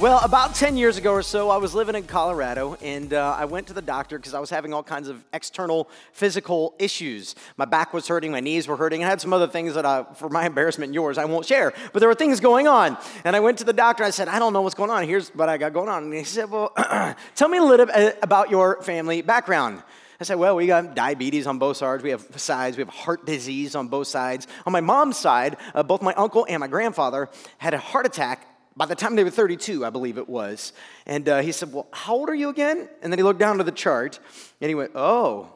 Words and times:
Well, 0.00 0.18
about 0.24 0.54
10 0.54 0.78
years 0.78 0.96
ago 0.96 1.12
or 1.12 1.20
so, 1.20 1.50
I 1.50 1.58
was 1.58 1.74
living 1.74 1.94
in 1.94 2.04
Colorado 2.04 2.74
and 2.80 3.12
uh, 3.12 3.36
I 3.38 3.44
went 3.44 3.66
to 3.66 3.74
the 3.74 3.82
doctor 3.82 4.16
because 4.18 4.32
I 4.32 4.40
was 4.40 4.48
having 4.48 4.72
all 4.72 4.82
kinds 4.82 5.08
of 5.08 5.22
external 5.34 5.90
physical 6.14 6.74
issues. 6.78 7.34
My 7.58 7.66
back 7.66 7.92
was 7.92 8.08
hurting, 8.08 8.32
my 8.32 8.40
knees 8.40 8.66
were 8.66 8.78
hurting. 8.78 9.04
I 9.04 9.06
had 9.06 9.20
some 9.20 9.34
other 9.34 9.46
things 9.46 9.74
that, 9.74 9.84
I, 9.84 10.04
for 10.14 10.30
my 10.30 10.46
embarrassment 10.46 10.88
and 10.88 10.94
yours, 10.94 11.18
I 11.18 11.26
won't 11.26 11.44
share. 11.44 11.74
But 11.92 12.00
there 12.00 12.08
were 12.08 12.14
things 12.14 12.40
going 12.40 12.66
on. 12.66 12.96
And 13.24 13.36
I 13.36 13.40
went 13.40 13.58
to 13.58 13.64
the 13.64 13.74
doctor. 13.74 14.02
I 14.02 14.08
said, 14.08 14.26
I 14.26 14.38
don't 14.38 14.54
know 14.54 14.62
what's 14.62 14.74
going 14.74 14.88
on. 14.88 15.06
Here's 15.06 15.28
what 15.34 15.50
I 15.50 15.58
got 15.58 15.74
going 15.74 15.90
on. 15.90 16.04
And 16.04 16.14
he 16.14 16.24
said, 16.24 16.50
Well, 16.50 16.72
tell 17.34 17.48
me 17.50 17.58
a 17.58 17.62
little 17.62 17.84
bit 17.84 18.18
about 18.22 18.48
your 18.48 18.80
family 18.80 19.20
background. 19.20 19.82
I 20.18 20.24
said, 20.24 20.36
well, 20.36 20.54
we 20.54 20.66
got 20.66 20.94
diabetes 20.94 21.46
on 21.46 21.58
both 21.58 21.78
sides. 21.78 22.02
We 22.02 22.10
have 22.10 22.26
sides. 22.38 22.76
We 22.76 22.82
have 22.82 22.90
heart 22.90 23.24
disease 23.24 23.74
on 23.74 23.88
both 23.88 24.06
sides. 24.06 24.46
On 24.66 24.72
my 24.72 24.82
mom's 24.82 25.16
side, 25.16 25.56
uh, 25.74 25.82
both 25.82 26.02
my 26.02 26.12
uncle 26.12 26.46
and 26.46 26.60
my 26.60 26.68
grandfather 26.68 27.30
had 27.56 27.72
a 27.72 27.78
heart 27.78 28.04
attack 28.04 28.46
by 28.80 28.86
the 28.86 28.94
time 28.94 29.14
they 29.14 29.22
were 29.22 29.28
32, 29.28 29.84
I 29.84 29.90
believe 29.90 30.16
it 30.16 30.26
was. 30.26 30.72
And 31.04 31.28
uh, 31.28 31.42
he 31.42 31.52
said, 31.52 31.70
Well, 31.70 31.86
how 31.92 32.14
old 32.14 32.30
are 32.30 32.34
you 32.34 32.48
again? 32.48 32.88
And 33.02 33.12
then 33.12 33.18
he 33.18 33.22
looked 33.22 33.38
down 33.38 33.58
to 33.58 33.64
the 33.64 33.72
chart 33.72 34.18
and 34.58 34.70
he 34.70 34.74
went, 34.74 34.92
Oh, 34.94 35.52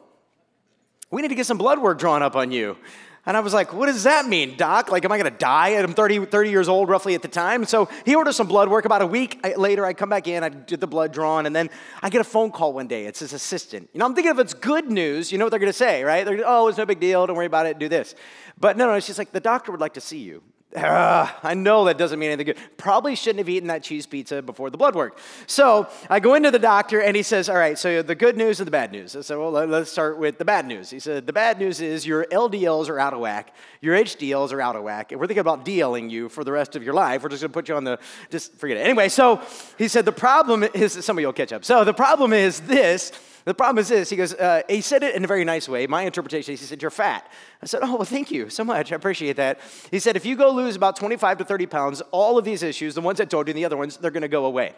we 1.09 1.23
need 1.23 1.29
to 1.29 1.35
get 1.35 1.47
some 1.47 1.57
blood 1.57 1.79
work 1.79 1.97
drawn 1.97 2.21
up 2.21 2.35
on 2.35 2.51
you. 2.51 2.77
And 3.25 3.35
I 3.35 3.39
was 3.39 3.55
like, 3.55 3.73
what 3.73 3.87
does 3.87 4.03
that 4.03 4.27
mean, 4.27 4.55
doc? 4.55 4.91
Like, 4.91 5.03
am 5.03 5.11
I 5.11 5.17
gonna 5.17 5.31
die? 5.31 5.69
I'm 5.69 5.95
30, 5.95 6.27
30 6.27 6.51
years 6.51 6.69
old 6.69 6.89
roughly 6.89 7.15
at 7.15 7.23
the 7.23 7.27
time. 7.27 7.65
So 7.65 7.89
he 8.05 8.13
ordered 8.13 8.33
some 8.33 8.45
blood 8.45 8.69
work. 8.69 8.85
About 8.85 9.01
a 9.01 9.07
week 9.07 9.43
later, 9.57 9.83
I 9.83 9.93
come 9.93 10.09
back 10.09 10.27
in, 10.27 10.43
I 10.43 10.49
did 10.49 10.79
the 10.79 10.85
blood 10.85 11.11
drawn, 11.11 11.47
and 11.47 11.55
then 11.55 11.71
I 12.03 12.11
get 12.11 12.21
a 12.21 12.25
phone 12.25 12.51
call 12.51 12.73
one 12.73 12.85
day. 12.85 13.07
It's 13.07 13.21
his 13.21 13.33
assistant. 13.33 13.89
You 13.93 13.99
know, 13.99 14.05
I'm 14.05 14.13
thinking 14.13 14.31
if 14.31 14.37
it's 14.37 14.53
good 14.53 14.91
news, 14.91 15.31
you 15.31 15.39
know 15.39 15.45
what 15.45 15.49
they're 15.49 15.59
gonna 15.59 15.73
say, 15.73 16.03
right? 16.03 16.23
They're, 16.23 16.43
oh, 16.45 16.67
it's 16.67 16.77
no 16.77 16.85
big 16.85 16.99
deal, 16.99 17.25
don't 17.25 17.35
worry 17.35 17.47
about 17.47 17.65
it, 17.65 17.79
do 17.79 17.89
this. 17.89 18.13
But 18.59 18.77
no, 18.77 18.85
no, 18.85 18.99
she's 18.99 19.17
like, 19.17 19.31
the 19.31 19.39
doctor 19.39 19.71
would 19.71 19.81
like 19.81 19.95
to 19.95 20.01
see 20.01 20.19
you. 20.19 20.43
Uh, 20.75 21.31
I 21.41 21.53
know 21.53 21.85
that 21.85 21.97
doesn't 21.97 22.19
mean 22.19 22.31
anything 22.31 22.53
good. 22.53 22.77
Probably 22.77 23.15
shouldn't 23.15 23.39
have 23.39 23.49
eaten 23.49 23.67
that 23.69 23.81
cheese 23.81 24.05
pizza 24.05 24.41
before 24.41 24.69
the 24.69 24.77
blood 24.77 24.95
work. 24.95 25.17
So 25.47 25.87
I 26.09 26.19
go 26.19 26.33
into 26.33 26.51
the 26.51 26.59
doctor 26.59 27.01
and 27.01 27.15
he 27.15 27.23
says, 27.23 27.47
All 27.47 27.55
right, 27.55 27.77
so 27.77 28.01
the 28.01 28.15
good 28.15 28.35
news 28.35 28.59
and 28.59 28.67
the 28.67 28.71
bad 28.71 28.91
news. 28.91 29.15
I 29.15 29.21
said, 29.21 29.37
Well, 29.37 29.51
let's 29.51 29.91
start 29.91 30.17
with 30.17 30.37
the 30.37 30.45
bad 30.45 30.67
news. 30.67 30.89
He 30.89 30.99
said, 30.99 31.27
The 31.27 31.33
bad 31.33 31.59
news 31.59 31.79
is 31.79 32.05
your 32.05 32.25
LDLs 32.25 32.89
are 32.89 32.99
out 32.99 33.13
of 33.13 33.19
whack, 33.19 33.55
your 33.79 33.95
HDLs 33.95 34.51
are 34.51 34.61
out 34.61 34.75
of 34.75 34.83
whack, 34.83 35.11
and 35.11 35.21
we're 35.21 35.27
thinking 35.27 35.41
about 35.41 35.63
DLing 35.63 36.09
you 36.09 36.27
for 36.27 36.43
the 36.43 36.51
rest 36.51 36.75
of 36.75 36.83
your 36.83 36.93
life. 36.93 37.23
We're 37.23 37.29
just 37.29 37.41
gonna 37.41 37.53
put 37.53 37.69
you 37.69 37.75
on 37.75 37.85
the, 37.85 37.97
just 38.29 38.57
forget 38.57 38.77
it. 38.77 38.81
Anyway, 38.81 39.07
so 39.09 39.41
he 39.77 39.87
said, 39.87 40.03
The 40.03 40.11
problem 40.11 40.63
is, 40.73 40.93
some 41.05 41.17
of 41.17 41.21
you 41.21 41.27
will 41.27 41.33
catch 41.33 41.53
up. 41.53 41.63
So 41.63 41.85
the 41.85 41.93
problem 41.93 42.33
is 42.33 42.59
this 42.61 43.11
the 43.45 43.53
problem 43.53 43.77
is 43.77 43.89
this. 43.89 44.09
He 44.09 44.15
goes, 44.15 44.33
uh, 44.33 44.63
he 44.67 44.81
said 44.81 45.03
it 45.03 45.15
in 45.15 45.23
a 45.23 45.27
very 45.27 45.45
nice 45.45 45.69
way. 45.69 45.85
My 45.85 46.01
interpretation, 46.01 46.55
is, 46.55 46.59
he 46.59 46.65
said, 46.65 46.81
You're 46.81 46.91
fat. 46.91 47.31
I 47.61 47.67
said, 47.67 47.81
Oh, 47.83 47.95
well, 47.95 48.03
thank 48.03 48.31
you 48.31 48.49
so 48.49 48.63
much. 48.63 48.91
I 48.91 48.95
appreciate 48.95 49.37
that. 49.37 49.59
He 49.91 49.99
said, 49.99 50.15
If 50.15 50.25
you 50.25 50.35
go 50.35 50.51
lose 50.51 50.75
about 50.75 50.95
25 50.95 51.37
to 51.37 51.45
30 51.45 51.65
pounds, 51.67 52.01
all 52.11 52.39
of 52.39 52.45
these 52.45 52.63
issues, 52.63 52.95
the 52.95 53.01
ones 53.01 53.21
I 53.21 53.25
told 53.25 53.47
you 53.47 53.51
and 53.51 53.57
the 53.57 53.65
other 53.65 53.77
ones, 53.77 53.97
they're 53.97 54.11
going 54.11 54.21
to 54.23 54.27
go 54.27 54.45
away. 54.45 54.73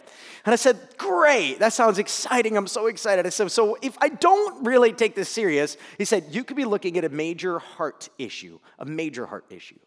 And 0.45 0.53
I 0.53 0.57
said, 0.57 0.77
Great. 0.97 1.59
That 1.59 1.71
sounds 1.71 1.97
exciting. 1.97 2.57
I'm 2.57 2.67
so 2.67 2.87
excited. 2.87 3.25
I 3.25 3.29
said, 3.29 3.51
So 3.51 3.77
if 3.81 3.97
I 3.99 4.09
don't 4.09 4.65
really 4.65 4.91
take 4.91 5.15
this 5.15 5.29
serious, 5.29 5.77
he 5.97 6.03
said, 6.03 6.25
You 6.31 6.43
could 6.43 6.57
be 6.57 6.65
looking 6.65 6.97
at 6.97 7.05
a 7.05 7.09
major 7.09 7.59
heart 7.59 8.09
issue, 8.17 8.59
a 8.79 8.85
major 8.85 9.25
heart 9.25 9.45
issue. 9.49 9.79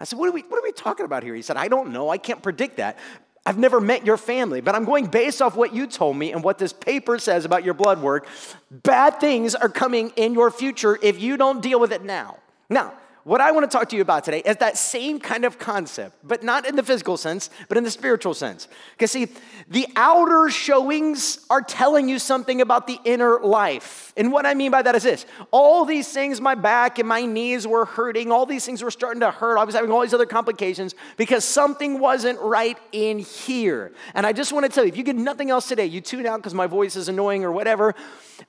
I 0.00 0.04
said, 0.04 0.18
what 0.18 0.28
are, 0.28 0.32
we, 0.32 0.42
what 0.42 0.58
are 0.58 0.62
we 0.62 0.72
talking 0.72 1.06
about 1.06 1.22
here? 1.22 1.34
He 1.34 1.42
said, 1.42 1.56
I 1.56 1.68
don't 1.68 1.92
know. 1.92 2.10
I 2.10 2.18
can't 2.18 2.42
predict 2.42 2.78
that. 2.78 2.98
I've 3.46 3.58
never 3.58 3.80
met 3.80 4.06
your 4.06 4.16
family, 4.16 4.62
but 4.62 4.74
I'm 4.74 4.84
going 4.84 5.06
based 5.06 5.42
off 5.42 5.54
what 5.54 5.74
you 5.74 5.86
told 5.86 6.16
me 6.16 6.32
and 6.32 6.42
what 6.42 6.56
this 6.56 6.72
paper 6.72 7.18
says 7.18 7.44
about 7.44 7.62
your 7.62 7.74
blood 7.74 8.00
work. 8.00 8.26
Bad 8.70 9.20
things 9.20 9.54
are 9.54 9.68
coming 9.68 10.12
in 10.16 10.32
your 10.32 10.50
future 10.50 10.98
if 11.02 11.20
you 11.20 11.36
don't 11.36 11.60
deal 11.60 11.78
with 11.78 11.92
it 11.92 12.02
now. 12.02 12.38
Now, 12.70 12.94
what 13.24 13.40
I 13.40 13.52
want 13.52 13.68
to 13.70 13.74
talk 13.74 13.88
to 13.88 13.96
you 13.96 14.02
about 14.02 14.24
today 14.24 14.42
is 14.44 14.56
that 14.58 14.76
same 14.76 15.18
kind 15.18 15.46
of 15.46 15.58
concept, 15.58 16.16
but 16.22 16.42
not 16.42 16.66
in 16.66 16.76
the 16.76 16.82
physical 16.82 17.16
sense, 17.16 17.48
but 17.68 17.78
in 17.78 17.84
the 17.84 17.90
spiritual 17.90 18.34
sense. 18.34 18.68
Because, 18.92 19.12
see, 19.12 19.28
the 19.68 19.88
outer 19.96 20.50
showings 20.50 21.38
are 21.48 21.62
telling 21.62 22.06
you 22.06 22.18
something 22.18 22.60
about 22.60 22.86
the 22.86 22.98
inner 23.04 23.40
life. 23.40 24.12
And 24.18 24.30
what 24.30 24.44
I 24.44 24.52
mean 24.52 24.70
by 24.70 24.82
that 24.82 24.94
is 24.94 25.02
this 25.02 25.24
all 25.50 25.86
these 25.86 26.12
things, 26.12 26.38
my 26.38 26.54
back 26.54 26.98
and 26.98 27.08
my 27.08 27.24
knees 27.24 27.66
were 27.66 27.86
hurting, 27.86 28.30
all 28.30 28.44
these 28.44 28.66
things 28.66 28.82
were 28.82 28.90
starting 28.90 29.20
to 29.20 29.30
hurt. 29.30 29.56
I 29.56 29.64
was 29.64 29.74
having 29.74 29.90
all 29.90 30.02
these 30.02 30.14
other 30.14 30.26
complications 30.26 30.94
because 31.16 31.46
something 31.46 31.98
wasn't 31.98 32.38
right 32.40 32.78
in 32.92 33.18
here. 33.18 33.92
And 34.12 34.26
I 34.26 34.32
just 34.34 34.52
want 34.52 34.66
to 34.66 34.70
tell 34.70 34.84
you 34.84 34.90
if 34.90 34.98
you 34.98 35.02
get 35.02 35.16
nothing 35.16 35.48
else 35.48 35.66
today, 35.66 35.86
you 35.86 36.02
tune 36.02 36.26
out 36.26 36.36
because 36.36 36.54
my 36.54 36.66
voice 36.66 36.94
is 36.94 37.08
annoying 37.08 37.42
or 37.42 37.52
whatever, 37.52 37.94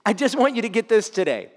I 0.05 0.11
just 0.11 0.37
want 0.37 0.57
you 0.57 0.61
to 0.63 0.69
get 0.69 0.89
this 0.89 1.09
today. 1.09 1.49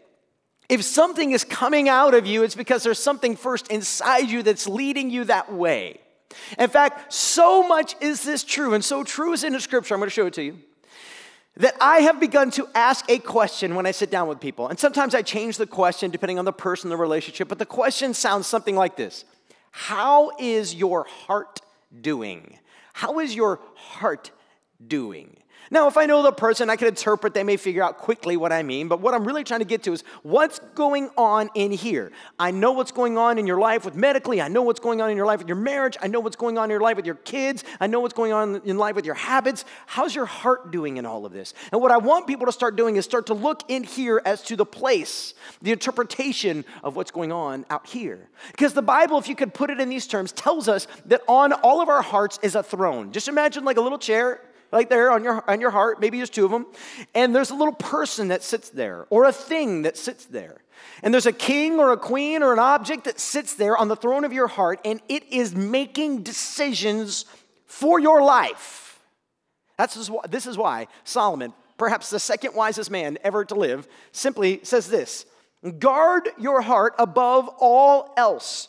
If 0.69 0.83
something 0.83 1.33
is 1.33 1.45
coming 1.45 1.89
out 1.89 2.15
of 2.15 2.27
you, 2.27 2.43
it's 2.43 2.55
because 2.55 2.83
there's 2.83 2.99
something 2.99 3.37
first 3.37 3.69
inside 3.69 4.29
you 4.29 4.43
that's 4.43 4.67
leading 4.67 5.11
you 5.11 5.25
that 5.25 5.53
way. 5.53 6.01
In 6.59 6.69
fact, 6.69 7.13
so 7.13 7.67
much 7.67 7.95
is 8.01 8.23
this 8.23 8.45
true, 8.45 8.75
and 8.75 8.85
so 8.85 9.03
true 9.03 9.33
is 9.33 9.45
in 9.45 9.55
the 9.55 9.61
scripture, 9.61 9.95
I'm 9.95 10.01
going 10.01 10.09
to 10.09 10.15
show 10.15 10.27
it 10.27 10.35
to 10.35 10.43
you, 10.43 10.59
that 11.57 11.75
I 11.81 12.01
have 12.01 12.21
begun 12.21 12.51
to 12.53 12.69
ask 12.75 13.11
a 13.11 13.19
question 13.19 13.75
when 13.75 13.87
I 13.87 13.93
sit 13.93 14.11
down 14.11 14.29
with 14.29 14.41
people. 14.41 14.69
And 14.69 14.79
sometimes 14.79 15.15
I 15.15 15.23
change 15.23 15.57
the 15.57 15.67
question 15.67 16.11
depending 16.11 16.39
on 16.39 16.45
the 16.45 16.53
person, 16.53 16.91
the 16.91 16.97
relationship, 16.97 17.49
but 17.49 17.59
the 17.59 17.67
question 17.67 18.13
sounds 18.13 18.47
something 18.47 18.77
like 18.77 18.97
this 18.97 19.25
How 19.71 20.33
is 20.39 20.75
your 20.75 21.05
heart 21.05 21.61
doing? 22.01 22.59
How 22.93 23.21
is 23.21 23.35
your 23.35 23.61
heart 23.75 24.33
doing? 24.87 25.37
Now, 25.71 25.87
if 25.87 25.99
I 25.99 26.07
know 26.07 26.23
the 26.23 26.33
person, 26.33 26.71
I 26.71 26.77
can 26.77 26.89
interpret, 26.89 27.35
they 27.35 27.45
may 27.45 27.59
figure 27.59 27.83
out 27.83 27.99
quickly 27.99 28.37
what 28.39 28.53
I 28.53 28.63
mean, 28.63 28.89
but 28.89 29.01
what 29.01 29.13
I'm 29.13 29.27
really 29.27 29.45
trying 29.45 29.61
to 29.61 29.67
get 29.67 29.83
to 29.83 29.93
is 29.93 30.03
what's 30.23 30.61
going 30.75 31.11
on 31.19 31.51
in 31.55 31.73
here. 31.73 32.11
I 32.39 32.53
know 32.53 32.73
what's 32.73 32.93
going 32.93 33.19
on 33.19 33.39
in 33.39 33.47
your 33.47 33.59
life 33.59 33.85
with 33.85 33.95
medically, 33.95 34.41
I 34.41 34.49
know 34.49 34.63
what's 34.63 34.81
going 34.81 35.03
on 35.03 35.11
in 35.11 35.17
your 35.17 35.27
life 35.27 35.41
with 35.41 35.49
your 35.49 35.59
marriage, 35.59 35.99
I 36.01 36.07
know 36.07 36.21
what's 36.21 36.37
going 36.37 36.57
on 36.57 36.65
in 36.65 36.71
your 36.71 36.81
life 36.81 36.97
with 36.97 37.05
your 37.05 37.17
kids, 37.17 37.65
I 37.81 37.87
know 37.87 38.01
what's 38.01 38.15
going 38.15 38.33
on 38.33 38.63
in 38.65 38.79
life 38.79 38.95
with 38.97 39.05
your 39.05 39.15
habits. 39.15 39.65
How's 39.87 40.15
your 40.15 40.27
heart 40.27 40.71
doing 40.71 40.97
in 40.97 41.05
all 41.05 41.27
of 41.27 41.33
this? 41.33 41.53
And 41.71 41.83
what 41.83 41.91
I 41.91 41.99
want 41.99 42.27
people 42.27 42.47
to 42.47 42.53
start 42.53 42.77
doing 42.77 42.97
is 42.97 43.05
start 43.05 43.27
to 43.27 43.35
look 43.35 43.63
in 43.69 43.85
here 43.85 44.23
as 44.25 44.43
to 44.45 44.57
the 44.57 44.67
place, 44.67 45.35
the 45.61 45.73
interpretation 45.73 46.65
of 46.83 46.97
what's 46.97 47.11
going 47.11 47.33
on 47.33 47.67
out 47.69 47.87
here. 47.87 48.31
Because 48.53 48.73
the 48.73 48.83
Bible, 48.83 49.19
if 49.19 49.29
you 49.29 49.35
could 49.35 49.53
put 49.53 49.69
it 49.69 49.81
in 49.81 49.91
these 49.91 50.07
terms, 50.07 50.33
tells 50.33 50.69
us 50.69 50.87
that 51.07 51.21
on 51.29 51.53
all 51.53 51.83
of 51.83 51.89
our 51.89 52.03
hearts 52.03 52.39
is 52.43 52.55
a 52.55 52.63
throne. 52.63 53.13
Just 53.13 53.29
imagine 53.29 53.65
like 53.65 53.77
a 53.77 53.83
little 53.83 53.99
chair 53.99 54.41
like 54.71 54.89
there 54.89 55.11
on 55.11 55.25
your, 55.25 55.49
on 55.51 55.61
your 55.61 55.71
heart, 55.71 56.01
maybe 56.01 56.19
there's 56.19 56.31
two 56.31 56.45
of 56.45 56.51
them, 56.51 56.67
and 57.15 57.35
there's 57.35 57.51
a 57.51 57.55
little 57.55 57.75
person 57.75 58.29
that 58.29 58.43
sits 58.43 58.71
there, 58.71 59.07
or 59.11 59.25
a 59.25 59.33
thing 59.33 59.83
that 59.83 59.97
sits 59.97 60.27
there. 60.27 60.63
And 61.03 61.13
there's 61.13 61.27
a 61.27 61.33
king 61.33 61.79
or 61.79 61.93
a 61.93 61.97
queen 61.97 62.43
or 62.43 62.53
an 62.53 62.59
object 62.59 63.05
that 63.05 63.19
sits 63.19 63.55
there 63.55 63.77
on 63.77 63.89
the 63.89 63.97
throne 63.97 64.25
of 64.25 64.33
your 64.33 64.47
heart, 64.47 64.81
and 64.85 65.01
it 65.09 65.25
is 65.33 65.55
making 65.55 66.23
decisions 66.23 67.25
for 67.67 67.99
your 67.99 68.23
life. 68.23 69.01
That's 69.77 70.11
why, 70.11 70.23
this 70.29 70.47
is 70.47 70.59
why 70.59 70.89
Solomon, 71.05 71.53
perhaps 71.77 72.11
the 72.11 72.19
second 72.19 72.55
wisest 72.55 72.91
man 72.91 73.19
ever 73.23 73.45
to 73.45 73.55
live, 73.55 73.87
simply 74.13 74.61
says 74.65 74.89
this 74.89 75.25
Guard 75.79 76.29
your 76.39 76.61
heart 76.61 76.95
above 76.99 77.49
all 77.59 78.13
else, 78.17 78.69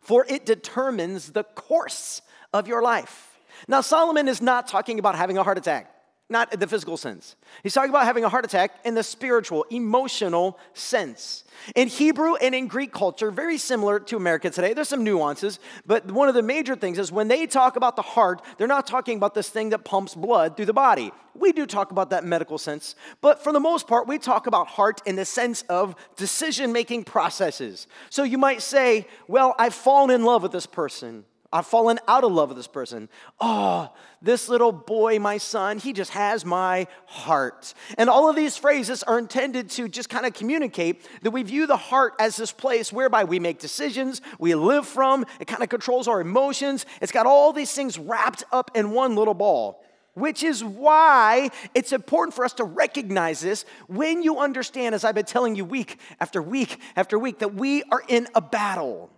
for 0.00 0.26
it 0.28 0.46
determines 0.46 1.32
the 1.32 1.44
course 1.44 2.22
of 2.52 2.68
your 2.68 2.82
life. 2.82 3.31
Now, 3.68 3.80
Solomon 3.80 4.28
is 4.28 4.40
not 4.40 4.68
talking 4.68 4.98
about 4.98 5.14
having 5.14 5.38
a 5.38 5.42
heart 5.42 5.58
attack, 5.58 5.88
not 6.28 6.52
in 6.52 6.60
the 6.60 6.66
physical 6.66 6.96
sense. 6.96 7.36
He's 7.62 7.74
talking 7.74 7.90
about 7.90 8.04
having 8.04 8.24
a 8.24 8.28
heart 8.28 8.44
attack 8.44 8.72
in 8.84 8.94
the 8.94 9.02
spiritual, 9.02 9.64
emotional 9.70 10.58
sense. 10.72 11.44
In 11.76 11.88
Hebrew 11.88 12.34
and 12.36 12.54
in 12.54 12.66
Greek 12.66 12.92
culture, 12.92 13.30
very 13.30 13.58
similar 13.58 14.00
to 14.00 14.16
America 14.16 14.50
today, 14.50 14.72
there's 14.72 14.88
some 14.88 15.04
nuances, 15.04 15.60
but 15.86 16.10
one 16.10 16.28
of 16.28 16.34
the 16.34 16.42
major 16.42 16.74
things 16.74 16.98
is 16.98 17.12
when 17.12 17.28
they 17.28 17.46
talk 17.46 17.76
about 17.76 17.96
the 17.96 18.02
heart, 18.02 18.42
they're 18.56 18.66
not 18.66 18.86
talking 18.86 19.16
about 19.16 19.34
this 19.34 19.48
thing 19.48 19.70
that 19.70 19.84
pumps 19.84 20.14
blood 20.14 20.56
through 20.56 20.66
the 20.66 20.72
body. 20.72 21.12
We 21.34 21.52
do 21.52 21.66
talk 21.66 21.92
about 21.92 22.10
that 22.10 22.24
medical 22.24 22.58
sense, 22.58 22.94
but 23.20 23.42
for 23.42 23.52
the 23.52 23.60
most 23.60 23.86
part, 23.86 24.08
we 24.08 24.18
talk 24.18 24.46
about 24.46 24.66
heart 24.66 25.00
in 25.06 25.16
the 25.16 25.24
sense 25.24 25.62
of 25.62 25.94
decision 26.16 26.72
making 26.72 27.04
processes. 27.04 27.86
So 28.10 28.22
you 28.22 28.38
might 28.38 28.60
say, 28.60 29.06
Well, 29.28 29.54
I've 29.58 29.74
fallen 29.74 30.10
in 30.10 30.24
love 30.24 30.42
with 30.42 30.52
this 30.52 30.66
person. 30.66 31.24
I've 31.52 31.66
fallen 31.66 31.98
out 32.08 32.24
of 32.24 32.32
love 32.32 32.48
with 32.48 32.56
this 32.56 32.66
person. 32.66 33.10
Oh, 33.38 33.92
this 34.22 34.48
little 34.48 34.72
boy, 34.72 35.18
my 35.18 35.36
son, 35.36 35.78
he 35.78 35.92
just 35.92 36.12
has 36.12 36.46
my 36.46 36.86
heart. 37.06 37.74
And 37.98 38.08
all 38.08 38.30
of 38.30 38.36
these 38.36 38.56
phrases 38.56 39.02
are 39.02 39.18
intended 39.18 39.68
to 39.70 39.86
just 39.88 40.08
kind 40.08 40.24
of 40.24 40.32
communicate 40.32 41.06
that 41.22 41.30
we 41.30 41.42
view 41.42 41.66
the 41.66 41.76
heart 41.76 42.14
as 42.18 42.36
this 42.36 42.52
place 42.52 42.92
whereby 42.92 43.24
we 43.24 43.38
make 43.38 43.58
decisions, 43.58 44.22
we 44.38 44.54
live 44.54 44.86
from, 44.86 45.26
it 45.40 45.46
kind 45.46 45.62
of 45.62 45.68
controls 45.68 46.08
our 46.08 46.20
emotions. 46.22 46.86
It's 47.02 47.12
got 47.12 47.26
all 47.26 47.52
these 47.52 47.72
things 47.72 47.98
wrapped 47.98 48.44
up 48.50 48.70
in 48.74 48.92
one 48.92 49.14
little 49.14 49.34
ball. 49.34 49.84
Which 50.14 50.42
is 50.42 50.62
why 50.62 51.48
it's 51.74 51.92
important 51.92 52.34
for 52.34 52.44
us 52.44 52.52
to 52.54 52.64
recognize 52.64 53.40
this 53.40 53.64
when 53.88 54.22
you 54.22 54.40
understand, 54.40 54.94
as 54.94 55.04
I've 55.04 55.14
been 55.14 55.24
telling 55.24 55.56
you 55.56 55.64
week 55.64 55.98
after 56.20 56.42
week 56.42 56.78
after 56.96 57.18
week, 57.18 57.38
that 57.38 57.54
we 57.54 57.82
are 57.84 58.02
in 58.08 58.28
a 58.34 58.42
battle. 58.42 59.10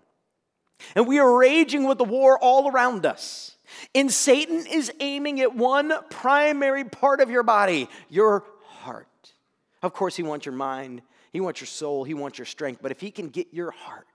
And 0.94 1.06
we 1.06 1.18
are 1.18 1.38
raging 1.38 1.86
with 1.86 1.98
the 1.98 2.04
war 2.04 2.38
all 2.38 2.70
around 2.70 3.06
us. 3.06 3.56
And 3.94 4.12
Satan 4.12 4.66
is 4.66 4.92
aiming 5.00 5.40
at 5.40 5.54
one 5.54 5.92
primary 6.10 6.84
part 6.84 7.20
of 7.20 7.30
your 7.30 7.42
body, 7.42 7.88
your 8.08 8.44
heart. 8.64 9.06
Of 9.82 9.92
course, 9.92 10.16
He 10.16 10.22
wants 10.22 10.46
your 10.46 10.54
mind, 10.54 11.02
He 11.32 11.40
wants 11.40 11.60
your 11.60 11.66
soul, 11.66 12.04
He 12.04 12.14
wants 12.14 12.38
your 12.38 12.46
strength. 12.46 12.80
But 12.82 12.92
if 12.92 13.00
He 13.00 13.10
can 13.10 13.28
get 13.28 13.48
your 13.52 13.70
heart 13.70 14.06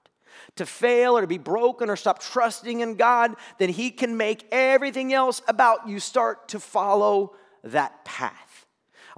to 0.56 0.66
fail 0.66 1.18
or 1.18 1.22
to 1.22 1.28
be 1.28 1.38
broken 1.38 1.90
or 1.90 1.96
stop 1.96 2.20
trusting 2.20 2.80
in 2.80 2.96
God, 2.96 3.36
then 3.58 3.70
He 3.70 3.92
can 3.92 4.18
make 4.18 4.46
everything 4.52 5.14
else 5.14 5.42
about 5.48 5.88
you 5.88 6.00
start 6.00 6.50
to 6.50 6.60
follow 6.60 7.36
that 7.64 8.06
path. 8.06 8.49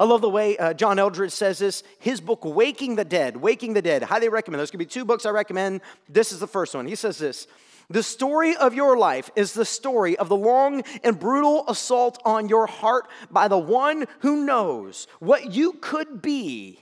I 0.01 0.05
love 0.05 0.21
the 0.21 0.31
way 0.31 0.57
uh, 0.57 0.73
John 0.73 0.97
Eldredge 0.97 1.31
says 1.31 1.59
this. 1.59 1.83
His 1.99 2.19
book, 2.19 2.43
Waking 2.43 2.95
the 2.95 3.05
Dead, 3.05 3.37
Waking 3.37 3.75
the 3.75 3.83
Dead, 3.83 4.01
highly 4.01 4.29
recommend. 4.29 4.57
There's 4.57 4.71
gonna 4.71 4.79
be 4.79 4.87
two 4.87 5.05
books 5.05 5.27
I 5.27 5.29
recommend. 5.29 5.81
This 6.09 6.31
is 6.31 6.39
the 6.39 6.47
first 6.47 6.73
one. 6.73 6.87
He 6.87 6.95
says 6.95 7.19
this 7.19 7.45
The 7.87 8.01
story 8.01 8.55
of 8.55 8.73
your 8.73 8.97
life 8.97 9.29
is 9.35 9.53
the 9.53 9.63
story 9.63 10.17
of 10.17 10.27
the 10.27 10.35
long 10.35 10.81
and 11.03 11.19
brutal 11.19 11.65
assault 11.67 12.19
on 12.25 12.49
your 12.49 12.65
heart 12.65 13.09
by 13.29 13.47
the 13.47 13.59
one 13.59 14.07
who 14.21 14.43
knows 14.43 15.05
what 15.19 15.53
you 15.53 15.73
could 15.73 16.19
be, 16.19 16.79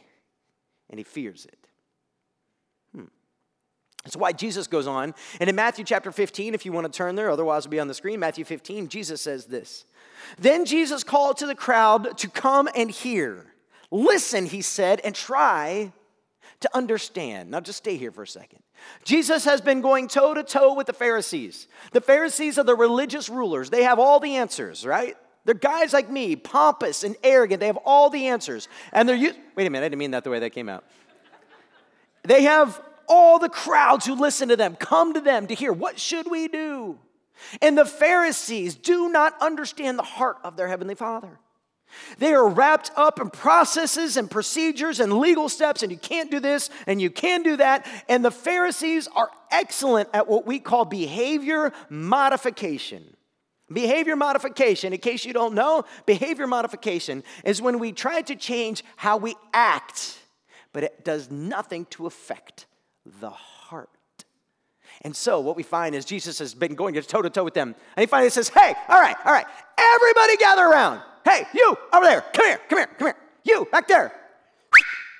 and 0.90 0.98
he 0.98 1.04
fears 1.04 1.46
it. 1.46 1.60
That's 4.06 4.16
why 4.16 4.32
Jesus 4.32 4.68
goes 4.68 4.88
on. 4.88 5.14
And 5.42 5.50
in 5.50 5.58
Matthew 5.58 5.84
chapter 5.84 6.14
15, 6.14 6.54
if 6.54 6.66
you 6.66 6.72
want 6.72 6.86
to 6.86 6.98
turn 6.98 7.16
there, 7.16 7.30
otherwise 7.30 7.64
it'll 7.66 7.72
be 7.72 7.82
on 7.82 7.90
the 7.90 7.94
screen, 7.94 8.22
Matthew 8.22 8.46
15, 8.46 8.88
Jesus 8.88 9.22
says 9.22 9.46
this. 9.46 9.84
Then 10.38 10.66
Jesus 10.66 11.04
called 11.04 11.38
to 11.38 11.46
the 11.48 11.56
crowd 11.56 12.18
to 12.18 12.30
come 12.30 12.70
and 12.76 12.90
hear. 12.92 13.46
Listen, 13.92 14.46
he 14.46 14.62
said, 14.62 15.02
and 15.04 15.16
try 15.16 15.92
to 16.60 16.70
understand. 16.76 17.52
Now 17.52 17.60
just 17.60 17.78
stay 17.78 17.98
here 17.98 18.12
for 18.12 18.24
a 18.24 18.28
second. 18.28 18.60
Jesus 19.04 19.46
has 19.46 19.62
been 19.62 19.82
going 19.82 20.08
toe 20.08 20.34
to 20.34 20.44
toe 20.44 20.74
with 20.74 20.88
the 20.88 20.94
Pharisees. 20.94 21.68
The 21.92 22.02
Pharisees 22.02 22.58
are 22.58 22.64
the 22.64 22.76
religious 22.76 23.30
rulers, 23.30 23.70
they 23.70 23.84
have 23.84 24.00
all 24.00 24.20
the 24.20 24.36
answers, 24.36 24.86
right? 24.86 25.16
They're 25.46 25.56
guys 25.56 25.94
like 25.94 26.10
me, 26.10 26.36
pompous 26.36 27.04
and 27.04 27.16
arrogant. 27.24 27.60
They 27.60 27.68
have 27.68 27.78
all 27.78 28.10
the 28.10 28.28
answers. 28.28 28.68
And 28.92 29.08
they're, 29.08 29.18
wait 29.18 29.66
a 29.66 29.70
minute, 29.70 29.86
I 29.86 29.90
didn't 29.90 29.98
mean 30.00 30.12
that 30.12 30.24
the 30.24 30.30
way 30.30 30.40
that 30.40 30.52
came 30.52 30.70
out. 30.70 30.84
They 32.24 32.44
have 32.44 32.80
all 33.08 33.40
the 33.40 33.50
crowds 33.50 34.06
who 34.06 34.14
listen 34.14 34.50
to 34.50 34.56
them 34.56 34.76
come 34.76 35.14
to 35.14 35.22
them 35.22 35.48
to 35.48 35.56
hear, 35.56 35.74
What 35.74 36.00
should 36.00 36.30
we 36.30 36.48
do? 36.48 37.00
And 37.62 37.78
the 37.78 37.86
Pharisees 37.86 38.76
do 38.76 39.10
not 39.10 39.36
understand 39.42 39.98
the 39.98 40.04
heart 40.04 40.38
of 40.44 40.58
their 40.58 40.68
Heavenly 40.68 40.96
Father. 40.96 41.40
They 42.20 42.34
are 42.34 42.48
wrapped 42.48 42.92
up 42.96 43.20
in 43.20 43.30
processes 43.30 44.18
and 44.18 44.30
procedures 44.30 45.00
and 45.00 45.14
legal 45.20 45.50
steps, 45.50 45.82
and 45.82 45.92
you 45.92 45.98
can't 45.98 46.30
do 46.30 46.40
this 46.40 46.70
and 46.86 47.02
you 47.02 47.10
can 47.10 47.44
do 47.44 47.58
that. 47.58 47.88
And 48.08 48.24
the 48.24 48.32
Pharisees 48.32 49.08
are 49.16 49.30
excellent 49.52 50.10
at 50.14 50.28
what 50.28 50.46
we 50.46 50.60
call 50.60 50.86
behavior 50.86 51.74
modification. 51.90 53.16
Behavior 53.72 54.16
modification, 54.16 54.94
in 54.94 55.00
case 55.00 55.26
you 55.26 55.34
don't 55.34 55.54
know, 55.54 55.84
behavior 56.06 56.48
modification 56.48 57.24
is 57.44 57.62
when 57.62 57.78
we 57.78 57.92
try 57.92 58.22
to 58.24 58.36
change 58.36 58.84
how 58.96 59.18
we 59.18 59.36
act, 59.54 60.18
but 60.74 60.84
it 60.84 61.06
does 61.06 61.30
nothing 61.30 61.86
to 61.86 62.08
affect 62.08 62.66
the 63.20 63.30
heart. 63.30 63.59
And 65.02 65.16
so 65.16 65.40
what 65.40 65.56
we 65.56 65.64
find 65.64 65.96
is 65.96 66.06
Jesus 66.06 66.40
has 66.40 66.54
been 66.54 66.76
going 66.76 66.94
toe 66.96 67.22
to 67.22 67.30
toe 67.30 67.44
with 67.44 67.54
them. 67.54 67.76
And 67.96 68.02
he 68.02 68.06
finally 68.06 68.30
says, 68.30 68.50
Hey, 68.50 68.74
all 68.88 69.00
right, 69.00 69.16
all 69.26 69.32
right, 69.32 69.46
everybody 69.78 70.38
gather 70.38 70.66
around. 70.66 71.02
Hey, 71.24 71.46
you 71.54 71.78
over 71.94 72.06
there, 72.06 72.22
come 72.34 72.46
here, 72.48 72.60
come 72.70 72.80
here, 72.80 72.88
come 72.98 73.08
here. 73.08 73.16
You 73.44 73.68
back 73.72 73.88
there. 73.88 74.14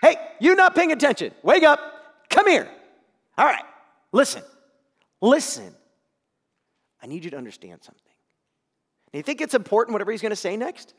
Hey, 0.02 0.16
you 0.40 0.56
not 0.56 0.76
paying 0.76 0.92
attention. 0.92 1.34
Wake 1.44 1.64
up, 1.64 1.80
come 2.30 2.48
here. 2.48 2.70
All 3.38 3.46
right, 3.46 3.64
listen, 4.12 4.44
listen. 5.22 5.74
I 7.02 7.08
need 7.08 7.24
you 7.24 7.32
to 7.32 7.38
understand 7.38 7.84
something. 7.84 8.04
Do 9.12 9.18
you 9.18 9.24
think 9.24 9.42
it's 9.42 9.54
important 9.54 9.94
whatever 9.94 10.12
he's 10.12 10.22
going 10.22 10.32
to 10.32 10.36
say 10.36 10.58
next? 10.58 10.94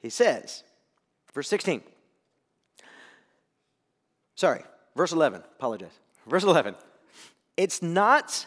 He 0.00 0.10
says, 0.10 0.64
verse 1.32 1.48
16. 1.48 1.82
Sorry, 4.34 4.62
Verse 4.94 5.12
11, 5.12 5.42
apologize. 5.56 5.98
Verse 6.26 6.44
11. 6.44 6.74
It's 7.56 7.82
not 7.82 8.46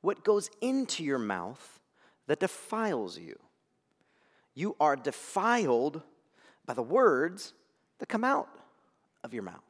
what 0.00 0.24
goes 0.24 0.50
into 0.60 1.02
your 1.02 1.18
mouth 1.18 1.80
that 2.26 2.40
defiles 2.40 3.18
you. 3.18 3.38
You 4.54 4.76
are 4.80 4.96
defiled 4.96 6.02
by 6.64 6.74
the 6.74 6.82
words 6.82 7.52
that 7.98 8.08
come 8.08 8.24
out 8.24 8.48
of 9.22 9.34
your 9.34 9.42
mouth. 9.42 9.60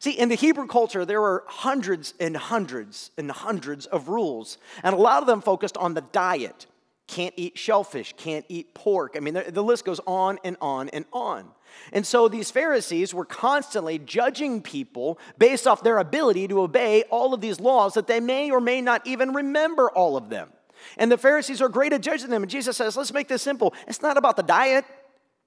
See, 0.00 0.10
in 0.10 0.28
the 0.28 0.34
Hebrew 0.34 0.66
culture, 0.66 1.04
there 1.04 1.20
were 1.20 1.44
hundreds 1.46 2.14
and 2.18 2.36
hundreds 2.36 3.10
and 3.16 3.30
hundreds 3.30 3.86
of 3.86 4.08
rules, 4.08 4.58
and 4.82 4.94
a 4.94 4.98
lot 4.98 5.22
of 5.22 5.26
them 5.26 5.40
focused 5.40 5.76
on 5.76 5.94
the 5.94 6.00
diet. 6.00 6.66
Can't 7.08 7.34
eat 7.36 7.58
shellfish, 7.58 8.14
can't 8.16 8.44
eat 8.48 8.74
pork. 8.74 9.14
I 9.16 9.20
mean, 9.20 9.34
the, 9.34 9.50
the 9.50 9.62
list 9.62 9.84
goes 9.84 9.98
on 10.06 10.38
and 10.44 10.56
on 10.60 10.90
and 10.90 11.06
on. 11.12 11.48
And 11.92 12.06
so 12.06 12.28
these 12.28 12.50
Pharisees 12.50 13.14
were 13.14 13.24
constantly 13.24 13.98
judging 13.98 14.60
people 14.62 15.18
based 15.38 15.66
off 15.66 15.82
their 15.82 15.98
ability 15.98 16.48
to 16.48 16.60
obey 16.60 17.04
all 17.10 17.32
of 17.32 17.40
these 17.40 17.60
laws 17.60 17.94
that 17.94 18.06
they 18.06 18.20
may 18.20 18.50
or 18.50 18.60
may 18.60 18.80
not 18.80 19.06
even 19.06 19.32
remember 19.32 19.90
all 19.90 20.16
of 20.16 20.28
them. 20.28 20.50
And 20.98 21.10
the 21.10 21.18
Pharisees 21.18 21.60
are 21.62 21.68
great 21.68 21.92
at 21.92 22.02
judging 22.02 22.30
them. 22.30 22.42
And 22.42 22.50
Jesus 22.50 22.76
says, 22.76 22.96
let's 22.96 23.12
make 23.12 23.26
this 23.26 23.42
simple. 23.42 23.74
It's 23.86 24.02
not 24.02 24.16
about 24.16 24.36
the 24.36 24.42
diet, 24.42 24.84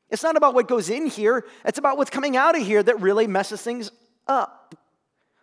it's 0.09 0.23
not 0.23 0.35
about 0.35 0.53
what 0.53 0.67
goes 0.67 0.89
in 0.89 1.07
here, 1.07 1.45
it's 1.63 1.77
about 1.77 1.97
what's 1.97 2.09
coming 2.09 2.35
out 2.35 2.59
of 2.59 2.65
here 2.65 2.81
that 2.81 3.01
really 3.01 3.27
messes 3.27 3.61
things 3.61 3.91
up. 4.27 4.75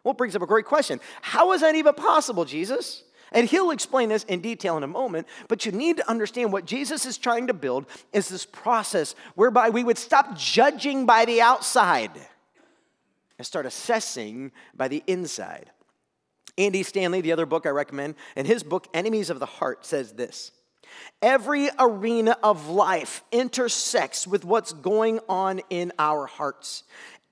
Well, 0.03 0.15
brings 0.15 0.35
up 0.35 0.43
a 0.43 0.47
great 0.47 0.65
question. 0.65 1.01
How 1.23 1.53
is 1.53 1.61
that 1.61 1.75
even 1.75 1.95
possible, 1.95 2.45
Jesus? 2.45 3.05
And 3.33 3.49
he'll 3.49 3.71
explain 3.71 4.09
this 4.09 4.25
in 4.25 4.41
detail 4.41 4.77
in 4.77 4.83
a 4.83 4.89
moment, 4.89 5.27
but 5.49 5.67
you 5.67 5.73
need 5.73 5.99
to 5.99 6.09
understand 6.09 6.53
what 6.53 6.65
Jesus 6.65 7.05
is 7.07 7.19
trying 7.19 7.47
to 7.49 7.55
build 7.55 7.87
is 8.13 8.29
this 8.29 8.47
process 8.47 9.15
whereby 9.35 9.71
we 9.71 9.85
would 9.85 9.99
stop 9.99 10.37
judging 10.37 11.07
by 11.07 11.25
the 11.25 11.41
outside 11.41 12.13
and 13.39 13.47
start 13.47 13.67
assessing 13.67 14.53
by 14.75 14.89
the 14.89 15.03
inside. 15.07 15.71
Andy 16.57 16.83
Stanley, 16.83 17.21
the 17.21 17.33
other 17.33 17.47
book 17.47 17.67
I 17.67 17.71
recommend, 17.71 18.17
in 18.35 18.45
his 18.45 18.63
book, 18.63 18.89
Enemies 18.93 19.31
of 19.31 19.39
the 19.39 19.47
Heart, 19.47 19.87
says 19.87 20.13
this 20.13 20.51
Every 21.23 21.69
arena 21.79 22.37
of 22.43 22.69
life 22.69 23.23
intersects 23.31 24.27
with 24.27 24.45
what's 24.45 24.73
going 24.73 25.21
on 25.29 25.61
in 25.71 25.93
our 25.99 26.27
hearts. 26.27 26.83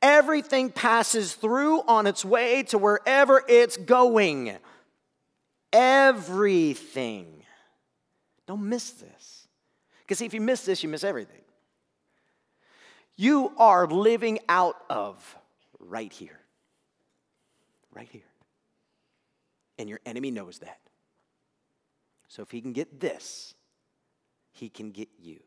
Everything 0.03 0.71
passes 0.71 1.35
through 1.35 1.81
on 1.83 2.07
its 2.07 2.25
way 2.25 2.63
to 2.65 2.79
wherever 2.79 3.43
it's 3.49 3.77
going 3.77 4.57
everything. 5.73 7.43
Don't 8.47 8.69
miss 8.69 8.91
this. 8.93 9.49
Because 10.01 10.21
if 10.21 10.33
you 10.33 10.41
miss 10.41 10.65
this, 10.65 10.83
you 10.83 10.89
miss 10.89 11.05
everything. 11.05 11.43
You 13.17 13.53
are 13.59 13.87
living 13.87 14.39
out 14.49 14.77
of 14.89 15.37
right 15.81 16.13
here. 16.13 16.39
Right 17.93 18.09
here. 18.11 18.23
And 19.79 19.89
your 19.89 20.01
enemy 20.07 20.31
knows 20.31 20.59
that. 20.61 20.79
So 22.29 22.43
if 22.43 22.51
he 22.51 22.61
can 22.61 22.73
get 22.73 23.01
this, 23.01 23.55
he 24.53 24.69
can 24.69 24.91
get 24.91 25.09
you. 25.19 25.41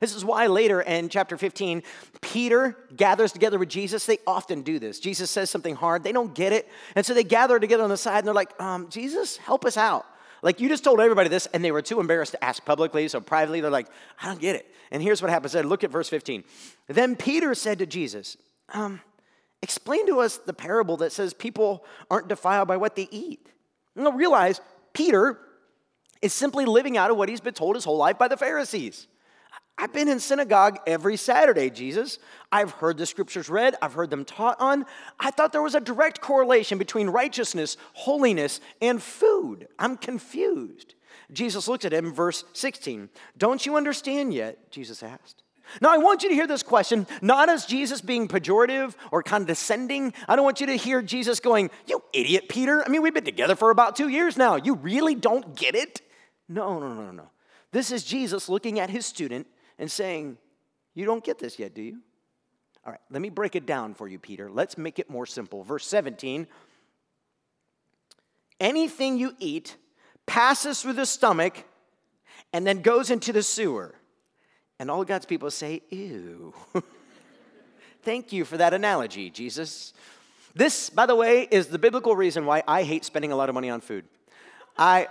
This 0.00 0.14
is 0.14 0.24
why 0.24 0.46
later 0.46 0.80
in 0.80 1.08
chapter 1.08 1.36
15, 1.36 1.82
Peter 2.20 2.76
gathers 2.96 3.32
together 3.32 3.58
with 3.58 3.68
Jesus. 3.68 4.06
They 4.06 4.18
often 4.26 4.62
do 4.62 4.78
this. 4.78 5.00
Jesus 5.00 5.30
says 5.30 5.50
something 5.50 5.74
hard, 5.74 6.04
they 6.04 6.12
don't 6.12 6.34
get 6.34 6.52
it. 6.52 6.68
And 6.94 7.04
so 7.04 7.14
they 7.14 7.24
gather 7.24 7.58
together 7.58 7.82
on 7.82 7.90
the 7.90 7.96
side 7.96 8.18
and 8.18 8.26
they're 8.26 8.34
like, 8.34 8.60
um, 8.60 8.88
Jesus, 8.90 9.36
help 9.36 9.64
us 9.64 9.76
out. 9.76 10.06
Like 10.42 10.60
you 10.60 10.68
just 10.68 10.84
told 10.84 11.00
everybody 11.00 11.28
this, 11.28 11.46
and 11.46 11.64
they 11.64 11.72
were 11.72 11.82
too 11.82 12.00
embarrassed 12.00 12.32
to 12.32 12.44
ask 12.44 12.64
publicly. 12.64 13.08
So 13.08 13.20
privately, 13.20 13.60
they're 13.60 13.70
like, 13.70 13.88
I 14.22 14.26
don't 14.26 14.40
get 14.40 14.54
it. 14.54 14.72
And 14.90 15.02
here's 15.02 15.20
what 15.20 15.30
happens. 15.30 15.54
Look 15.54 15.82
at 15.84 15.90
verse 15.90 16.08
15. 16.08 16.44
Then 16.86 17.16
Peter 17.16 17.54
said 17.54 17.78
to 17.80 17.86
Jesus, 17.86 18.36
um, 18.72 19.00
Explain 19.60 20.06
to 20.06 20.20
us 20.20 20.36
the 20.38 20.52
parable 20.52 20.96
that 20.98 21.10
says 21.10 21.34
people 21.34 21.84
aren't 22.10 22.28
defiled 22.28 22.68
by 22.68 22.76
what 22.76 22.94
they 22.94 23.08
eat. 23.10 23.50
Now 23.96 24.12
realize 24.12 24.60
Peter 24.92 25.38
is 26.22 26.32
simply 26.32 26.64
living 26.64 26.96
out 26.96 27.10
of 27.10 27.16
what 27.16 27.28
he's 27.28 27.40
been 27.40 27.54
told 27.54 27.74
his 27.74 27.84
whole 27.84 27.96
life 27.96 28.18
by 28.18 28.28
the 28.28 28.36
Pharisees. 28.36 29.08
I've 29.80 29.92
been 29.92 30.08
in 30.08 30.18
synagogue 30.18 30.80
every 30.88 31.16
Saturday, 31.16 31.70
Jesus. 31.70 32.18
I've 32.50 32.72
heard 32.72 32.98
the 32.98 33.06
scriptures 33.06 33.48
read, 33.48 33.76
I've 33.80 33.92
heard 33.92 34.10
them 34.10 34.24
taught 34.24 34.60
on. 34.60 34.84
I 35.20 35.30
thought 35.30 35.52
there 35.52 35.62
was 35.62 35.76
a 35.76 35.80
direct 35.80 36.20
correlation 36.20 36.78
between 36.78 37.08
righteousness, 37.08 37.76
holiness, 37.92 38.60
and 38.82 39.00
food. 39.00 39.68
I'm 39.78 39.96
confused. 39.96 40.94
Jesus 41.30 41.68
looked 41.68 41.84
at 41.84 41.92
him, 41.92 42.12
verse 42.12 42.44
16. 42.54 43.08
Don't 43.36 43.64
you 43.64 43.76
understand 43.76 44.34
yet? 44.34 44.72
Jesus 44.72 45.00
asked. 45.02 45.44
Now, 45.80 45.92
I 45.92 45.98
want 45.98 46.22
you 46.22 46.30
to 46.30 46.34
hear 46.34 46.46
this 46.46 46.62
question 46.62 47.06
not 47.20 47.48
as 47.48 47.66
Jesus 47.66 48.00
being 48.00 48.26
pejorative 48.26 48.94
or 49.12 49.22
condescending. 49.22 50.12
I 50.26 50.34
don't 50.34 50.44
want 50.44 50.60
you 50.60 50.66
to 50.68 50.76
hear 50.76 51.02
Jesus 51.02 51.38
going, 51.38 51.70
You 51.86 52.02
idiot, 52.12 52.48
Peter. 52.48 52.82
I 52.84 52.88
mean, 52.88 53.02
we've 53.02 53.14
been 53.14 53.24
together 53.24 53.54
for 53.54 53.70
about 53.70 53.94
two 53.94 54.08
years 54.08 54.36
now. 54.36 54.56
You 54.56 54.74
really 54.74 55.14
don't 55.14 55.54
get 55.54 55.74
it? 55.74 56.00
No, 56.48 56.80
no, 56.80 56.94
no, 56.94 57.10
no. 57.12 57.30
This 57.70 57.92
is 57.92 58.02
Jesus 58.02 58.48
looking 58.48 58.80
at 58.80 58.88
his 58.88 59.04
student 59.04 59.46
and 59.78 59.90
saying, 59.90 60.38
You 60.94 61.04
don't 61.04 61.24
get 61.24 61.38
this 61.38 61.58
yet, 61.58 61.74
do 61.74 61.82
you? 61.82 61.98
All 62.84 62.92
right, 62.92 63.00
let 63.10 63.20
me 63.20 63.28
break 63.28 63.56
it 63.56 63.66
down 63.66 63.94
for 63.94 64.08
you, 64.08 64.18
Peter. 64.18 64.50
Let's 64.50 64.78
make 64.78 64.98
it 64.98 65.10
more 65.10 65.26
simple. 65.26 65.62
Verse 65.62 65.86
17 65.86 66.46
Anything 68.60 69.18
you 69.18 69.34
eat 69.38 69.76
passes 70.26 70.82
through 70.82 70.94
the 70.94 71.06
stomach 71.06 71.64
and 72.52 72.66
then 72.66 72.82
goes 72.82 73.10
into 73.10 73.32
the 73.32 73.42
sewer. 73.42 73.94
And 74.78 74.90
all 74.90 75.04
God's 75.04 75.26
people 75.26 75.50
say, 75.50 75.82
ew. 75.90 76.54
Thank 78.02 78.32
you 78.32 78.44
for 78.44 78.56
that 78.56 78.74
analogy, 78.74 79.30
Jesus. 79.30 79.92
This, 80.54 80.88
by 80.90 81.06
the 81.06 81.16
way, 81.16 81.46
is 81.50 81.66
the 81.66 81.78
biblical 81.78 82.16
reason 82.16 82.46
why 82.46 82.62
I 82.66 82.84
hate 82.84 83.04
spending 83.04 83.32
a 83.32 83.36
lot 83.36 83.48
of 83.48 83.54
money 83.54 83.70
on 83.70 83.80
food. 83.80 84.04
I, 84.76 85.08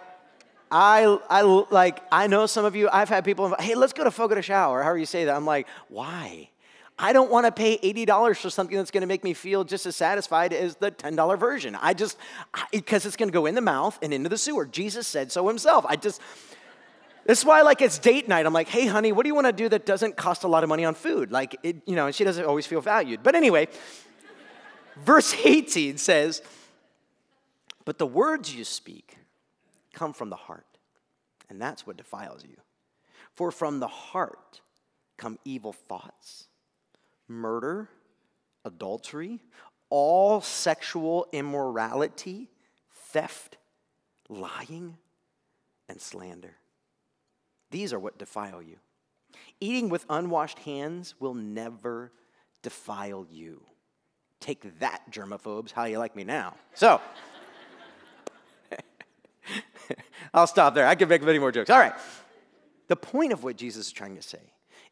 I, 0.72 1.18
I 1.30 1.42
like, 1.42 2.02
I 2.12 2.28
know 2.28 2.46
some 2.46 2.66
of 2.66 2.76
you, 2.76 2.90
I've 2.92 3.10
had 3.10 3.24
people, 3.24 3.56
hey, 3.60 3.76
let's 3.76 3.94
go 3.94 4.04
to 4.04 4.10
Chão, 4.10 4.70
or 4.70 4.84
however 4.84 4.98
you 4.98 5.06
say 5.06 5.26
that. 5.26 5.36
I'm 5.36 5.46
like, 5.46 5.68
why? 5.88 6.50
I 7.00 7.14
don't 7.14 7.30
want 7.30 7.46
to 7.46 7.52
pay 7.52 7.78
$80 7.78 8.38
for 8.38 8.50
something 8.50 8.76
that's 8.76 8.90
going 8.90 9.02
to 9.02 9.08
make 9.08 9.24
me 9.24 9.34
feel 9.34 9.64
just 9.64 9.86
as 9.86 9.96
satisfied 9.96 10.52
as 10.52 10.76
the 10.78 10.92
$10 10.92 11.40
version. 11.40 11.78
I 11.80 11.94
just, 11.94 12.18
because 12.72 13.06
it's 13.06 13.16
going 13.16 13.30
to 13.30 13.34
go 13.34 13.46
in 13.46 13.56
the 13.56 13.62
mouth 13.62 13.98
and 14.02 14.14
into 14.14 14.30
the 14.30 14.38
sewer. 14.38 14.66
Jesus 14.66 15.06
said 15.08 15.32
so 15.32 15.48
himself. 15.48 15.86
I 15.88 15.96
just, 15.96 16.20
this 17.26 17.40
is 17.40 17.46
why, 17.46 17.62
like, 17.62 17.82
it's 17.82 18.00
date 18.00 18.28
night. 18.28 18.46
I'm 18.46 18.54
like, 18.54 18.68
hey, 18.68 18.88
honey, 18.88 19.12
what 19.12 19.24
do 19.24 19.28
you 19.28 19.36
want 19.36 19.48
to 19.48 19.54
do 19.54 19.70
that 19.70 19.86
doesn't 19.86 20.18
cost 20.18 20.44
a 20.44 20.48
lot 20.48 20.64
of 20.64 20.70
money 20.70 20.86
on 20.86 20.96
food? 20.96 21.32
Like, 21.32 21.56
it, 21.62 21.78
you 21.86 21.96
know, 21.96 22.08
and 22.08 22.16
she 22.16 22.24
doesn't 22.24 22.46
always 22.46 22.66
feel 22.66 22.82
valued. 22.82 23.22
But 23.22 23.36
anyway, 23.36 23.68
verse 25.06 25.36
18 25.46 25.98
says, 25.98 26.42
But 27.86 28.00
the 28.00 28.08
words 28.08 28.56
you 28.56 28.64
speak 28.64 29.18
come 29.98 30.14
from 30.14 30.30
the 30.30 30.36
heart, 30.36 30.78
and 31.50 31.60
that's 31.60 31.88
what 31.88 31.98
defiles 31.98 32.44
you. 32.44 32.56
For 33.34 33.50
from 33.50 33.80
the 33.80 33.88
heart 33.88 34.62
come 35.18 35.40
evil 35.44 35.74
thoughts, 35.74 36.48
murder, 37.28 37.90
adultery, 38.64 39.42
all 39.90 40.40
sexual 40.40 41.28
immorality, 41.32 42.52
theft, 42.94 43.58
lying, 44.30 44.98
and 45.90 46.00
slander. 46.00 46.58
These 47.72 47.92
are 47.92 48.00
what 48.00 48.20
defile 48.20 48.62
you. 48.62 48.78
Eating 49.60 49.90
with 49.90 50.06
unwashed 50.12 50.60
hands 50.60 51.16
will 51.20 51.34
never 51.34 52.12
defile 52.62 53.26
you. 53.32 53.64
Take 54.40 54.78
that, 54.80 55.02
germaphobes. 55.10 55.72
How 55.72 55.86
you 55.86 55.98
like 55.98 56.16
me 56.16 56.24
now? 56.24 56.54
So, 56.76 57.02
I'll 60.34 60.48
stop 60.48 60.74
there. 60.74 60.88
I 60.88 60.96
could 60.96 61.10
make 61.10 61.22
many 61.24 61.40
more 61.40 61.52
jokes. 61.52 61.70
All 61.70 61.80
right. 61.80 61.94
The 62.88 62.96
point 62.96 63.34
of 63.34 63.44
what 63.44 63.58
Jesus 63.58 63.88
is 63.88 63.92
trying 63.92 64.16
to 64.16 64.22
say 64.22 64.40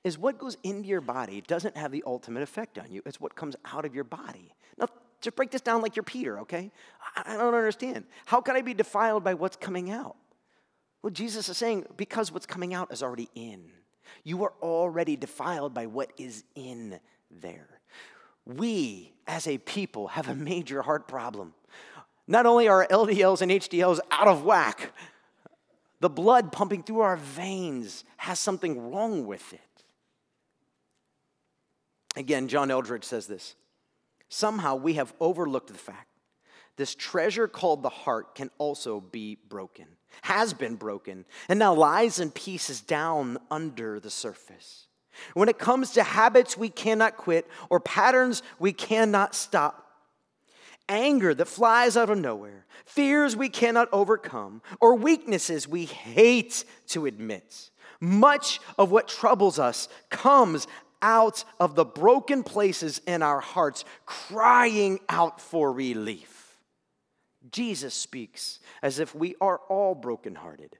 is 0.04 0.18
what 0.18 0.38
goes 0.38 0.58
into 0.64 0.88
your 0.88 1.02
body 1.02 1.42
doesn't 1.48 1.76
have 1.78 1.92
the 1.92 2.04
ultimate 2.06 2.44
effect 2.44 2.78
on 2.78 2.92
you. 2.92 3.02
It's 3.06 3.20
what 3.20 3.36
comes 3.36 3.56
out 3.66 3.86
of 3.86 3.96
your 3.96 4.04
body. 4.04 4.54
Now, 4.78 4.88
just 5.22 5.36
break 5.36 5.52
this 5.52 5.62
down 5.62 5.82
like 5.82 5.96
you're 5.96 6.04
Peter, 6.04 6.40
okay? 6.42 6.72
I 7.16 7.38
don't 7.38 7.56
understand. 7.56 8.06
How 8.26 8.42
can 8.42 8.56
I 8.56 8.62
be 8.62 8.74
defiled 8.74 9.24
by 9.24 9.34
what's 9.34 9.56
coming 9.56 9.90
out? 9.90 10.16
Well, 11.02 11.12
Jesus 11.12 11.50
is 11.50 11.58
saying 11.58 11.86
because 11.98 12.32
what's 12.32 12.46
coming 12.46 12.74
out 12.74 12.92
is 12.92 13.02
already 13.02 13.30
in. 13.34 13.72
You 14.24 14.44
are 14.44 14.54
already 14.62 15.16
defiled 15.16 15.74
by 15.74 15.88
what 15.88 16.12
is 16.18 16.44
in 16.56 17.00
there. 17.32 17.80
We, 18.46 19.14
as 19.26 19.48
a 19.48 19.58
people, 19.58 20.10
have 20.10 20.28
a 20.28 20.36
major 20.36 20.82
heart 20.84 21.08
problem. 21.08 21.54
Not 22.28 22.46
only 22.46 22.68
are 22.68 22.88
LDLs 22.88 23.42
and 23.42 23.52
HDLs 23.52 24.00
out 24.12 24.28
of 24.28 24.44
whack, 24.44 24.92
the 26.06 26.10
blood 26.10 26.52
pumping 26.52 26.84
through 26.84 27.00
our 27.00 27.18
veins 27.18 28.04
has 28.18 28.40
something 28.40 28.92
wrong 28.92 29.26
with 29.26 29.54
it. 29.54 29.60
Again, 32.16 32.48
John 32.48 32.70
Eldredge 32.70 33.04
says 33.04 33.26
this 33.26 33.56
Somehow 34.30 34.76
we 34.76 34.94
have 34.94 35.16
overlooked 35.20 35.70
the 35.70 35.74
fact 35.74 36.08
this 36.76 36.94
treasure 36.94 37.48
called 37.48 37.82
the 37.82 37.90
heart 37.90 38.36
can 38.36 38.52
also 38.60 39.00
be 39.00 39.40
broken 39.50 39.88
has 40.22 40.54
been 40.54 40.76
broken, 40.76 41.26
and 41.50 41.58
now 41.58 41.74
lies 41.74 42.20
in 42.20 42.30
pieces 42.30 42.82
down 42.82 43.40
under 43.50 44.00
the 44.00 44.12
surface. 44.12 44.86
When 45.34 45.50
it 45.50 45.58
comes 45.58 45.92
to 45.94 46.04
habits 46.04 46.56
we 46.56 46.70
cannot 46.70 47.18
quit 47.18 47.48
or 47.72 47.80
patterns 47.80 48.44
we 48.60 48.74
cannot 48.74 49.34
stop, 49.34 49.85
anger 50.90 51.34
that 51.34 51.48
flies 51.48 51.98
out 51.98 52.10
of 52.10 52.18
nowhere, 52.18 52.66
fears 52.86 53.36
we 53.36 53.50
cannot 53.50 53.90
overcome, 53.92 54.62
or 54.80 54.96
weaknesses 54.96 55.68
we 55.68 55.86
hate 55.86 56.66
to 56.88 57.06
admit, 57.06 57.70
much 58.00 58.60
of 58.78 58.92
what 58.92 59.08
troubles 59.08 59.60
us 59.60 59.88
comes 60.10 60.68
out 61.02 61.44
of 61.60 61.76
the 61.76 61.86
broken 61.86 62.44
places 62.44 63.02
in 63.06 63.22
our 63.22 63.40
hearts, 63.40 63.86
crying 64.06 65.00
out 65.10 65.40
for 65.40 65.72
relief. 65.72 66.58
Jesus 67.52 67.94
speaks 67.94 68.60
as 68.82 69.00
if 69.00 69.14
we 69.14 69.36
are 69.40 69.60
all 69.70 69.94
brokenhearted. 69.96 70.78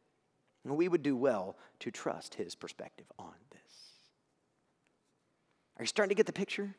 And 0.64 0.76
we 0.76 0.88
would 0.88 1.04
do 1.04 1.16
well 1.16 1.56
to 1.82 1.92
trust 1.92 2.34
his 2.34 2.56
perspective 2.56 3.06
on 3.20 3.34
this. 3.52 3.62
Are 5.78 5.84
you 5.84 5.88
starting 5.88 6.10
to 6.10 6.16
get 6.16 6.26
the 6.26 6.34
picture? 6.34 6.76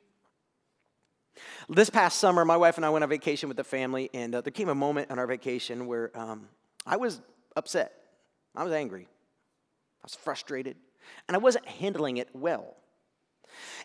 This 1.69 1.91
past 1.91 2.19
summer, 2.19 2.45
my 2.45 2.57
wife 2.57 2.77
and 2.77 2.87
I 2.87 2.91
went 2.91 3.03
on 3.03 3.09
vacation 3.09 3.49
with 3.49 3.57
the 3.57 3.65
family, 3.65 4.11
and 4.15 4.35
uh, 4.35 4.41
there 4.41 4.51
came 4.51 4.69
a 4.69 4.75
moment 4.75 5.11
on 5.11 5.19
our 5.19 5.27
vacation 5.27 5.87
where 5.87 6.11
um, 6.15 6.49
I 6.87 6.97
was 6.97 7.21
upset. 7.57 7.93
I 8.55 8.65
was 8.65 8.73
angry. 8.73 9.03
I 9.03 10.05
was 10.05 10.15
frustrated, 10.15 10.77
and 11.29 11.37
I 11.37 11.39
wasn't 11.39 11.67
handling 11.67 12.17
it 12.17 12.29
well. 12.35 12.77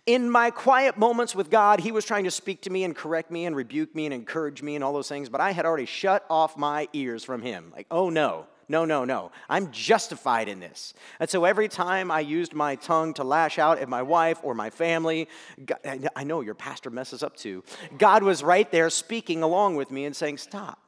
In 0.05 0.29
my 0.29 0.51
quiet 0.51 0.97
moments 0.97 1.35
with 1.35 1.49
God, 1.49 1.79
He 1.79 1.91
was 1.91 2.05
trying 2.05 2.23
to 2.25 2.31
speak 2.31 2.61
to 2.63 2.69
me 2.69 2.83
and 2.83 2.95
correct 2.95 3.31
me 3.31 3.45
and 3.45 3.55
rebuke 3.55 3.95
me 3.95 4.05
and 4.05 4.13
encourage 4.13 4.61
me 4.61 4.75
and 4.75 4.83
all 4.83 4.93
those 4.93 5.09
things, 5.09 5.29
but 5.29 5.41
I 5.41 5.51
had 5.51 5.65
already 5.65 5.85
shut 5.85 6.25
off 6.29 6.57
my 6.57 6.87
ears 6.93 7.23
from 7.23 7.41
Him. 7.41 7.71
Like, 7.75 7.87
oh 7.91 8.09
no, 8.09 8.47
no, 8.71 8.85
no, 8.85 9.05
no. 9.05 9.31
I'm 9.49 9.69
justified 9.71 10.47
in 10.47 10.59
this. 10.59 10.93
And 11.19 11.29
so 11.29 11.45
every 11.45 11.67
time 11.67 12.09
I 12.09 12.21
used 12.21 12.53
my 12.53 12.75
tongue 12.75 13.13
to 13.15 13.23
lash 13.23 13.59
out 13.59 13.77
at 13.77 13.89
my 13.89 14.01
wife 14.01 14.39
or 14.41 14.55
my 14.55 14.69
family, 14.69 15.27
God, 15.63 16.09
I 16.15 16.23
know 16.23 16.41
your 16.41 16.55
pastor 16.55 16.89
messes 16.89 17.21
up 17.21 17.35
too. 17.35 17.63
God 17.97 18.23
was 18.23 18.43
right 18.43 18.71
there 18.71 18.89
speaking 18.89 19.43
along 19.43 19.75
with 19.75 19.91
me 19.91 20.05
and 20.05 20.15
saying, 20.15 20.37
Stop, 20.37 20.79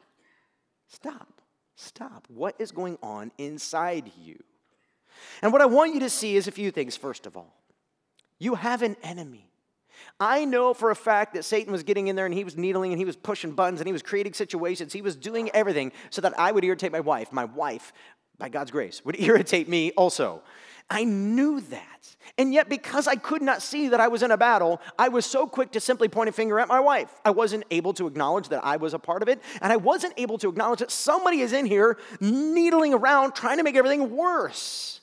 stop, 0.88 1.42
stop. 1.76 2.26
What 2.30 2.56
is 2.58 2.72
going 2.72 2.98
on 3.04 3.32
inside 3.38 4.12
you? 4.20 4.42
And 5.42 5.52
what 5.52 5.62
I 5.62 5.66
want 5.66 5.94
you 5.94 6.00
to 6.00 6.10
see 6.10 6.36
is 6.36 6.48
a 6.48 6.52
few 6.52 6.72
things, 6.72 6.98
first 6.98 7.26
of 7.26 7.38
all. 7.38 7.54
You 8.40 8.56
have 8.56 8.82
an 8.82 8.96
enemy. 9.04 9.53
I 10.20 10.46
know 10.46 10.74
for 10.74 10.92
a 10.92 10.96
fact 10.96 11.34
that 11.34 11.44
Satan 11.44 11.72
was 11.72 11.84
getting 11.84 12.08
in 12.08 12.16
there 12.16 12.26
and 12.26 12.34
he 12.34 12.44
was 12.44 12.58
needling 12.58 12.92
and 12.92 13.00
he 13.00 13.06
was 13.06 13.16
pushing 13.16 13.52
buttons 13.52 13.80
and 13.80 13.88
he 13.88 13.94
was 13.94 14.02
creating 14.02 14.34
situations. 14.34 14.94
He 14.94 15.02
was 15.02 15.16
doing 15.16 15.50
everything 15.52 15.92
so 16.10 16.22
that 16.22 16.38
I 16.40 16.52
would 16.52 16.64
irritate 16.64 16.92
my 16.92 17.00
wife. 17.00 17.32
My 17.32 17.46
wife, 17.46 17.94
by 18.38 18.50
God's 18.50 18.72
grace, 18.72 19.04
would 19.06 19.20
irritate 19.20 19.68
me 19.68 19.92
also. 19.92 20.42
I 20.90 21.04
knew 21.04 21.62
that. 21.62 22.16
And 22.38 22.54
yet, 22.54 22.70
because 22.70 23.08
I 23.08 23.16
could 23.16 23.42
not 23.42 23.62
see 23.62 23.90
that 23.90 24.00
I 24.00 24.08
was 24.08 24.24
in 24.24 24.32
a 24.32 24.38
battle, 24.38 24.82
I 24.98 25.10
was 25.10 25.26
so 25.26 25.46
quick 25.48 25.72
to 25.72 25.80
simply 25.80 26.08
point 26.08 26.30
a 26.30 26.32
finger 26.32 26.60
at 26.60 26.68
my 26.68 26.80
wife. 26.80 27.10
I 27.24 27.32
wasn't 27.32 27.64
able 27.72 27.94
to 27.94 28.08
acknowledge 28.08 28.50
that 28.50 28.64
I 28.64 28.78
was 28.78 28.94
a 28.94 29.00
part 29.00 29.22
of 29.22 29.30
it, 29.30 29.42
and 29.62 29.72
I 29.72 29.78
wasn't 29.78 30.14
able 30.18 30.38
to 30.40 30.50
acknowledge 30.50 30.80
that 30.80 30.92
somebody 30.92 31.42
is 31.42 31.54
in 31.54 31.66
here 31.66 31.98
needling 32.20 32.94
around 32.94 33.34
trying 33.34 33.58
to 33.58 33.64
make 33.64 33.76
everything 33.76 34.16
worse. 34.16 35.02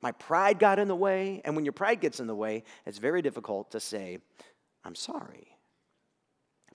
My 0.00 0.12
pride 0.12 0.58
got 0.58 0.78
in 0.78 0.88
the 0.88 0.94
way, 0.94 1.42
and 1.44 1.56
when 1.56 1.64
your 1.64 1.72
pride 1.72 2.00
gets 2.00 2.20
in 2.20 2.26
the 2.26 2.34
way, 2.34 2.62
it's 2.86 2.98
very 2.98 3.20
difficult 3.22 3.72
to 3.72 3.80
say, 3.80 4.18
I'm 4.84 4.94
sorry. 4.94 5.48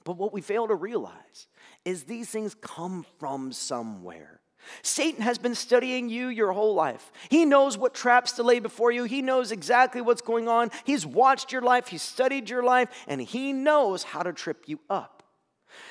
But 0.03 0.18
what 0.18 0.34
we 0.34 0.42
fail 0.42 0.68
to 0.68 0.75
realize 0.75 1.48
is 1.86 2.03
these 2.03 2.30
things 2.30 2.56
come 2.56 3.06
from 3.20 3.53
somewhere. 3.53 4.42
Satan 4.82 5.22
has 5.22 5.38
been 5.38 5.56
studying 5.56 6.10
you 6.10 6.27
your 6.27 6.51
whole 6.51 6.74
life. 6.74 7.12
He 7.30 7.46
knows 7.46 7.77
what 7.77 7.94
traps 7.94 8.34
to 8.34 8.44
lay 8.44 8.60
before 8.60 8.92
you. 8.92 9.03
He 9.03 9.22
knows 9.22 9.51
exactly 9.51 10.01
what's 10.01 10.22
going 10.22 10.48
on. 10.48 10.72
He's 10.84 11.06
watched 11.06 11.51
your 11.51 11.62
life, 11.62 11.88
he's 11.88 12.01
studied 12.01 12.50
your 12.50 12.63
life, 12.63 12.89
and 13.08 13.22
he 13.22 13.53
knows 13.53 14.03
how 14.03 14.24
to 14.24 14.34
trip 14.34 14.63
you 14.68 14.80
up. 14.89 15.23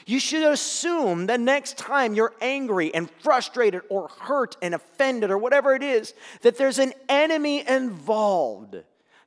You 0.06 0.18
should 0.18 0.42
assume 0.42 1.26
the 1.26 1.38
next 1.38 1.78
time 1.78 2.14
you're 2.14 2.34
angry 2.40 2.94
and 2.94 3.10
frustrated 3.20 3.82
or 3.88 4.08
hurt 4.08 4.56
and 4.62 4.74
offended 4.74 5.30
or 5.30 5.38
whatever 5.38 5.74
it 5.74 5.82
is, 5.82 6.14
that 6.42 6.56
there's 6.56 6.78
an 6.78 6.92
enemy 7.08 7.66
involved. 7.66 8.76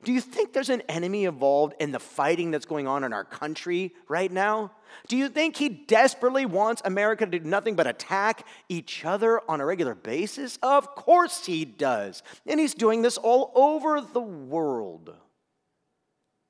Do 0.04 0.12
you 0.12 0.20
think 0.20 0.52
there's 0.52 0.70
an 0.70 0.82
enemy 0.82 1.24
involved 1.24 1.74
in 1.80 1.90
the 1.90 1.98
fighting 1.98 2.50
that's 2.50 2.66
going 2.66 2.86
on 2.86 3.02
in 3.02 3.12
our 3.12 3.24
country 3.24 3.92
right 4.08 4.30
now? 4.30 4.70
Do 5.08 5.16
you 5.16 5.28
think 5.28 5.56
he 5.56 5.68
desperately 5.68 6.46
wants 6.46 6.80
America 6.84 7.26
to 7.26 7.38
do 7.38 7.44
nothing 7.44 7.74
but 7.74 7.86
attack 7.86 8.46
each 8.68 9.04
other 9.04 9.40
on 9.48 9.60
a 9.60 9.66
regular 9.66 9.94
basis? 9.94 10.58
Of 10.62 10.94
course 10.94 11.44
he 11.46 11.64
does. 11.64 12.22
And 12.46 12.60
he's 12.60 12.74
doing 12.74 13.02
this 13.02 13.18
all 13.18 13.50
over 13.54 14.00
the 14.00 14.20
world. 14.20 15.12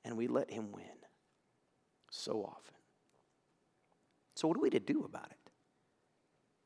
And 0.05 0.17
we 0.17 0.27
let 0.27 0.51
him 0.51 0.71
win 0.71 0.85
so 2.11 2.43
often. 2.43 2.66
So, 4.37 4.47
what 4.47 4.57
are 4.57 4.61
we 4.61 4.69
to 4.69 4.79
do 4.79 5.03
about 5.03 5.27
it? 5.31 5.51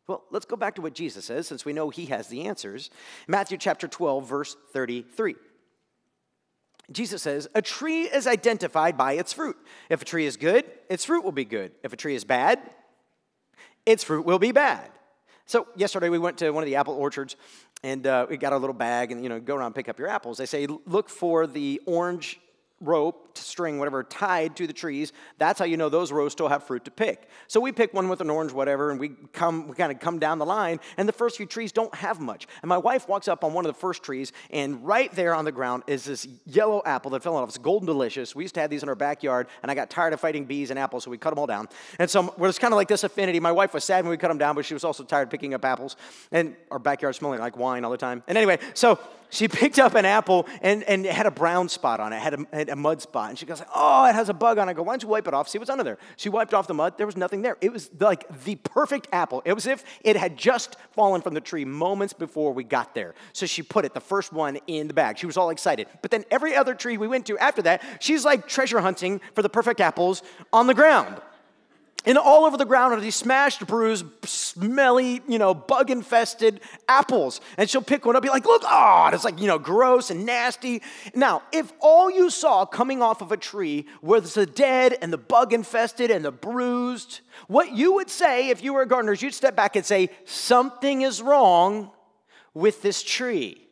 Well, 0.07 0.23
let's 0.29 0.45
go 0.45 0.55
back 0.55 0.75
to 0.75 0.81
what 0.81 0.93
Jesus 0.93 1.25
says, 1.25 1.47
since 1.47 1.63
we 1.63 1.73
know 1.73 1.89
he 1.89 2.07
has 2.07 2.27
the 2.27 2.47
answers. 2.47 2.89
Matthew 3.27 3.57
chapter 3.57 3.87
12, 3.87 4.27
verse 4.27 4.57
33. 4.73 5.35
Jesus 6.91 7.21
says, 7.21 7.47
A 7.55 7.61
tree 7.61 8.03
is 8.03 8.27
identified 8.27 8.97
by 8.97 9.13
its 9.13 9.31
fruit. 9.31 9.55
If 9.89 10.01
a 10.01 10.05
tree 10.05 10.25
is 10.25 10.35
good, 10.35 10.65
its 10.89 11.05
fruit 11.05 11.23
will 11.23 11.31
be 11.31 11.45
good. 11.45 11.71
If 11.83 11.93
a 11.93 11.95
tree 11.97 12.15
is 12.15 12.25
bad, 12.25 12.59
its 13.85 14.03
fruit 14.03 14.25
will 14.25 14.39
be 14.39 14.51
bad. 14.51 14.89
So, 15.45 15.67
yesterday 15.75 16.09
we 16.09 16.19
went 16.19 16.37
to 16.39 16.51
one 16.51 16.63
of 16.63 16.67
the 16.67 16.75
apple 16.75 16.95
orchards, 16.95 17.37
and 17.83 18.05
uh, 18.05 18.27
we 18.29 18.37
got 18.37 18.53
our 18.53 18.59
little 18.59 18.73
bag 18.73 19.11
and 19.11 19.23
you 19.23 19.29
know 19.29 19.39
go 19.39 19.55
around 19.55 19.73
pick 19.73 19.89
up 19.89 19.97
your 19.97 20.07
apples 20.07 20.37
they 20.37 20.45
say 20.45 20.67
look 20.85 21.09
for 21.09 21.47
the 21.47 21.81
orange 21.85 22.39
rope, 22.81 23.38
string, 23.38 23.77
whatever, 23.77 24.03
tied 24.03 24.55
to 24.57 24.67
the 24.67 24.73
trees. 24.73 25.13
That's 25.38 25.59
how 25.59 25.65
you 25.65 25.77
know 25.77 25.89
those 25.89 26.11
rows 26.11 26.31
still 26.31 26.47
have 26.47 26.63
fruit 26.63 26.85
to 26.85 26.91
pick. 26.91 27.29
So 27.47 27.59
we 27.59 27.71
pick 27.71 27.93
one 27.93 28.09
with 28.09 28.21
an 28.21 28.29
orange, 28.29 28.51
whatever, 28.51 28.91
and 28.91 29.00
we 29.00 29.09
come, 29.31 29.67
we 29.67 29.75
kind 29.75 29.91
of 29.91 30.00
come 30.00 30.19
down 30.19 30.39
the 30.39 30.45
line, 30.45 30.79
and 30.97 31.07
the 31.07 31.13
first 31.13 31.38
few 31.38 31.45
trees 31.45 31.71
don't 31.71 31.93
have 31.95 32.19
much. 32.19 32.47
And 32.61 32.69
my 32.69 32.77
wife 32.77 33.07
walks 33.07 33.27
up 33.27 33.43
on 33.43 33.53
one 33.53 33.65
of 33.65 33.73
the 33.73 33.79
first 33.79 34.03
trees, 34.03 34.33
and 34.50 34.85
right 34.85 35.11
there 35.13 35.35
on 35.35 35.45
the 35.45 35.51
ground 35.51 35.83
is 35.88 36.03
this 36.05 36.27
yellow 36.45 36.81
apple 36.85 37.11
that 37.11 37.23
fell 37.23 37.35
off. 37.35 37.47
It's 37.50 37.57
golden 37.57 37.85
delicious. 37.85 38.35
We 38.35 38.43
used 38.43 38.55
to 38.55 38.61
have 38.61 38.69
these 38.69 38.83
in 38.83 38.89
our 38.89 38.95
backyard, 38.95 39.47
and 39.61 39.71
I 39.71 39.75
got 39.75 39.89
tired 39.89 40.13
of 40.13 40.19
fighting 40.19 40.45
bees 40.45 40.69
and 40.69 40.79
apples, 40.79 41.03
so 41.03 41.11
we 41.11 41.17
cut 41.17 41.29
them 41.29 41.39
all 41.39 41.47
down. 41.47 41.69
And 42.00 42.09
so 42.09 42.33
we're 42.38 42.50
just 42.50 42.61
kind 42.61 42.73
of 42.73 42.77
like 42.77 42.88
this 42.88 43.03
affinity. 43.03 43.39
My 43.39 43.51
wife 43.51 43.73
was 43.73 43.83
sad 43.83 44.03
when 44.03 44.11
we 44.11 44.17
cut 44.17 44.29
them 44.29 44.38
down, 44.38 44.55
but 44.55 44.65
she 44.65 44.73
was 44.73 44.83
also 44.83 45.03
tired 45.03 45.29
picking 45.29 45.53
up 45.53 45.63
apples, 45.63 45.95
and 46.31 46.55
our 46.69 46.79
backyard 46.79 47.15
smelling 47.15 47.39
like 47.39 47.57
wine 47.57 47.85
all 47.85 47.91
the 47.91 47.97
time. 47.97 48.23
And 48.27 48.38
anyway, 48.38 48.59
so 48.73 49.00
she 49.31 49.47
picked 49.47 49.79
up 49.79 49.95
an 49.95 50.05
apple 50.05 50.45
and, 50.61 50.83
and 50.83 51.05
it 51.05 51.13
had 51.13 51.25
a 51.25 51.31
brown 51.31 51.69
spot 51.69 52.00
on 52.00 52.13
it, 52.13 52.19
had 52.19 52.35
a, 52.35 52.45
had 52.53 52.69
a 52.69 52.75
mud 52.75 53.01
spot. 53.01 53.29
And 53.29 53.39
she 53.39 53.47
goes, 53.47 53.63
Oh, 53.73 54.05
it 54.05 54.13
has 54.13 54.29
a 54.29 54.33
bug 54.33 54.59
on 54.59 54.67
it. 54.67 54.71
I 54.71 54.73
go, 54.75 54.83
Why 54.83 54.93
don't 54.93 55.01
you 55.01 55.09
wipe 55.09 55.27
it 55.27 55.33
off? 55.33 55.50
See 55.50 55.57
what's 55.57 55.71
under 55.71 55.83
there. 55.83 55.97
She 56.17 56.29
wiped 56.29 56.53
off 56.53 56.67
the 56.67 56.73
mud. 56.73 56.97
There 56.97 57.07
was 57.07 57.17
nothing 57.17 57.41
there. 57.41 57.57
It 57.61 57.71
was 57.71 57.89
like 58.00 58.43
the 58.43 58.55
perfect 58.55 59.07
apple. 59.11 59.41
It 59.45 59.53
was 59.53 59.65
if 59.65 59.83
it 60.01 60.15
had 60.15 60.38
just 60.38 60.77
fallen 60.91 61.21
from 61.21 61.33
the 61.33 61.41
tree 61.41 61.65
moments 61.65 62.13
before 62.13 62.53
we 62.53 62.63
got 62.63 62.93
there. 62.93 63.15
So 63.33 63.45
she 63.45 63.63
put 63.63 63.85
it, 63.85 63.93
the 63.93 64.01
first 64.01 64.31
one, 64.31 64.59
in 64.67 64.88
the 64.88 64.93
bag. 64.93 65.17
She 65.17 65.25
was 65.25 65.38
all 65.38 65.50
excited. 65.50 65.88
But 66.01 66.11
then 66.11 66.25
every 66.29 66.55
other 66.55 66.75
tree 66.75 66.97
we 66.97 67.07
went 67.07 67.25
to 67.27 67.38
after 67.38 67.61
that, 67.63 67.81
she's 68.00 68.25
like 68.25 68.47
treasure 68.47 68.81
hunting 68.81 69.21
for 69.33 69.41
the 69.41 69.50
perfect 69.50 69.81
apples 69.81 70.21
on 70.53 70.67
the 70.67 70.73
ground. 70.73 71.21
And 72.03 72.17
all 72.17 72.46
over 72.46 72.58
the 72.58 72.65
ground 72.65 72.93
are 72.93 73.00
these 73.00 73.15
smashed, 73.15 73.65
bruised, 73.67 74.05
smelly, 74.25 75.22
you 75.27 75.38
know, 75.38 75.53
bug 75.53 75.91
infested 75.91 76.60
apples. 76.88 77.41
And 77.58 77.70
she'll 77.70 77.84
pick 77.84 78.05
one 78.05 78.15
up, 78.15 78.24
be 78.24 78.29
like, 78.29 78.46
look, 78.46 78.63
oh, 78.65 79.10
it's 79.13 79.24
like, 79.24 79.39
you 79.39 79.46
know, 79.46 79.60
gross 79.60 80.10
and 80.10 80.25
nasty. 80.25 80.81
Now, 81.13 81.43
if 81.51 81.72
all 81.79 82.10
you 82.10 82.31
saw 82.31 82.65
coming 82.65 83.03
off 83.03 83.22
of 83.22 83.31
a 83.31 83.38
tree 83.38 83.86
was 84.01 84.34
the 84.34 84.48
dead 84.48 84.98
and 85.01 85.13
the 85.13 85.17
bug 85.17 85.53
infested 85.53 86.10
and 86.10 86.25
the 86.25 86.31
bruised, 86.31 87.22
what 87.48 87.72
you 87.72 87.93
would 87.93 88.10
say 88.10 88.50
if 88.50 88.63
you 88.63 88.74
were 88.74 88.81
a 88.81 88.88
gardener 88.88 89.13
you'd 89.13 89.34
step 89.36 89.55
back 89.55 89.75
and 89.75 89.86
say, 89.86 90.10
something 90.25 91.03
is 91.03 91.22
wrong 91.22 91.91
with 92.55 92.81
this 92.81 93.03
tree. 93.03 93.67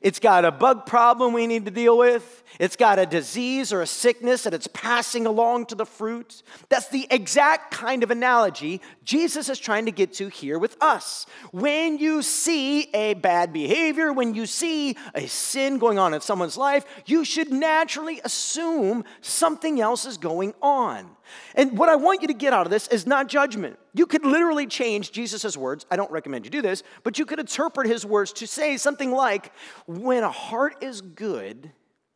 It's 0.00 0.18
got 0.18 0.46
a 0.46 0.50
bug 0.50 0.86
problem 0.86 1.34
we 1.34 1.46
need 1.46 1.66
to 1.66 1.70
deal 1.70 1.98
with. 1.98 2.39
It's 2.58 2.76
got 2.76 2.98
a 2.98 3.06
disease 3.06 3.72
or 3.72 3.80
a 3.80 3.86
sickness 3.86 4.42
that 4.42 4.54
it's 4.54 4.66
passing 4.68 5.26
along 5.26 5.66
to 5.66 5.74
the 5.74 5.86
fruit. 5.86 6.42
That's 6.68 6.88
the 6.88 7.06
exact 7.10 7.70
kind 7.70 8.02
of 8.02 8.10
analogy 8.10 8.80
Jesus 9.04 9.48
is 9.48 9.58
trying 9.58 9.86
to 9.86 9.92
get 9.92 10.14
to 10.14 10.28
here 10.28 10.58
with 10.58 10.76
us. 10.80 11.26
When 11.52 11.98
you 11.98 12.22
see 12.22 12.90
a 12.94 13.14
bad 13.14 13.52
behavior, 13.52 14.12
when 14.12 14.34
you 14.34 14.46
see 14.46 14.96
a 15.14 15.26
sin 15.26 15.78
going 15.78 15.98
on 15.98 16.14
in 16.14 16.20
someone's 16.20 16.56
life, 16.56 16.84
you 17.06 17.24
should 17.24 17.52
naturally 17.52 18.20
assume 18.24 19.04
something 19.20 19.80
else 19.80 20.04
is 20.04 20.18
going 20.18 20.54
on. 20.60 21.10
And 21.54 21.78
what 21.78 21.88
I 21.88 21.96
want 21.96 22.22
you 22.22 22.28
to 22.28 22.34
get 22.34 22.52
out 22.52 22.66
of 22.66 22.70
this 22.70 22.88
is 22.88 23.06
not 23.06 23.28
judgment. 23.28 23.78
You 23.94 24.06
could 24.06 24.24
literally 24.24 24.66
change 24.66 25.12
Jesus' 25.12 25.56
words. 25.56 25.86
I 25.90 25.96
don't 25.96 26.10
recommend 26.10 26.44
you 26.44 26.50
do 26.50 26.62
this, 26.62 26.82
but 27.02 27.18
you 27.18 27.26
could 27.26 27.38
interpret 27.38 27.86
his 27.86 28.04
words 28.04 28.32
to 28.34 28.46
say 28.46 28.76
something 28.76 29.10
like 29.12 29.52
when 29.86 30.22
a 30.22 30.30
heart 30.30 30.76
is 30.82 31.00
good, 31.00 31.70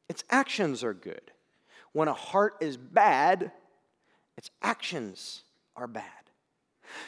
its 0.08 0.24
actions 0.30 0.84
are 0.84 0.94
good. 0.94 1.32
When 1.92 2.08
a 2.08 2.14
heart 2.14 2.56
is 2.60 2.76
bad, 2.76 3.52
its 4.36 4.50
actions 4.62 5.42
are 5.76 5.86
bad. 5.86 6.04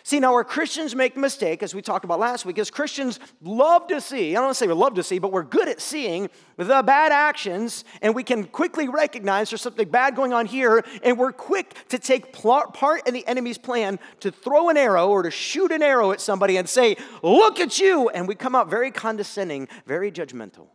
See, 0.02 0.20
now 0.20 0.32
where 0.32 0.44
Christians 0.44 0.94
make 0.94 1.16
mistake, 1.16 1.62
as 1.62 1.74
we 1.74 1.82
talked 1.82 2.04
about 2.04 2.18
last 2.18 2.44
week, 2.44 2.58
is 2.58 2.70
Christians 2.70 3.18
love 3.42 3.86
to 3.88 4.00
see, 4.00 4.30
I 4.30 4.34
don't 4.34 4.44
want 4.44 4.54
to 4.56 4.58
say 4.58 4.66
we 4.66 4.74
love 4.74 4.94
to 4.94 5.02
see, 5.02 5.18
but 5.18 5.32
we're 5.32 5.42
good 5.42 5.68
at 5.68 5.80
seeing 5.80 6.28
the 6.56 6.82
bad 6.82 7.12
actions, 7.12 7.84
and 8.02 8.14
we 8.14 8.22
can 8.22 8.44
quickly 8.44 8.88
recognize 8.88 9.50
there's 9.50 9.60
something 9.60 9.88
bad 9.88 10.16
going 10.16 10.32
on 10.32 10.46
here, 10.46 10.84
and 11.02 11.18
we're 11.18 11.32
quick 11.32 11.74
to 11.88 11.98
take 11.98 12.32
part 12.32 13.06
in 13.06 13.14
the 13.14 13.26
enemy's 13.26 13.58
plan 13.58 13.98
to 14.20 14.30
throw 14.30 14.68
an 14.68 14.76
arrow 14.76 15.08
or 15.08 15.22
to 15.22 15.30
shoot 15.30 15.70
an 15.70 15.82
arrow 15.82 16.12
at 16.12 16.20
somebody 16.20 16.56
and 16.56 16.68
say, 16.68 16.96
Look 17.22 17.60
at 17.60 17.78
you! 17.78 18.08
And 18.08 18.26
we 18.26 18.34
come 18.34 18.54
out 18.54 18.68
very 18.68 18.90
condescending, 18.90 19.68
very 19.86 20.10
judgmental. 20.10 20.68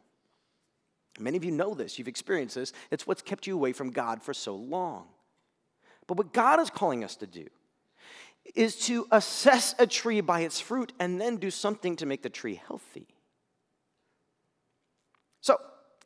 Many 1.21 1.37
of 1.37 1.43
you 1.43 1.51
know 1.51 1.73
this, 1.73 1.97
you've 1.97 2.07
experienced 2.07 2.55
this. 2.55 2.73
It's 2.89 3.05
what's 3.05 3.21
kept 3.21 3.47
you 3.47 3.55
away 3.55 3.73
from 3.73 3.91
God 3.91 4.21
for 4.21 4.33
so 4.33 4.55
long. 4.55 5.07
But 6.07 6.17
what 6.17 6.33
God 6.33 6.59
is 6.59 6.69
calling 6.69 7.03
us 7.03 7.15
to 7.17 7.27
do 7.27 7.47
is 8.55 8.75
to 8.87 9.07
assess 9.11 9.75
a 9.79 9.87
tree 9.87 10.21
by 10.21 10.41
its 10.41 10.59
fruit 10.59 10.91
and 10.99 11.21
then 11.21 11.37
do 11.37 11.51
something 11.51 11.95
to 11.97 12.05
make 12.05 12.23
the 12.23 12.29
tree 12.29 12.59
healthy. 12.67 13.07
So, 15.41 15.57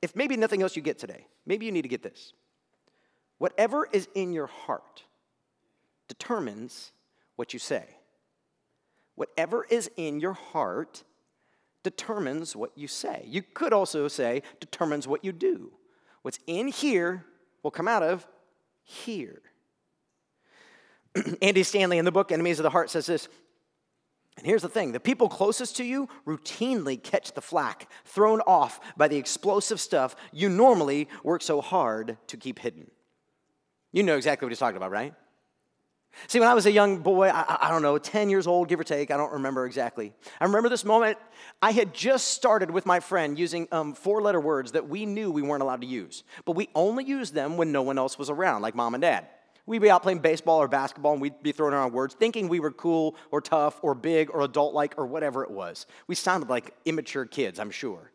if 0.02 0.16
maybe 0.16 0.38
nothing 0.38 0.62
else 0.62 0.76
you 0.76 0.82
get 0.82 1.00
today, 1.00 1.26
maybe 1.46 1.66
you 1.66 1.72
need 1.72 1.82
to 1.84 1.88
get 1.88 2.04
this. 2.04 2.34
Whatever 3.38 3.88
is 3.92 4.08
in 4.14 4.34
your 4.34 4.48
heart 4.48 5.04
determines 6.08 6.92
what 7.36 7.54
you 7.54 7.60
say. 7.60 7.86
Whatever 9.16 9.66
is 9.70 9.90
in 9.98 10.20
your 10.20 10.34
heart 10.34 11.04
determines 11.86 12.56
what 12.56 12.72
you 12.76 12.88
say. 12.88 13.24
You 13.28 13.44
could 13.54 13.72
also 13.72 14.08
say 14.08 14.42
determines 14.60 15.08
what 15.08 15.24
you 15.24 15.32
do. 15.32 15.72
What's 16.24 16.40
in 16.48 16.68
here 16.68 17.24
will 17.62 17.70
come 17.70 17.88
out 17.88 18.02
of 18.02 18.28
here. 18.84 19.42
Andy 21.44 21.62
Stanley 21.62 22.00
in 22.00 22.04
the 22.04 22.12
book 22.12 22.32
Enemies 22.32 22.58
of 22.58 22.64
the 22.64 22.72
Heart 22.72 22.90
says 22.90 23.06
this. 23.06 23.30
And 24.38 24.46
here's 24.46 24.64
the 24.64 24.68
thing 24.70 24.92
the 24.92 25.00
people 25.00 25.30
closest 25.30 25.78
to 25.78 25.84
you 25.86 26.10
routinely 26.26 27.02
catch 27.02 27.34
the 27.34 27.42
flack 27.42 27.88
thrown 28.04 28.42
off 28.42 28.80
by 28.98 29.08
the 29.08 29.18
explosive 29.18 29.80
stuff 29.80 30.16
you 30.34 30.50
normally 30.50 31.08
work 31.24 31.44
so 31.44 31.62
hard 31.62 32.18
to 32.28 32.36
keep 32.36 32.58
hidden. 32.58 32.90
You 33.92 34.02
know 34.02 34.18
exactly 34.18 34.48
what 34.48 34.52
he's 34.52 34.60
talking 34.60 34.78
about, 34.78 34.92
right? 34.92 35.14
See, 36.28 36.40
when 36.40 36.48
I 36.48 36.54
was 36.54 36.66
a 36.66 36.72
young 36.72 37.00
boy, 37.00 37.28
I, 37.30 37.68
I, 37.68 37.70
don't 37.70 37.82
know, 37.82 37.98
10 37.98 38.30
years 38.30 38.48
old, 38.48 38.68
give 38.68 38.80
or 38.80 38.84
take, 38.84 39.12
I 39.12 39.18
don't 39.18 39.34
remember 39.34 39.66
exactly. 39.66 40.14
I 40.40 40.46
remember 40.46 40.70
this 40.70 40.86
moment. 40.86 41.18
I 41.62 41.72
had 41.72 41.94
just 41.94 42.30
started 42.30 42.72
with 42.72 42.86
my 42.86 43.00
friend 43.00 43.38
using 43.38 43.68
um, 43.72 43.94
four 43.94 44.22
letter 44.22 44.40
words 44.40 44.72
that 44.74 44.88
we 44.88 45.06
knew 45.06 45.32
we 45.32 45.42
weren't 45.42 45.62
allowed 45.62 45.82
to 45.82 45.88
use, 45.88 46.24
but 46.46 46.54
we 46.54 46.70
only 46.74 47.04
used 47.04 47.34
them 47.34 47.58
when 47.58 47.72
no 47.72 47.82
one 47.82 47.98
else 47.98 48.18
was 48.18 48.30
around, 48.30 48.62
like 48.62 48.76
mom 48.76 48.96
and 48.96 49.02
dad. 49.02 49.28
We'd 49.68 49.82
be 49.82 49.90
out 49.90 50.04
playing 50.04 50.20
baseball 50.20 50.62
or 50.62 50.68
basketball 50.68 51.14
and 51.14 51.22
we'd 51.22 51.42
be 51.42 51.52
throwing 51.52 51.74
around 51.74 51.92
words, 51.92 52.14
thinking 52.14 52.48
we 52.48 52.60
were 52.60 52.72
cool 52.72 53.16
or 53.32 53.42
tough 53.42 53.80
or 53.82 53.96
big 53.96 54.30
or 54.30 54.42
adult 54.42 54.76
like 54.76 54.94
or 54.98 55.08
whatever 55.08 55.44
it 55.44 55.50
was. 55.50 55.88
We 56.06 56.14
sounded 56.14 56.50
like 56.50 56.76
immature 56.86 57.26
kids, 57.26 57.60
I'm 57.60 57.72
sure. 57.72 58.12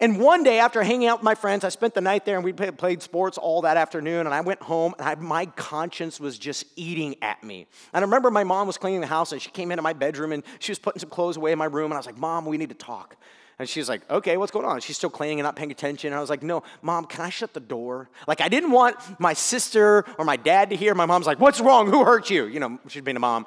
And 0.00 0.20
one 0.20 0.44
day, 0.44 0.60
after 0.60 0.82
hanging 0.82 1.08
out 1.08 1.18
with 1.18 1.24
my 1.24 1.34
friends, 1.34 1.64
I 1.64 1.70
spent 1.70 1.94
the 1.94 2.00
night 2.00 2.24
there 2.24 2.36
and 2.36 2.44
we 2.44 2.52
played 2.52 3.02
sports 3.02 3.36
all 3.36 3.62
that 3.62 3.76
afternoon. 3.76 4.26
And 4.26 4.34
I 4.34 4.40
went 4.40 4.62
home 4.62 4.94
and 4.98 5.08
I, 5.08 5.14
my 5.16 5.46
conscience 5.46 6.20
was 6.20 6.38
just 6.38 6.66
eating 6.76 7.16
at 7.20 7.42
me. 7.42 7.66
And 7.92 8.04
I 8.04 8.06
remember 8.06 8.30
my 8.30 8.44
mom 8.44 8.68
was 8.68 8.78
cleaning 8.78 9.00
the 9.00 9.08
house 9.08 9.32
and 9.32 9.42
she 9.42 9.50
came 9.50 9.72
into 9.72 9.82
my 9.82 9.92
bedroom 9.92 10.32
and 10.32 10.44
she 10.60 10.70
was 10.70 10.78
putting 10.78 11.00
some 11.00 11.10
clothes 11.10 11.36
away 11.36 11.50
in 11.50 11.58
my 11.58 11.64
room. 11.64 11.86
And 11.86 11.94
I 11.94 11.96
was 11.96 12.06
like, 12.06 12.18
Mom, 12.18 12.46
we 12.46 12.58
need 12.58 12.68
to 12.68 12.76
talk. 12.76 13.16
And 13.58 13.68
she's 13.68 13.88
like, 13.88 14.08
okay, 14.08 14.36
what's 14.36 14.52
going 14.52 14.64
on? 14.64 14.80
She's 14.80 14.96
still 14.96 15.10
cleaning 15.10 15.40
and 15.40 15.44
not 15.44 15.56
paying 15.56 15.72
attention. 15.72 16.08
And 16.08 16.16
I 16.16 16.20
was 16.20 16.30
like, 16.30 16.44
no, 16.44 16.62
mom, 16.80 17.06
can 17.06 17.22
I 17.22 17.28
shut 17.28 17.54
the 17.54 17.60
door? 17.60 18.08
Like, 18.28 18.40
I 18.40 18.48
didn't 18.48 18.70
want 18.70 18.96
my 19.18 19.32
sister 19.32 20.04
or 20.16 20.24
my 20.24 20.36
dad 20.36 20.70
to 20.70 20.76
hear. 20.76 20.94
My 20.94 21.06
mom's 21.06 21.26
like, 21.26 21.40
what's 21.40 21.60
wrong? 21.60 21.90
Who 21.90 22.04
hurt 22.04 22.30
you? 22.30 22.46
You 22.46 22.60
know, 22.60 22.78
she's 22.86 23.02
being 23.02 23.16
a 23.16 23.20
mom. 23.20 23.46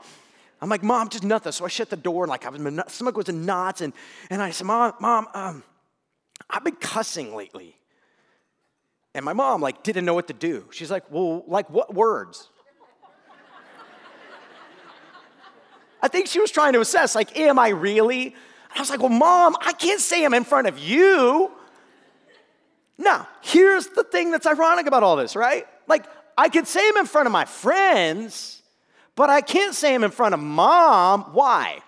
I'm 0.62 0.68
like, 0.68 0.84
mom, 0.84 1.08
just 1.08 1.24
nothing. 1.24 1.54
So 1.54 1.64
I 1.64 1.70
shut 1.70 1.90
the 1.90 1.96
door 1.96 2.28
like, 2.28 2.46
I 2.46 2.50
was, 2.50 2.60
my 2.60 2.84
stomach 2.88 3.16
was 3.16 3.30
in 3.30 3.46
knots. 3.46 3.80
And, 3.80 3.94
and 4.30 4.42
I 4.42 4.52
said, 4.52 4.68
mom, 4.68 4.94
mom, 5.00 5.28
um, 5.34 5.64
I've 6.50 6.64
been 6.64 6.76
cussing 6.76 7.34
lately. 7.34 7.78
And 9.16 9.24
my 9.24 9.34
mom 9.34 9.62
like 9.62 9.82
didn't 9.82 10.06
know 10.06 10.14
what 10.14 10.28
to 10.28 10.34
do. 10.34 10.66
She's 10.72 10.92
like, 10.92 11.10
well, 11.10 11.44
like 11.48 11.70
what 11.70 11.94
words? 11.94 12.50
I 16.02 16.10
think 16.10 16.28
she 16.28 16.40
was 16.40 16.52
trying 16.52 16.74
to 16.74 16.82
assess, 16.82 17.16
like, 17.16 17.38
am 17.38 17.58
I 17.58 17.70
really 17.70 18.36
I 18.76 18.80
was 18.80 18.90
like, 18.90 19.00
well, 19.00 19.10
mom, 19.10 19.56
I 19.62 19.74
can't 19.74 20.00
say 20.00 20.22
them 20.22 20.34
in 20.34 20.44
front 20.44 20.68
of 20.68 20.80
you. 20.80 21.52
Now, 22.98 23.28
here's 23.42 23.88
the 23.88 24.04
thing 24.04 24.32
that's 24.32 24.46
ironic 24.46 24.86
about 24.86 25.04
all 25.04 25.16
this, 25.16 25.36
right? 25.36 25.66
Like, 25.88 26.06
I 26.38 26.50
could 26.50 26.68
say 26.68 26.88
them 26.90 26.98
in 26.98 27.06
front 27.06 27.26
of 27.28 27.32
my 27.32 27.46
friends, 27.46 28.62
but 29.16 29.30
I 29.30 29.42
can't 29.42 29.76
say 29.76 29.92
them 29.92 30.04
in 30.04 30.12
front 30.12 30.34
of 30.34 30.40
mom. 30.40 31.24
Why? 31.34 31.80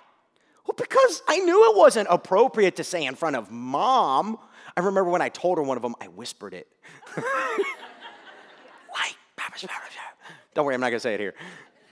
Well, 0.65 0.76
because 0.78 1.22
I 1.28 1.39
knew 1.39 1.72
it 1.72 1.78
wasn't 1.78 2.08
appropriate 2.10 2.76
to 2.78 2.84
say 2.84 3.06
in 3.06 3.15
front 3.15 3.36
of 3.36 3.52
mom. 3.52 4.38
I 4.76 4.80
remember 4.82 5.10
when 5.10 5.22
I 5.22 5.30
told 5.30 5.58
her 5.58 5.63
one 5.63 5.78
of 5.78 5.84
them, 5.84 5.96
I 6.02 6.08
whispered 6.08 6.54
it. 6.54 6.67
don't 10.54 10.65
worry, 10.65 10.76
I'm 10.76 10.82
not 10.82 10.89
gonna 10.89 11.00
say 11.00 11.13
it 11.13 11.19
here. 11.19 11.34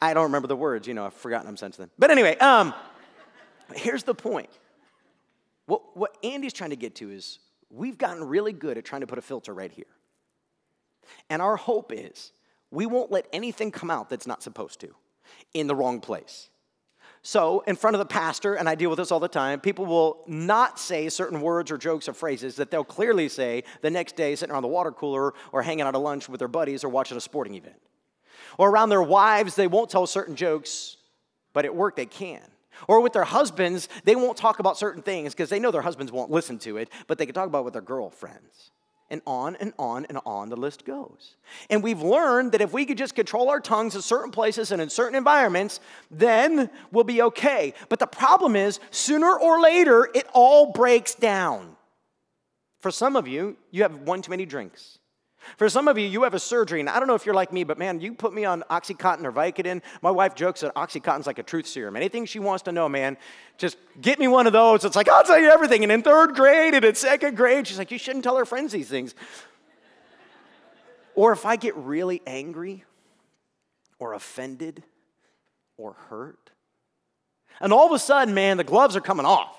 I 0.02 0.14
don't 0.14 0.24
remember 0.24 0.48
the 0.48 0.56
words, 0.56 0.88
you 0.88 0.94
know, 0.94 1.06
I've 1.06 1.14
forgotten 1.14 1.46
them 1.46 1.58
since 1.58 1.78
then. 1.78 1.90
But 2.00 2.12
anyway, 2.12 2.38
um, 2.38 2.74
here's 3.76 4.04
the 4.04 4.16
point. 4.16 4.50
What, 5.72 5.96
what 5.96 6.18
Andy's 6.22 6.52
trying 6.52 6.72
to 6.72 6.76
get 6.76 6.96
to 6.96 7.10
is 7.10 7.40
we've 7.70 7.98
gotten 7.98 8.26
really 8.26 8.52
good 8.52 8.78
at 8.78 8.84
trying 8.84 9.00
to 9.00 9.08
put 9.08 9.18
a 9.18 9.22
filter 9.22 9.54
right 9.54 9.72
here. 9.72 9.86
And 11.30 11.42
our 11.42 11.56
hope 11.56 11.94
is 11.96 12.34
we 12.72 12.86
won't 12.86 13.10
let 13.10 13.26
anything 13.32 13.72
come 13.72 13.90
out 13.90 14.10
that's 14.10 14.28
not 14.28 14.44
supposed 14.44 14.82
to 14.82 14.94
in 15.54 15.68
the 15.68 15.76
wrong 15.76 16.02
place. 16.02 16.50
So, 17.22 17.64
in 17.68 17.78
front 17.78 17.96
of 17.96 18.00
the 18.00 18.06
pastor, 18.06 18.56
and 18.56 18.68
I 18.68 18.76
deal 18.76 18.90
with 18.90 18.98
this 18.98 19.14
all 19.14 19.22
the 19.22 19.30
time, 19.30 19.62
people 19.62 19.86
will 19.86 20.26
not 20.28 20.78
say 20.78 21.08
certain 21.08 21.40
words 21.40 21.72
or 21.72 21.78
jokes 21.78 22.10
or 22.10 22.14
phrases 22.14 22.58
that 22.58 22.70
they'll 22.70 22.84
clearly 22.84 23.30
say 23.30 23.64
the 23.80 23.90
next 23.90 24.18
day 24.18 24.36
sitting 24.36 24.52
around 24.52 24.64
the 24.64 24.68
water 24.68 24.92
cooler 24.92 25.34
or 25.54 25.62
hanging 25.62 25.86
out 25.86 25.96
at 25.96 26.02
lunch 26.02 26.28
with 26.28 26.40
their 26.40 26.50
buddies 26.50 26.84
or 26.84 26.90
watching 26.90 27.16
a 27.16 27.22
sporting 27.22 27.56
event. 27.56 27.80
Or 28.58 28.70
around 28.70 28.90
their 28.90 29.02
wives, 29.02 29.56
they 29.56 29.68
won't 29.68 29.90
tell 29.90 30.06
certain 30.06 30.36
jokes, 30.36 30.98
but 31.54 31.64
at 31.64 31.74
work 31.74 31.96
they 31.96 32.08
can. 32.08 32.42
Or 32.88 33.02
with 33.02 33.13
their 33.13 33.24
husbands, 33.24 33.89
they 34.04 34.15
won't 34.15 34.38
talk 34.38 34.60
about 34.60 34.78
certain 34.78 35.02
things 35.02 35.34
because 35.34 35.50
they 35.50 35.60
know 35.60 35.72
their 35.72 35.82
husbands 35.82 36.12
won't 36.12 36.32
listen 36.32 36.60
to 36.60 36.78
it, 36.78 36.89
but 37.08 37.17
they 37.17 37.26
can 37.26 37.36
talk 37.36 37.48
about 37.48 37.60
it 37.60 37.65
with 37.65 37.74
their 37.74 37.82
girlfriends 37.82 38.72
and 39.12 39.22
on 39.28 39.58
and 39.58 39.74
on 39.78 40.06
and 40.06 40.17
on 40.26 40.50
the 40.50 40.56
list 40.56 40.86
goes. 40.86 41.36
And 41.70 41.84
we've 41.84 42.02
learned 42.02 42.54
that 42.54 42.62
if 42.62 42.72
we 42.72 42.86
could 42.86 42.98
just 42.98 43.13
control 43.13 43.50
our 43.50 43.60
tongues 43.60 43.94
in 43.94 44.02
certain 44.02 44.32
places 44.32 44.72
and 44.72 44.82
in 44.82 44.89
certain 44.89 45.15
environments, 45.15 45.82
then 46.10 46.70
we'll 46.91 47.04
be 47.04 47.22
okay. 47.22 47.74
But 47.89 48.00
the 48.00 48.08
problem 48.08 48.56
is, 48.56 48.80
sooner 48.89 49.38
or 49.38 49.62
later, 49.62 50.10
it 50.15 50.26
all 50.34 50.72
breaks 50.72 51.13
down. 51.13 51.76
For 52.80 52.89
some 52.89 53.15
of 53.15 53.28
you, 53.28 53.58
you 53.70 53.84
have 53.84 54.00
one 54.00 54.22
too 54.22 54.32
many 54.32 54.46
drinks. 54.46 54.98
For 55.58 55.70
some 55.70 55.88
of 55.88 55.98
you, 55.98 56.08
you 56.08 56.24
have 56.24 56.34
a 56.34 56.40
surgery, 56.40 56.80
and 56.80 56.90
I 56.90 57.00
don't 57.00 57.08
know 57.08 57.16
if 57.16 57.26
you're 57.26 57.36
like 57.36 57.52
me, 57.52 57.64
but 57.64 57.78
man, 57.78 58.00
you 58.00 58.14
put 58.14 58.34
me 58.34 58.46
on 58.46 58.64
Oxycontin 58.70 59.26
or 59.26 59.32
Vicodin. 59.32 59.82
My 60.02 60.12
wife 60.12 60.36
jokes 60.36 60.62
that 60.62 60.74
Oxycontin's 60.76 61.28
like 61.28 61.40
a 61.40 61.44
truth 61.44 61.68
serum. 61.68 61.96
Anything 61.96 62.26
she 62.26 62.40
wants 62.40 62.64
to 62.64 62.72
know, 62.72 62.88
man, 62.88 63.18
just 63.58 63.78
get 64.00 64.20
me 64.20 64.28
one 64.28 64.48
of 64.48 64.54
those. 64.54 64.86
It's 64.86 64.96
like, 64.96 65.10
I'll 65.10 65.24
tell 65.24 65.40
you 65.40 65.50
everything. 65.50 65.84
And 65.84 65.92
in 65.92 66.04
third 66.04 66.36
grade 66.36 66.74
and 66.74 66.86
in 66.86 66.96
second 66.96 67.36
grade, 67.36 67.68
she's 67.68 67.78
like, 67.78 67.92
you 67.92 67.98
shouldn't 67.98 68.24
tell 68.24 68.38
her 68.38 68.46
friends 68.46 68.72
these 68.72 68.88
things. 68.90 69.16
or 71.16 71.32
if 71.32 71.46
I 71.46 71.56
get 71.56 71.76
really 71.76 72.22
angry 72.28 72.84
or 74.00 74.14
offended 74.14 74.84
or 75.78 75.94
hurt, 76.10 76.52
and 77.60 77.74
all 77.74 77.86
of 77.86 77.92
a 77.92 78.00
sudden, 78.00 78.34
man, 78.34 78.58
the 78.58 78.64
gloves 78.64 78.96
are 78.96 79.02
coming 79.02 79.26
off. 79.26 79.56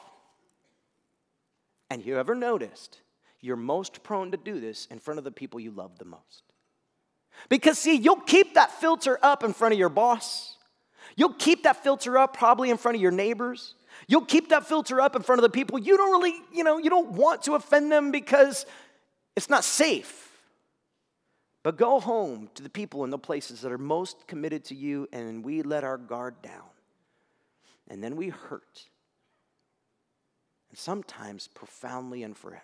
And 1.91 2.05
you 2.05 2.19
ever 2.19 2.35
noticed 2.35 3.01
you're 3.43 3.57
most 3.57 4.03
prone 4.03 4.31
to 4.31 4.39
do 4.39 4.61
this 4.61 4.87
in 4.87 4.99
front 4.99 5.19
of 5.19 5.25
the 5.25 5.31
people 5.31 5.61
you 5.61 5.73
love 5.73 5.99
the 5.99 6.05
most. 6.07 6.45
Because, 7.49 7.79
see, 7.79 7.97
you'll 7.97 8.17
keep 8.17 8.55
that 8.55 8.71
filter 8.81 9.19
up 9.21 9.43
in 9.43 9.53
front 9.53 9.73
of 9.73 9.79
your 9.79 9.89
boss. 9.89 10.57
You'll 11.17 11.35
keep 11.35 11.65
that 11.65 11.83
filter 11.83 12.17
up 12.17 12.37
probably 12.37 12.71
in 12.71 12.77
front 12.77 12.97
of 12.97 13.03
your 13.03 13.11
neighbors. 13.11 13.75
You'll 14.07 14.25
keep 14.25 14.49
that 14.51 14.67
filter 14.67 15.01
up 15.01 15.17
in 15.17 15.23
front 15.23 15.41
of 15.41 15.43
the 15.43 15.51
people 15.51 15.79
you 15.79 15.97
don't 15.97 16.13
really, 16.13 16.35
you 16.53 16.65
know, 16.65 16.79
you 16.79 16.89
don't 16.89 17.13
want 17.13 17.43
to 17.43 17.55
offend 17.55 17.91
them 17.91 18.11
because 18.11 18.65
it's 19.37 19.51
not 19.51 19.65
safe. 19.65 20.31
But 21.63 21.77
go 21.77 22.01
home 22.01 22.49
to 22.55 22.63
the 22.63 22.71
people 22.71 23.05
in 23.05 23.11
the 23.11 23.19
places 23.19 23.61
that 23.61 23.71
are 23.71 23.79
most 23.79 24.27
committed 24.27 24.65
to 24.67 24.75
you, 24.75 25.09
and 25.13 25.45
we 25.45 25.63
let 25.63 25.85
our 25.85 25.99
guard 25.99 26.43
down. 26.43 26.65
And 27.89 28.03
then 28.03 28.17
we 28.17 28.31
hurt. 28.31 28.87
And 30.71 30.79
sometimes 30.79 31.49
profoundly 31.49 32.23
and 32.23 32.37
forever. 32.37 32.63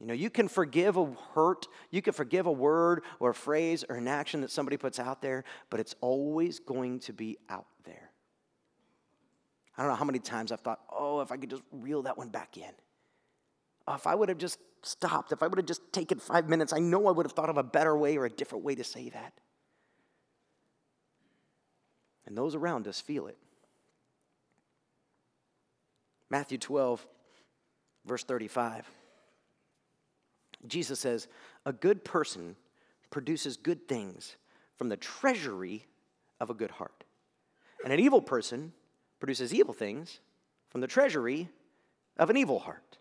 You 0.00 0.06
know, 0.06 0.14
you 0.14 0.28
can 0.28 0.46
forgive 0.48 0.96
a 0.96 1.10
hurt, 1.34 1.66
you 1.90 2.02
can 2.02 2.12
forgive 2.12 2.46
a 2.46 2.52
word 2.52 3.02
or 3.18 3.30
a 3.30 3.34
phrase 3.34 3.84
or 3.88 3.96
an 3.96 4.08
action 4.08 4.42
that 4.42 4.50
somebody 4.50 4.76
puts 4.76 4.98
out 4.98 5.22
there, 5.22 5.44
but 5.70 5.80
it's 5.80 5.94
always 6.00 6.58
going 6.58 7.00
to 7.00 7.14
be 7.14 7.38
out 7.48 7.66
there. 7.84 8.10
I 9.76 9.82
don't 9.82 9.90
know 9.90 9.96
how 9.96 10.04
many 10.04 10.18
times 10.18 10.52
I've 10.52 10.60
thought, 10.60 10.80
oh, 10.90 11.20
if 11.20 11.32
I 11.32 11.36
could 11.36 11.50
just 11.50 11.62
reel 11.70 12.02
that 12.02 12.18
one 12.18 12.28
back 12.28 12.56
in. 12.56 12.72
Oh, 13.88 13.94
if 13.94 14.06
I 14.06 14.14
would 14.14 14.28
have 14.28 14.38
just 14.38 14.58
stopped, 14.82 15.32
if 15.32 15.42
I 15.42 15.46
would 15.46 15.58
have 15.58 15.66
just 15.66 15.92
taken 15.92 16.18
five 16.18 16.48
minutes, 16.48 16.72
I 16.72 16.78
know 16.78 17.06
I 17.06 17.12
would 17.12 17.24
have 17.24 17.32
thought 17.32 17.50
of 17.50 17.56
a 17.56 17.62
better 17.62 17.96
way 17.96 18.16
or 18.16 18.26
a 18.26 18.30
different 18.30 18.64
way 18.64 18.74
to 18.74 18.84
say 18.84 19.08
that. 19.10 19.32
And 22.26 22.36
those 22.36 22.54
around 22.54 22.88
us 22.88 23.00
feel 23.00 23.28
it. 23.28 23.38
Matthew 26.28 26.58
12, 26.58 27.06
verse 28.04 28.24
35. 28.24 28.90
Jesus 30.68 31.00
says, 31.00 31.28
A 31.64 31.72
good 31.72 32.04
person 32.04 32.56
produces 33.10 33.56
good 33.56 33.88
things 33.88 34.36
from 34.76 34.88
the 34.88 34.96
treasury 34.96 35.86
of 36.40 36.50
a 36.50 36.54
good 36.54 36.70
heart. 36.70 37.04
And 37.84 37.92
an 37.92 38.00
evil 38.00 38.20
person 38.20 38.72
produces 39.20 39.54
evil 39.54 39.74
things 39.74 40.20
from 40.68 40.80
the 40.80 40.86
treasury 40.86 41.48
of 42.18 42.30
an 42.30 42.36
evil 42.36 42.58
heart. 42.58 42.98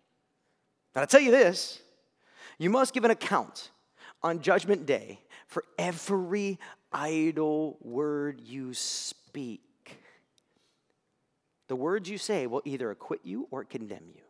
Now, 0.96 1.02
I 1.02 1.06
tell 1.06 1.22
you 1.22 1.32
this 1.32 1.82
you 2.58 2.70
must 2.70 2.94
give 2.94 3.04
an 3.04 3.12
account 3.12 3.72
on 4.24 4.40
Judgment 4.40 4.86
Day 4.86 5.20
for 5.48 5.64
every 5.78 6.60
idle 6.92 7.78
word 7.82 8.40
you 8.42 8.74
speak. 8.74 9.62
The 11.68 11.76
words 11.76 12.10
you 12.10 12.18
say 12.18 12.48
will 12.48 12.62
either 12.66 12.92
acquit 12.92 13.22
you 13.24 13.48
or 13.52 13.64
condemn 13.64 14.06
you. 14.16 14.22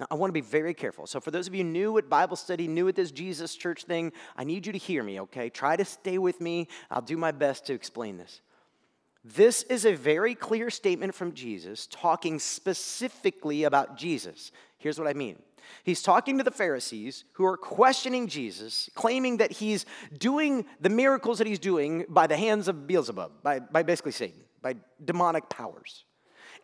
Now, 0.00 0.06
I 0.10 0.14
want 0.16 0.30
to 0.30 0.32
be 0.32 0.40
very 0.40 0.74
careful. 0.74 1.06
So, 1.06 1.20
for 1.20 1.30
those 1.30 1.46
of 1.46 1.54
you 1.54 1.62
new 1.62 1.96
at 1.98 2.08
Bible 2.08 2.36
study, 2.36 2.66
new 2.66 2.88
at 2.88 2.96
this 2.96 3.12
Jesus 3.12 3.54
church 3.54 3.84
thing, 3.84 4.12
I 4.36 4.44
need 4.44 4.66
you 4.66 4.72
to 4.72 4.78
hear 4.78 5.02
me, 5.02 5.20
okay? 5.20 5.48
Try 5.48 5.76
to 5.76 5.84
stay 5.84 6.18
with 6.18 6.40
me. 6.40 6.68
I'll 6.90 7.02
do 7.02 7.16
my 7.16 7.30
best 7.30 7.66
to 7.66 7.74
explain 7.74 8.16
this. 8.16 8.40
This 9.24 9.62
is 9.64 9.86
a 9.86 9.94
very 9.94 10.34
clear 10.34 10.68
statement 10.68 11.14
from 11.14 11.32
Jesus 11.32 11.86
talking 11.86 12.38
specifically 12.38 13.64
about 13.64 13.96
Jesus. 13.96 14.52
Here's 14.78 14.98
what 14.98 15.08
I 15.08 15.14
mean. 15.14 15.38
He's 15.82 16.02
talking 16.02 16.36
to 16.38 16.44
the 16.44 16.50
Pharisees 16.50 17.24
who 17.32 17.46
are 17.46 17.56
questioning 17.56 18.26
Jesus, 18.26 18.90
claiming 18.94 19.38
that 19.38 19.52
he's 19.52 19.86
doing 20.18 20.66
the 20.80 20.90
miracles 20.90 21.38
that 21.38 21.46
he's 21.46 21.58
doing 21.58 22.04
by 22.08 22.26
the 22.26 22.36
hands 22.36 22.68
of 22.68 22.86
Beelzebub, 22.86 23.42
by, 23.42 23.60
by 23.60 23.82
basically 23.82 24.12
Satan, 24.12 24.40
by 24.60 24.74
demonic 25.02 25.48
powers. 25.48 26.04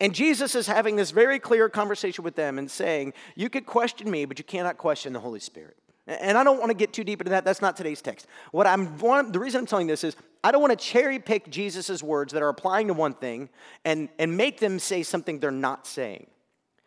And 0.00 0.14
Jesus 0.14 0.54
is 0.54 0.66
having 0.66 0.96
this 0.96 1.10
very 1.10 1.38
clear 1.38 1.68
conversation 1.68 2.24
with 2.24 2.34
them 2.34 2.58
and 2.58 2.70
saying, 2.70 3.12
You 3.36 3.50
could 3.50 3.66
question 3.66 4.10
me, 4.10 4.24
but 4.24 4.38
you 4.38 4.44
cannot 4.44 4.78
question 4.78 5.12
the 5.12 5.20
Holy 5.20 5.40
Spirit. 5.40 5.76
And 6.06 6.36
I 6.36 6.42
don't 6.42 6.58
want 6.58 6.70
to 6.70 6.76
get 6.76 6.92
too 6.92 7.04
deep 7.04 7.20
into 7.20 7.30
that. 7.30 7.44
That's 7.44 7.62
not 7.62 7.76
today's 7.76 8.00
text. 8.02 8.26
What 8.50 8.66
I'm 8.66 8.96
the 9.30 9.38
reason 9.38 9.60
I'm 9.60 9.66
telling 9.66 9.86
this 9.86 10.02
is 10.02 10.16
I 10.42 10.50
don't 10.50 10.62
want 10.62 10.76
to 10.76 10.84
cherry 10.84 11.18
pick 11.18 11.50
Jesus' 11.50 12.02
words 12.02 12.32
that 12.32 12.42
are 12.42 12.48
applying 12.48 12.88
to 12.88 12.94
one 12.94 13.14
thing 13.14 13.50
and, 13.84 14.08
and 14.18 14.36
make 14.36 14.58
them 14.58 14.78
say 14.78 15.02
something 15.02 15.38
they're 15.38 15.50
not 15.50 15.86
saying. 15.86 16.26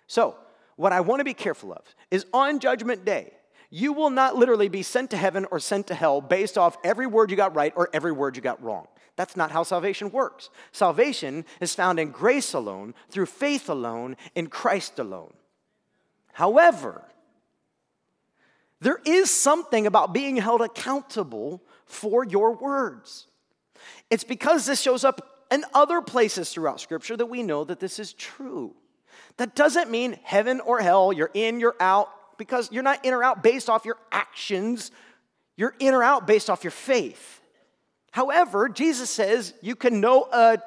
So, 0.08 0.36
what 0.76 0.92
I 0.92 1.02
want 1.02 1.20
to 1.20 1.24
be 1.24 1.36
careful 1.36 1.72
of 1.72 1.84
is 2.10 2.26
on 2.34 2.60
Judgment 2.60 3.06
Day, 3.06 3.32
you 3.70 3.94
will 3.94 4.10
not 4.10 4.36
literally 4.36 4.70
be 4.70 4.84
sent 4.84 5.12
to 5.12 5.18
heaven 5.18 5.46
or 5.52 5.60
sent 5.60 5.88
to 5.88 5.96
hell 5.96 6.20
based 6.20 6.58
off 6.58 6.78
every 6.84 7.08
word 7.08 7.32
you 7.32 7.38
got 7.38 7.56
right 7.56 7.74
or 7.76 7.90
every 7.94 8.12
word 8.12 8.36
you 8.36 8.42
got 8.42 8.62
wrong. 8.62 8.88
That's 9.16 9.36
not 9.36 9.52
how 9.52 9.64
salvation 9.64 10.12
works. 10.12 10.50
Salvation 10.72 11.46
is 11.62 11.76
found 11.76 12.00
in 12.00 12.12
grace 12.12 12.54
alone, 12.54 12.96
through 13.10 13.28
faith 13.28 13.70
alone, 13.70 14.18
in 14.34 14.48
Christ 14.48 14.98
alone. 14.98 15.34
However, 16.34 17.04
there 18.82 19.00
is 19.06 19.30
something 19.30 19.86
about 19.86 20.14
being 20.14 20.38
held 20.38 20.62
accountable 20.62 21.62
for 21.86 22.26
your 22.26 22.54
words. 22.54 23.28
It's 24.10 24.24
because 24.24 24.66
this 24.66 24.82
shows 24.82 25.04
up 25.04 25.46
in 25.52 25.64
other 25.74 26.02
places 26.02 26.52
throughout 26.52 26.82
Scripture 26.82 27.16
that 27.16 27.28
we 27.28 27.44
know 27.44 27.64
that 27.64 27.80
this 27.80 28.00
is 28.00 28.14
true. 28.14 28.74
That 29.38 29.56
doesn't 29.56 29.92
mean 29.92 30.18
heaven 30.24 30.60
or 30.60 30.80
hell, 30.80 31.14
you're 31.14 31.30
in, 31.34 31.60
you're 31.60 31.76
out, 31.80 32.10
because 32.38 32.72
you're 32.72 32.84
not 32.84 33.06
in 33.06 33.14
or 33.14 33.24
out 33.24 33.44
based 33.44 33.70
off 33.70 33.86
your 33.86 33.98
actions, 34.12 34.92
you're 35.56 35.76
in 35.80 35.94
or 35.94 36.04
out 36.04 36.26
based 36.26 36.50
off 36.50 36.64
your 36.64 36.72
faith. 36.72 37.42
However, 38.14 38.70
Jesus 38.70 39.10
says 39.10 39.56
you 39.64 39.76
can 39.76 40.00
know 40.00 40.28
a 40.32 40.60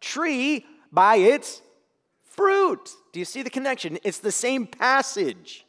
tree 0.00 0.64
by 0.90 1.16
its 1.16 1.60
fruit. 2.30 2.90
Do 3.12 3.18
you 3.18 3.26
see 3.26 3.42
the 3.42 3.50
connection? 3.50 3.98
It's 4.02 4.20
the 4.20 4.32
same 4.32 4.66
passage. 4.66 5.66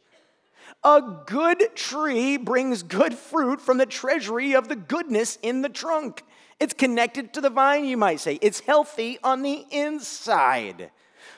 A 0.82 1.02
good 1.26 1.62
tree 1.74 2.38
brings 2.38 2.82
good 2.82 3.12
fruit 3.12 3.60
from 3.60 3.76
the 3.76 3.84
treasury 3.84 4.54
of 4.54 4.68
the 4.68 4.76
goodness 4.76 5.36
in 5.42 5.60
the 5.60 5.68
trunk. 5.68 6.22
It's 6.58 6.72
connected 6.72 7.34
to 7.34 7.42
the 7.42 7.50
vine, 7.50 7.84
you 7.84 7.98
might 7.98 8.20
say. 8.20 8.38
It's 8.40 8.60
healthy 8.60 9.18
on 9.22 9.42
the 9.42 9.66
inside. 9.70 10.90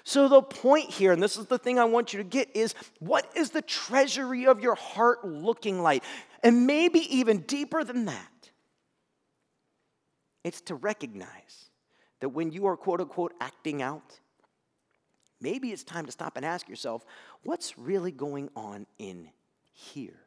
So, 0.04 0.28
the 0.28 0.42
point 0.42 0.90
here, 0.90 1.10
and 1.10 1.20
this 1.20 1.36
is 1.36 1.46
the 1.46 1.58
thing 1.58 1.80
I 1.80 1.86
want 1.86 2.12
you 2.12 2.18
to 2.18 2.24
get, 2.24 2.54
is 2.54 2.72
what 3.00 3.28
is 3.34 3.50
the 3.50 3.62
treasury 3.62 4.46
of 4.46 4.60
your 4.60 4.76
heart 4.76 5.26
looking 5.26 5.82
like? 5.82 6.04
And 6.44 6.68
maybe 6.68 7.00
even 7.16 7.38
deeper 7.40 7.82
than 7.82 8.04
that, 8.04 8.37
it's 10.48 10.62
to 10.62 10.74
recognize 10.74 11.70
that 12.20 12.30
when 12.30 12.50
you 12.50 12.66
are 12.66 12.76
quote 12.76 13.00
unquote 13.00 13.34
acting 13.40 13.82
out, 13.82 14.18
maybe 15.40 15.70
it's 15.70 15.84
time 15.84 16.06
to 16.06 16.12
stop 16.12 16.36
and 16.36 16.44
ask 16.44 16.68
yourself, 16.68 17.04
what's 17.44 17.78
really 17.78 18.10
going 18.10 18.48
on 18.56 18.86
in 18.98 19.28
here? 19.72 20.18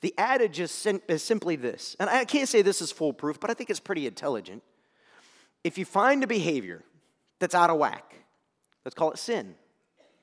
The 0.00 0.12
adage 0.18 0.60
is, 0.60 0.70
sim- 0.70 1.02
is 1.08 1.22
simply 1.22 1.56
this, 1.56 1.96
and 1.98 2.10
I 2.10 2.24
can't 2.24 2.48
say 2.48 2.62
this 2.62 2.82
is 2.82 2.92
foolproof, 2.92 3.40
but 3.40 3.50
I 3.50 3.54
think 3.54 3.70
it's 3.70 3.80
pretty 3.80 4.06
intelligent. 4.06 4.62
If 5.64 5.78
you 5.78 5.84
find 5.84 6.22
a 6.22 6.26
behavior 6.26 6.84
that's 7.38 7.54
out 7.54 7.70
of 7.70 7.78
whack, 7.78 8.14
let's 8.84 8.94
call 8.94 9.12
it 9.12 9.18
sin, 9.18 9.54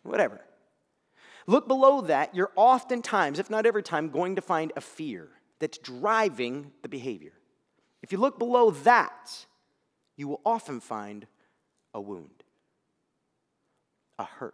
whatever. 0.03 0.41
Look 1.47 1.67
below 1.67 2.01
that, 2.01 2.35
you're 2.35 2.51
oftentimes, 2.55 3.39
if 3.39 3.49
not 3.49 3.65
every 3.65 3.83
time, 3.83 4.09
going 4.09 4.35
to 4.35 4.41
find 4.41 4.71
a 4.75 4.81
fear 4.81 5.29
that's 5.59 5.77
driving 5.77 6.71
the 6.81 6.89
behavior. 6.89 7.33
If 8.05 8.11
you 8.11 8.19
look 8.19 8.37
below 8.37 8.69
that, 8.69 9.47
you 10.15 10.27
will 10.27 10.39
often 10.45 10.79
find 10.79 11.25
a 11.91 11.99
wound, 11.99 12.43
a 14.19 14.25
hurt. 14.25 14.53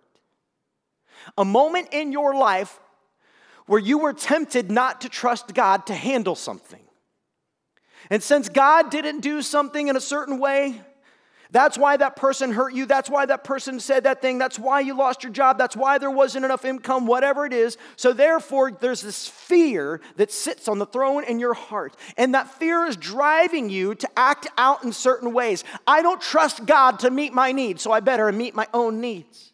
A 1.37 1.43
moment 1.43 1.89
in 1.91 2.13
your 2.13 2.33
life 2.33 2.79
where 3.65 3.77
you 3.77 3.97
were 3.97 4.13
tempted 4.13 4.71
not 4.71 5.01
to 5.01 5.09
trust 5.09 5.53
God 5.53 5.85
to 5.87 5.93
handle 5.93 6.33
something. 6.33 6.79
And 8.09 8.23
since 8.23 8.47
God 8.47 8.89
didn't 8.89 9.19
do 9.19 9.41
something 9.41 9.89
in 9.89 9.97
a 9.97 10.01
certain 10.01 10.39
way, 10.39 10.81
that's 11.51 11.77
why 11.77 11.97
that 11.97 12.15
person 12.15 12.51
hurt 12.51 12.73
you. 12.73 12.85
That's 12.85 13.09
why 13.09 13.25
that 13.25 13.43
person 13.43 13.81
said 13.81 14.05
that 14.05 14.21
thing. 14.21 14.37
That's 14.37 14.57
why 14.57 14.79
you 14.79 14.95
lost 14.95 15.21
your 15.21 15.33
job. 15.33 15.57
That's 15.57 15.75
why 15.75 15.97
there 15.97 16.09
wasn't 16.09 16.45
enough 16.45 16.63
income, 16.63 17.05
whatever 17.05 17.45
it 17.45 17.51
is. 17.51 17.77
So, 17.97 18.13
therefore, 18.13 18.71
there's 18.71 19.01
this 19.01 19.27
fear 19.27 19.99
that 20.15 20.31
sits 20.31 20.69
on 20.69 20.79
the 20.79 20.85
throne 20.85 21.25
in 21.25 21.39
your 21.39 21.53
heart. 21.53 21.97
And 22.15 22.33
that 22.35 22.49
fear 22.57 22.85
is 22.85 22.95
driving 22.95 23.69
you 23.69 23.95
to 23.95 24.09
act 24.17 24.47
out 24.57 24.85
in 24.85 24.93
certain 24.93 25.33
ways. 25.33 25.65
I 25.85 26.01
don't 26.01 26.21
trust 26.21 26.65
God 26.65 26.99
to 26.99 27.11
meet 27.11 27.33
my 27.33 27.51
needs, 27.51 27.81
so 27.81 27.91
I 27.91 27.99
better 27.99 28.31
meet 28.31 28.55
my 28.55 28.67
own 28.73 29.01
needs. 29.01 29.51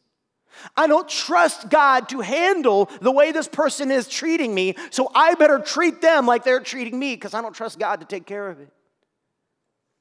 I 0.76 0.88
don't 0.88 1.10
trust 1.10 1.70
God 1.70 2.10
to 2.10 2.22
handle 2.22 2.90
the 3.02 3.12
way 3.12 3.32
this 3.32 3.48
person 3.48 3.90
is 3.92 4.08
treating 4.08 4.54
me, 4.54 4.76
so 4.92 5.12
I 5.16 5.36
better 5.36 5.60
treat 5.60 6.02
them 6.02 6.26
like 6.26 6.44
they're 6.44 6.60
treating 6.60 6.98
me 6.98 7.16
because 7.16 7.34
I 7.34 7.42
don't 7.42 7.54
trust 7.54 7.80
God 7.80 8.00
to 8.02 8.06
take 8.06 8.26
care 8.26 8.50
of 8.50 8.60
it. 8.60 8.70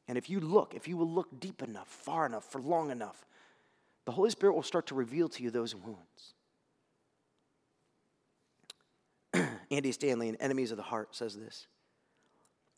And 0.09 0.17
if 0.17 0.31
you 0.31 0.41
look, 0.41 0.75
if 0.75 0.87
you 0.87 0.97
will 0.97 1.11
look 1.11 1.41
deep 1.41 1.63
enough, 1.63 1.89
far 1.89 2.27
enough, 2.27 2.45
for 2.45 2.61
long 2.61 2.91
enough, 2.91 3.27
the 4.05 4.13
Holy 4.13 4.31
Spirit 4.31 4.55
will 4.55 4.63
start 4.63 4.87
to 4.87 4.95
reveal 4.95 5.29
to 5.31 5.43
you 5.43 5.51
those 5.51 5.75
wounds. 5.75 6.35
Andy 9.71 9.93
Stanley 9.93 10.29
in 10.29 10.37
Enemies 10.37 10.71
of 10.71 10.77
the 10.77 10.85
Heart 10.85 11.15
says 11.15 11.37
this. 11.37 11.67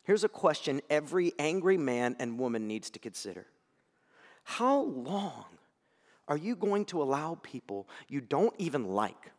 Here's 0.03 0.23
a 0.23 0.29
question 0.29 0.81
every 0.89 1.33
angry 1.37 1.77
man 1.77 2.15
and 2.19 2.39
woman 2.39 2.67
needs 2.67 2.89
to 2.91 2.99
consider 2.99 3.45
How 4.43 4.81
long 4.81 5.45
are 6.27 6.37
you 6.37 6.55
going 6.55 6.85
to 6.85 7.03
allow 7.03 7.37
people 7.43 7.87
you 8.07 8.21
don't 8.21 8.55
even 8.57 8.85
like, 8.85 9.31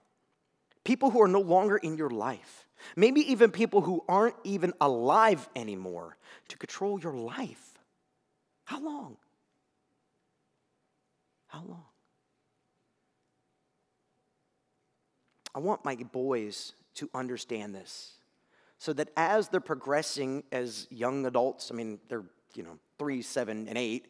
people 0.84 1.10
who 1.10 1.20
are 1.22 1.28
no 1.28 1.40
longer 1.40 1.76
in 1.76 1.96
your 1.96 2.10
life, 2.10 2.68
maybe 2.94 3.20
even 3.32 3.50
people 3.50 3.80
who 3.80 4.04
aren't 4.08 4.36
even 4.44 4.72
alive 4.80 5.48
anymore, 5.56 6.16
to 6.48 6.56
control 6.56 7.00
your 7.00 7.14
life? 7.14 7.69
How 8.70 8.80
long? 8.80 9.16
How 11.48 11.64
long? 11.66 11.86
I 15.52 15.58
want 15.58 15.84
my 15.84 15.96
boys 15.96 16.74
to 16.94 17.10
understand 17.12 17.74
this 17.74 18.12
so 18.78 18.92
that 18.92 19.08
as 19.16 19.48
they're 19.48 19.58
progressing 19.58 20.44
as 20.52 20.86
young 20.88 21.26
adults, 21.26 21.72
I 21.72 21.74
mean, 21.74 21.98
they're, 22.08 22.22
you 22.54 22.62
know, 22.62 22.78
three, 22.96 23.22
seven, 23.22 23.66
and 23.66 23.76
eight, 23.76 24.06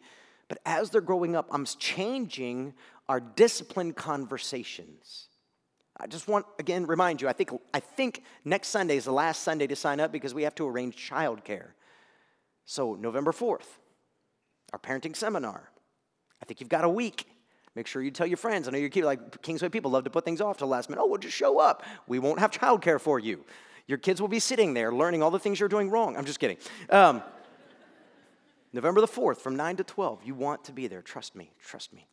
but 0.48 0.58
as 0.66 0.90
they're 0.90 1.00
growing 1.00 1.34
up, 1.36 1.48
I'm 1.50 1.64
changing 1.64 2.74
our 3.08 3.18
disciplined 3.18 3.96
conversations. 3.96 5.28
I 5.96 6.06
just 6.06 6.28
want 6.28 6.44
again 6.58 6.86
remind 6.86 7.22
you. 7.22 7.28
I 7.28 7.32
think 7.32 7.50
I 7.72 7.80
think 7.80 8.24
next 8.44 8.68
Sunday 8.68 8.98
is 8.98 9.06
the 9.06 9.12
last 9.12 9.42
Sunday 9.42 9.66
to 9.68 9.76
sign 9.76 10.00
up 10.00 10.12
because 10.12 10.34
we 10.34 10.42
have 10.42 10.54
to 10.56 10.68
arrange 10.68 10.96
childcare. 10.96 11.68
So 12.66 12.94
November 12.94 13.32
fourth, 13.32 13.78
our 14.72 14.78
parenting 14.78 15.14
seminar. 15.16 15.70
I 16.42 16.44
think 16.44 16.60
you've 16.60 16.68
got 16.68 16.84
a 16.84 16.88
week. 16.88 17.26
Make 17.74 17.86
sure 17.86 18.02
you 18.02 18.10
tell 18.10 18.26
your 18.26 18.36
friends. 18.36 18.66
I 18.66 18.72
know 18.72 18.78
your 18.78 18.88
kids, 18.88 19.06
like 19.06 19.42
Kingsway 19.42 19.68
people, 19.68 19.90
love 19.90 20.04
to 20.04 20.10
put 20.10 20.24
things 20.24 20.40
off 20.40 20.58
to 20.58 20.64
the 20.64 20.68
last 20.68 20.90
minute. 20.90 21.00
Oh, 21.00 21.06
we'll 21.06 21.18
just 21.18 21.36
show 21.36 21.58
up. 21.58 21.84
We 22.06 22.18
won't 22.18 22.40
have 22.40 22.50
childcare 22.50 23.00
for 23.00 23.18
you. 23.18 23.44
Your 23.86 23.98
kids 23.98 24.20
will 24.20 24.28
be 24.28 24.40
sitting 24.40 24.74
there 24.74 24.92
learning 24.92 25.22
all 25.22 25.30
the 25.30 25.38
things 25.38 25.60
you're 25.60 25.68
doing 25.68 25.90
wrong. 25.90 26.16
I'm 26.16 26.24
just 26.24 26.40
kidding. 26.40 26.58
Um, 26.90 27.22
November 28.72 29.00
the 29.00 29.08
4th 29.08 29.38
from 29.38 29.56
9 29.56 29.76
to 29.76 29.84
12. 29.84 30.24
You 30.24 30.34
want 30.34 30.64
to 30.64 30.72
be 30.72 30.86
there. 30.86 31.02
Trust 31.02 31.34
me. 31.34 31.52
Trust 31.64 31.92
me. 31.92 32.08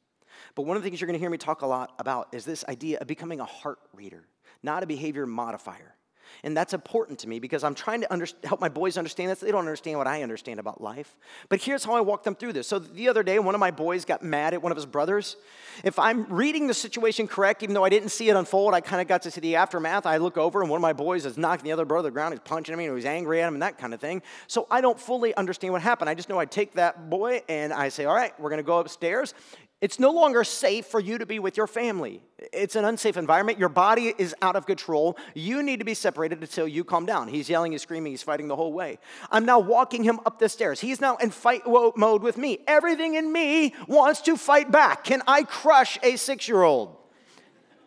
But 0.55 0.63
one 0.63 0.77
of 0.77 0.83
the 0.83 0.89
things 0.89 1.01
you're 1.01 1.07
going 1.07 1.19
to 1.19 1.19
hear 1.19 1.29
me 1.29 1.37
talk 1.37 1.61
a 1.61 1.67
lot 1.67 1.93
about 1.99 2.29
is 2.33 2.45
this 2.45 2.63
idea 2.67 2.99
of 2.99 3.07
becoming 3.07 3.39
a 3.39 3.45
heart 3.45 3.79
reader, 3.93 4.27
not 4.63 4.83
a 4.83 4.87
behavior 4.87 5.25
modifier. 5.25 5.96
And 6.43 6.55
that's 6.55 6.73
important 6.73 7.19
to 7.19 7.29
me 7.29 7.39
because 7.39 7.63
I'm 7.63 7.75
trying 7.75 8.01
to 8.01 8.11
under- 8.11 8.27
help 8.43 8.61
my 8.61 8.69
boys 8.69 8.97
understand 8.97 9.31
this. 9.31 9.39
They 9.39 9.51
don't 9.51 9.59
understand 9.59 9.97
what 9.97 10.07
I 10.07 10.23
understand 10.23 10.59
about 10.59 10.81
life. 10.81 11.15
But 11.49 11.61
here's 11.61 11.83
how 11.83 11.93
I 11.93 12.01
walk 12.01 12.23
them 12.23 12.35
through 12.35 12.53
this. 12.53 12.67
So 12.67 12.79
the 12.79 13.09
other 13.09 13.23
day, 13.23 13.39
one 13.39 13.55
of 13.55 13.59
my 13.59 13.71
boys 13.71 14.05
got 14.05 14.23
mad 14.23 14.53
at 14.53 14.61
one 14.61 14.71
of 14.71 14.75
his 14.75 14.85
brothers. 14.85 15.37
If 15.83 15.99
I'm 15.99 16.25
reading 16.25 16.67
the 16.67 16.73
situation 16.73 17.27
correct, 17.27 17.63
even 17.63 17.73
though 17.73 17.83
I 17.83 17.89
didn't 17.89 18.09
see 18.09 18.29
it 18.29 18.35
unfold, 18.35 18.73
I 18.73 18.81
kind 18.81 19.01
of 19.01 19.07
got 19.07 19.21
to 19.23 19.31
see 19.31 19.41
the 19.41 19.55
aftermath. 19.55 20.05
I 20.05 20.17
look 20.17 20.37
over 20.37 20.61
and 20.61 20.69
one 20.69 20.77
of 20.77 20.81
my 20.81 20.93
boys 20.93 21.25
is 21.25 21.37
knocking 21.37 21.65
the 21.65 21.71
other 21.71 21.85
brother 21.85 22.09
to 22.09 22.11
the 22.11 22.13
ground. 22.13 22.33
He's 22.33 22.41
punching 22.41 22.73
him, 22.73 22.79
and 22.79 22.95
he's 22.95 23.05
angry 23.05 23.41
at 23.41 23.47
him 23.47 23.55
and 23.55 23.61
that 23.61 23.77
kind 23.77 23.93
of 23.93 23.99
thing. 23.99 24.21
So 24.47 24.67
I 24.69 24.81
don't 24.81 24.99
fully 24.99 25.35
understand 25.35 25.73
what 25.73 25.81
happened. 25.81 26.09
I 26.09 26.15
just 26.15 26.29
know 26.29 26.39
I 26.39 26.45
take 26.45 26.73
that 26.73 27.09
boy 27.09 27.41
and 27.49 27.73
I 27.73 27.89
say, 27.89 28.05
all 28.05 28.15
right, 28.15 28.37
we're 28.39 28.49
going 28.49 28.57
to 28.57 28.63
go 28.63 28.79
upstairs. 28.79 29.33
It's 29.79 29.99
no 29.99 30.09
longer 30.09 30.43
safe 30.43 30.87
for 30.87 30.99
you 30.99 31.19
to 31.19 31.27
be 31.27 31.37
with 31.37 31.55
your 31.55 31.67
family. 31.67 32.23
It's 32.51 32.75
an 32.75 32.83
unsafe 32.83 33.15
environment. 33.15 33.59
Your 33.59 33.69
body 33.69 34.11
is 34.17 34.33
out 34.41 34.55
of 34.55 34.65
control. 34.65 35.17
You 35.35 35.61
need 35.61 35.77
to 35.79 35.85
be 35.85 35.93
separated 35.93 36.41
until 36.41 36.67
you 36.67 36.83
calm 36.83 37.05
down. 37.05 37.27
He's 37.27 37.47
yelling, 37.47 37.73
he's 37.73 37.83
screaming, 37.83 38.11
he's 38.11 38.23
fighting 38.23 38.47
the 38.47 38.55
whole 38.55 38.73
way. 38.73 38.97
I'm 39.29 39.45
now 39.45 39.59
walking 39.59 40.03
him 40.03 40.19
up 40.25 40.39
the 40.39 40.49
stairs. 40.49 40.79
He's 40.79 40.99
now 40.99 41.17
in 41.17 41.29
fight 41.29 41.61
mode 41.67 42.23
with 42.23 42.37
me. 42.37 42.59
Everything 42.65 43.13
in 43.13 43.31
me 43.31 43.75
wants 43.87 44.21
to 44.21 44.35
fight 44.35 44.71
back. 44.71 45.03
Can 45.03 45.21
I 45.27 45.43
crush 45.43 45.99
a 46.01 46.15
six 46.15 46.47
year 46.47 46.63
old? 46.63 46.97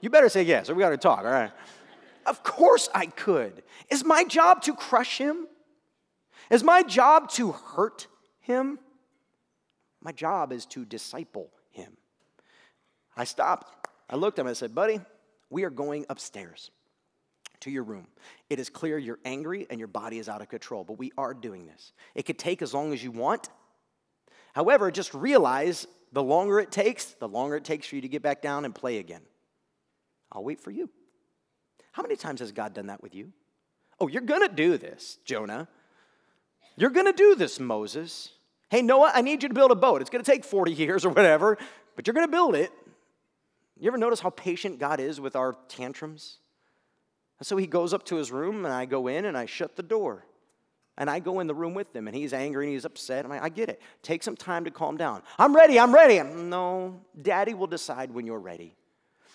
You 0.00 0.10
better 0.10 0.28
say 0.28 0.44
yes, 0.44 0.70
or 0.70 0.74
we 0.74 0.82
got 0.82 0.90
to 0.90 0.96
talk, 0.96 1.24
all 1.24 1.24
right? 1.24 1.50
Of 2.24 2.44
course 2.44 2.88
I 2.94 3.06
could. 3.06 3.64
Is 3.90 4.04
my 4.04 4.22
job 4.22 4.62
to 4.62 4.74
crush 4.74 5.18
him? 5.18 5.48
Is 6.50 6.62
my 6.62 6.84
job 6.84 7.30
to 7.30 7.50
hurt 7.50 8.06
him? 8.38 8.78
My 10.00 10.12
job 10.12 10.52
is 10.52 10.66
to 10.66 10.84
disciple. 10.84 11.50
I 13.20 13.24
stopped. 13.24 13.86
I 14.08 14.16
looked 14.16 14.38
at 14.38 14.46
him. 14.46 14.50
I 14.50 14.54
said, 14.54 14.74
Buddy, 14.74 14.98
we 15.50 15.64
are 15.64 15.70
going 15.70 16.06
upstairs 16.08 16.70
to 17.60 17.70
your 17.70 17.82
room. 17.82 18.06
It 18.48 18.58
is 18.58 18.70
clear 18.70 18.96
you're 18.96 19.18
angry 19.26 19.66
and 19.68 19.78
your 19.78 19.88
body 19.88 20.18
is 20.18 20.26
out 20.26 20.40
of 20.40 20.48
control, 20.48 20.84
but 20.84 20.98
we 20.98 21.12
are 21.18 21.34
doing 21.34 21.66
this. 21.66 21.92
It 22.14 22.24
could 22.24 22.38
take 22.38 22.62
as 22.62 22.72
long 22.72 22.94
as 22.94 23.04
you 23.04 23.10
want. 23.10 23.50
However, 24.54 24.90
just 24.90 25.12
realize 25.12 25.86
the 26.12 26.22
longer 26.22 26.60
it 26.60 26.72
takes, 26.72 27.12
the 27.20 27.28
longer 27.28 27.56
it 27.56 27.64
takes 27.64 27.88
for 27.88 27.96
you 27.96 28.00
to 28.00 28.08
get 28.08 28.22
back 28.22 28.40
down 28.40 28.64
and 28.64 28.74
play 28.74 28.96
again. 28.96 29.20
I'll 30.32 30.42
wait 30.42 30.58
for 30.58 30.70
you. 30.70 30.88
How 31.92 32.00
many 32.00 32.16
times 32.16 32.40
has 32.40 32.52
God 32.52 32.72
done 32.72 32.86
that 32.86 33.02
with 33.02 33.14
you? 33.14 33.34
Oh, 34.00 34.08
you're 34.08 34.22
gonna 34.22 34.48
do 34.48 34.78
this, 34.78 35.18
Jonah. 35.26 35.68
You're 36.74 36.88
gonna 36.88 37.12
do 37.12 37.34
this, 37.34 37.60
Moses. 37.60 38.30
Hey, 38.70 38.80
Noah, 38.80 39.12
I 39.14 39.20
need 39.20 39.42
you 39.42 39.50
to 39.50 39.54
build 39.54 39.72
a 39.72 39.76
boat. 39.76 40.00
It's 40.00 40.08
to 40.24 40.32
take 40.32 40.42
40 40.42 40.72
years 40.84 41.04
or 41.04 41.10
whatever, 41.10 41.58
but 41.96 42.06
you're 42.06 42.14
to 42.14 42.28
build 42.28 42.54
it. 42.54 42.72
You 43.80 43.88
ever 43.88 43.98
notice 43.98 44.20
how 44.20 44.30
patient 44.30 44.78
God 44.78 45.00
is 45.00 45.20
with 45.20 45.34
our 45.34 45.56
tantrums? 45.68 46.38
And 47.38 47.46
so 47.46 47.56
he 47.56 47.66
goes 47.66 47.94
up 47.94 48.04
to 48.06 48.16
his 48.16 48.30
room, 48.30 48.66
and 48.66 48.74
I 48.74 48.84
go 48.84 49.06
in 49.06 49.24
and 49.24 49.36
I 49.36 49.46
shut 49.46 49.74
the 49.74 49.82
door. 49.82 50.26
And 50.98 51.08
I 51.08 51.18
go 51.18 51.40
in 51.40 51.46
the 51.46 51.54
room 51.54 51.72
with 51.72 51.96
him, 51.96 52.06
and 52.06 52.14
he's 52.14 52.34
angry 52.34 52.66
and 52.66 52.74
he's 52.74 52.84
upset. 52.84 53.24
I'm 53.24 53.30
like, 53.30 53.42
I 53.42 53.48
get 53.48 53.70
it. 53.70 53.80
Take 54.02 54.22
some 54.22 54.36
time 54.36 54.64
to 54.66 54.70
calm 54.70 54.98
down. 54.98 55.22
I'm 55.38 55.56
ready, 55.56 55.80
I'm 55.80 55.94
ready. 55.94 56.20
I'm, 56.20 56.50
no, 56.50 57.00
daddy 57.22 57.54
will 57.54 57.66
decide 57.66 58.10
when 58.10 58.26
you're 58.26 58.38
ready. 58.38 58.76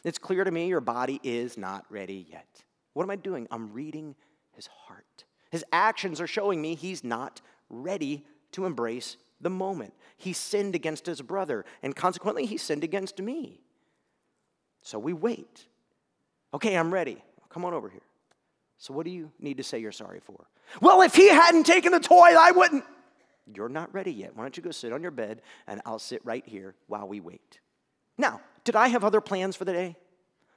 It's 0.03 0.19
clear 0.19 0.43
to 0.43 0.51
me 0.51 0.67
your 0.67 0.81
body 0.81 1.19
is 1.23 1.57
not 1.57 1.85
ready 1.89 2.27
yet. 2.29 2.63
What 2.93 3.01
am 3.01 3.09
I 3.09 3.15
doing? 3.15 3.47
I'm 3.49 3.73
reading 3.73 4.13
his 4.51 4.67
heart. 4.67 5.25
His 5.49 5.65
actions 5.73 6.21
are 6.21 6.27
showing 6.27 6.61
me 6.61 6.75
he's 6.75 7.03
not 7.03 7.41
ready 7.71 8.23
to 8.51 8.65
embrace 8.67 9.17
the 9.41 9.49
moment. 9.49 9.95
He 10.17 10.33
sinned 10.33 10.75
against 10.75 11.07
his 11.07 11.23
brother, 11.23 11.65
and 11.81 11.95
consequently, 11.95 12.45
he 12.45 12.57
sinned 12.57 12.83
against 12.83 13.19
me. 13.19 13.64
So 14.85 14.99
we 14.99 15.13
wait. 15.13 15.65
Okay, 16.53 16.77
I'm 16.77 16.93
ready. 16.93 17.17
Come 17.49 17.65
on 17.65 17.73
over 17.73 17.89
here. 17.89 18.03
So, 18.77 18.93
what 18.93 19.03
do 19.03 19.09
you 19.09 19.31
need 19.39 19.57
to 19.57 19.63
say 19.63 19.79
you're 19.79 19.91
sorry 19.91 20.19
for? 20.19 20.45
Well, 20.79 21.01
if 21.01 21.15
he 21.15 21.27
hadn't 21.27 21.65
taken 21.65 21.91
the 21.91 21.99
toy, 21.99 22.35
I 22.37 22.51
wouldn't. 22.51 22.83
You're 23.51 23.69
not 23.69 23.93
ready 23.93 24.11
yet. 24.11 24.35
Why 24.35 24.43
don't 24.43 24.55
you 24.55 24.61
go 24.61 24.69
sit 24.69 24.93
on 24.93 25.01
your 25.01 25.11
bed 25.11 25.41
and 25.65 25.81
I'll 25.85 25.99
sit 25.99 26.23
right 26.23 26.45
here 26.45 26.75
while 26.85 27.07
we 27.07 27.19
wait? 27.19 27.59
Now, 28.17 28.41
did 28.63 28.75
I 28.75 28.89
have 28.89 29.03
other 29.03 29.21
plans 29.21 29.55
for 29.55 29.65
the 29.65 29.73
day? 29.73 29.95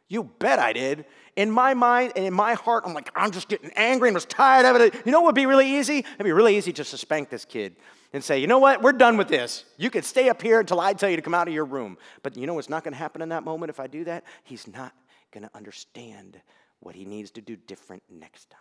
You 0.08 0.24
bet 0.24 0.58
I 0.58 0.72
did. 0.72 1.04
In 1.36 1.50
my 1.50 1.74
mind 1.74 2.12
and 2.16 2.24
in 2.24 2.32
my 2.32 2.54
heart, 2.54 2.84
I'm 2.86 2.94
like, 2.94 3.10
I'm 3.14 3.30
just 3.30 3.48
getting 3.48 3.70
angry 3.76 4.08
and 4.08 4.14
was 4.14 4.24
tired 4.24 4.66
of 4.66 4.80
it. 4.80 4.94
You 5.04 5.12
know 5.12 5.20
what 5.20 5.26
would 5.26 5.34
be 5.34 5.46
really 5.46 5.78
easy? 5.78 5.98
It'd 5.98 6.24
be 6.24 6.32
really 6.32 6.56
easy 6.56 6.72
just 6.72 6.90
to 6.90 6.98
spank 6.98 7.28
this 7.28 7.44
kid 7.44 7.76
and 8.12 8.24
say, 8.24 8.38
you 8.38 8.46
know 8.46 8.58
what, 8.58 8.82
we're 8.82 8.92
done 8.92 9.16
with 9.18 9.28
this. 9.28 9.64
You 9.76 9.90
can 9.90 10.02
stay 10.02 10.30
up 10.30 10.40
here 10.40 10.60
until 10.60 10.80
I 10.80 10.94
tell 10.94 11.10
you 11.10 11.16
to 11.16 11.22
come 11.22 11.34
out 11.34 11.46
of 11.46 11.54
your 11.54 11.66
room. 11.66 11.98
But 12.22 12.36
you 12.36 12.46
know 12.46 12.54
what's 12.54 12.70
not 12.70 12.84
going 12.84 12.92
to 12.92 12.98
happen 12.98 13.20
in 13.20 13.28
that 13.28 13.44
moment 13.44 13.70
if 13.70 13.80
I 13.80 13.86
do 13.86 14.04
that? 14.04 14.24
He's 14.44 14.66
not 14.66 14.94
going 15.30 15.44
to 15.44 15.50
understand 15.54 16.40
what 16.80 16.94
he 16.94 17.04
needs 17.04 17.30
to 17.32 17.40
do 17.42 17.56
different 17.56 18.02
next 18.10 18.48
time. 18.50 18.60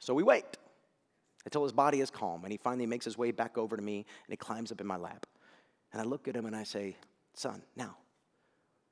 So 0.00 0.14
we 0.14 0.22
wait 0.22 0.44
until 1.44 1.64
his 1.64 1.72
body 1.72 2.00
is 2.00 2.10
calm 2.10 2.44
and 2.44 2.52
he 2.52 2.58
finally 2.58 2.86
makes 2.86 3.04
his 3.04 3.18
way 3.18 3.32
back 3.32 3.58
over 3.58 3.76
to 3.76 3.82
me 3.82 3.96
and 3.98 4.32
he 4.32 4.36
climbs 4.36 4.70
up 4.70 4.80
in 4.80 4.86
my 4.86 4.96
lap. 4.96 5.26
And 5.92 6.00
I 6.00 6.04
look 6.04 6.28
at 6.28 6.36
him 6.36 6.46
and 6.46 6.54
I 6.54 6.62
say, 6.62 6.96
Son, 7.34 7.62
now, 7.74 7.96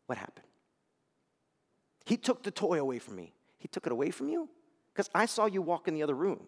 what 0.07 0.19
happened? 0.19 0.47
He 2.05 2.17
took 2.17 2.43
the 2.43 2.51
toy 2.51 2.79
away 2.79 2.99
from 2.99 3.17
me. 3.17 3.33
He 3.59 3.69
took 3.69 3.87
it 3.87 3.93
away 3.93 4.11
from 4.11 4.29
you? 4.29 4.49
Because 4.93 5.11
I 5.15 5.27
saw 5.27 5.47
you 5.47 5.63
walk 5.63 5.89
in 5.89 5.95
the 5.95 6.03
other 6.03 6.15
room. 6.15 6.47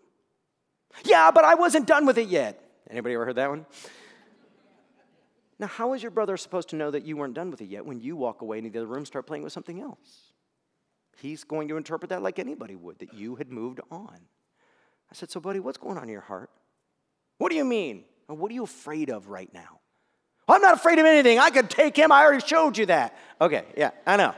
Yeah, 1.04 1.30
but 1.30 1.44
I 1.44 1.54
wasn't 1.54 1.86
done 1.86 2.06
with 2.06 2.18
it 2.18 2.28
yet. 2.28 2.62
Anybody 2.90 3.14
ever 3.14 3.24
heard 3.24 3.36
that 3.36 3.50
one? 3.50 3.66
Now, 5.58 5.66
how 5.66 5.94
is 5.94 6.02
your 6.02 6.10
brother 6.10 6.36
supposed 6.36 6.68
to 6.70 6.76
know 6.76 6.90
that 6.90 7.04
you 7.04 7.16
weren't 7.16 7.34
done 7.34 7.50
with 7.50 7.60
it 7.62 7.68
yet 7.68 7.86
when 7.86 8.00
you 8.00 8.14
walk 8.14 8.42
away 8.42 8.58
into 8.58 8.70
the 8.70 8.78
other 8.78 8.86
room 8.86 9.06
start 9.06 9.26
playing 9.26 9.42
with 9.42 9.52
something 9.52 9.80
else? 9.80 10.32
He's 11.18 11.44
going 11.44 11.68
to 11.68 11.78
interpret 11.78 12.10
that 12.10 12.22
like 12.22 12.38
anybody 12.38 12.76
would, 12.76 12.98
that 12.98 13.14
you 13.14 13.36
had 13.36 13.50
moved 13.50 13.80
on. 13.90 14.18
I 15.10 15.14
said, 15.14 15.30
So, 15.30 15.40
buddy, 15.40 15.60
what's 15.60 15.78
going 15.78 15.96
on 15.96 16.04
in 16.04 16.10
your 16.10 16.20
heart? 16.20 16.50
What 17.38 17.50
do 17.50 17.56
you 17.56 17.64
mean? 17.64 18.04
what 18.28 18.50
are 18.50 18.54
you 18.54 18.64
afraid 18.64 19.08
of 19.08 19.28
right 19.28 19.52
now? 19.54 19.78
I'm 20.48 20.60
not 20.60 20.74
afraid 20.74 20.98
of 20.98 21.06
anything. 21.06 21.38
I 21.38 21.50
could 21.50 21.70
take 21.70 21.96
him. 21.96 22.10
I 22.10 22.24
already 22.24 22.44
showed 22.44 22.76
you 22.76 22.86
that. 22.86 23.16
Okay, 23.40 23.64
yeah, 23.76 23.90
I 24.04 24.16
know. 24.16 24.34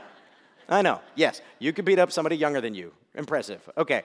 I 0.69 0.83
know. 0.83 1.01
Yes, 1.15 1.41
you 1.57 1.73
could 1.73 1.83
beat 1.83 1.99
up 1.99 2.11
somebody 2.11 2.37
younger 2.37 2.61
than 2.61 2.75
you. 2.75 2.93
Impressive. 3.15 3.67
Okay, 3.75 4.03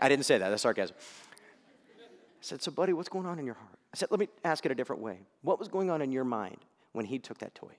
I 0.00 0.08
didn't 0.08 0.24
say 0.24 0.38
that. 0.38 0.48
That's 0.48 0.62
sarcasm. 0.62 0.96
I 0.98 2.06
said, 2.40 2.62
So, 2.62 2.70
buddy, 2.70 2.92
what's 2.92 3.08
going 3.08 3.26
on 3.26 3.38
in 3.38 3.44
your 3.44 3.56
heart? 3.56 3.76
I 3.92 3.96
said, 3.96 4.10
Let 4.10 4.20
me 4.20 4.28
ask 4.44 4.64
it 4.64 4.72
a 4.72 4.74
different 4.74 5.02
way. 5.02 5.18
What 5.42 5.58
was 5.58 5.68
going 5.68 5.90
on 5.90 6.00
in 6.00 6.12
your 6.12 6.24
mind 6.24 6.58
when 6.92 7.04
he 7.04 7.18
took 7.18 7.38
that 7.38 7.54
toy? 7.54 7.72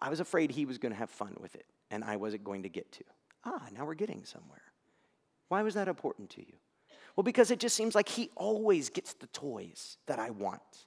I 0.00 0.10
was 0.10 0.20
afraid 0.20 0.50
he 0.50 0.66
was 0.66 0.78
going 0.78 0.92
to 0.92 0.98
have 0.98 1.10
fun 1.10 1.36
with 1.40 1.54
it, 1.54 1.66
and 1.90 2.02
I 2.04 2.16
wasn't 2.16 2.44
going 2.44 2.64
to 2.64 2.68
get 2.68 2.90
to. 2.92 3.04
Ah, 3.44 3.66
now 3.72 3.84
we're 3.84 3.94
getting 3.94 4.24
somewhere. 4.24 4.62
Why 5.48 5.62
was 5.62 5.74
that 5.74 5.88
important 5.88 6.30
to 6.30 6.40
you? 6.40 6.54
Well, 7.16 7.24
because 7.24 7.50
it 7.50 7.58
just 7.58 7.76
seems 7.76 7.94
like 7.94 8.08
he 8.08 8.30
always 8.36 8.90
gets 8.90 9.14
the 9.14 9.26
toys 9.28 9.98
that 10.06 10.18
I 10.18 10.30
want. 10.30 10.86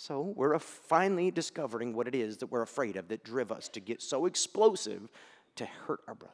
So 0.00 0.32
we're 0.34 0.58
finally 0.58 1.30
discovering 1.30 1.92
what 1.92 2.08
it 2.08 2.14
is 2.14 2.38
that 2.38 2.46
we're 2.46 2.62
afraid 2.62 2.96
of 2.96 3.08
that 3.08 3.22
drive 3.22 3.52
us 3.52 3.68
to 3.68 3.80
get 3.80 4.00
so 4.00 4.24
explosive 4.24 5.10
to 5.56 5.66
hurt 5.66 6.00
our 6.08 6.14
brother. 6.14 6.32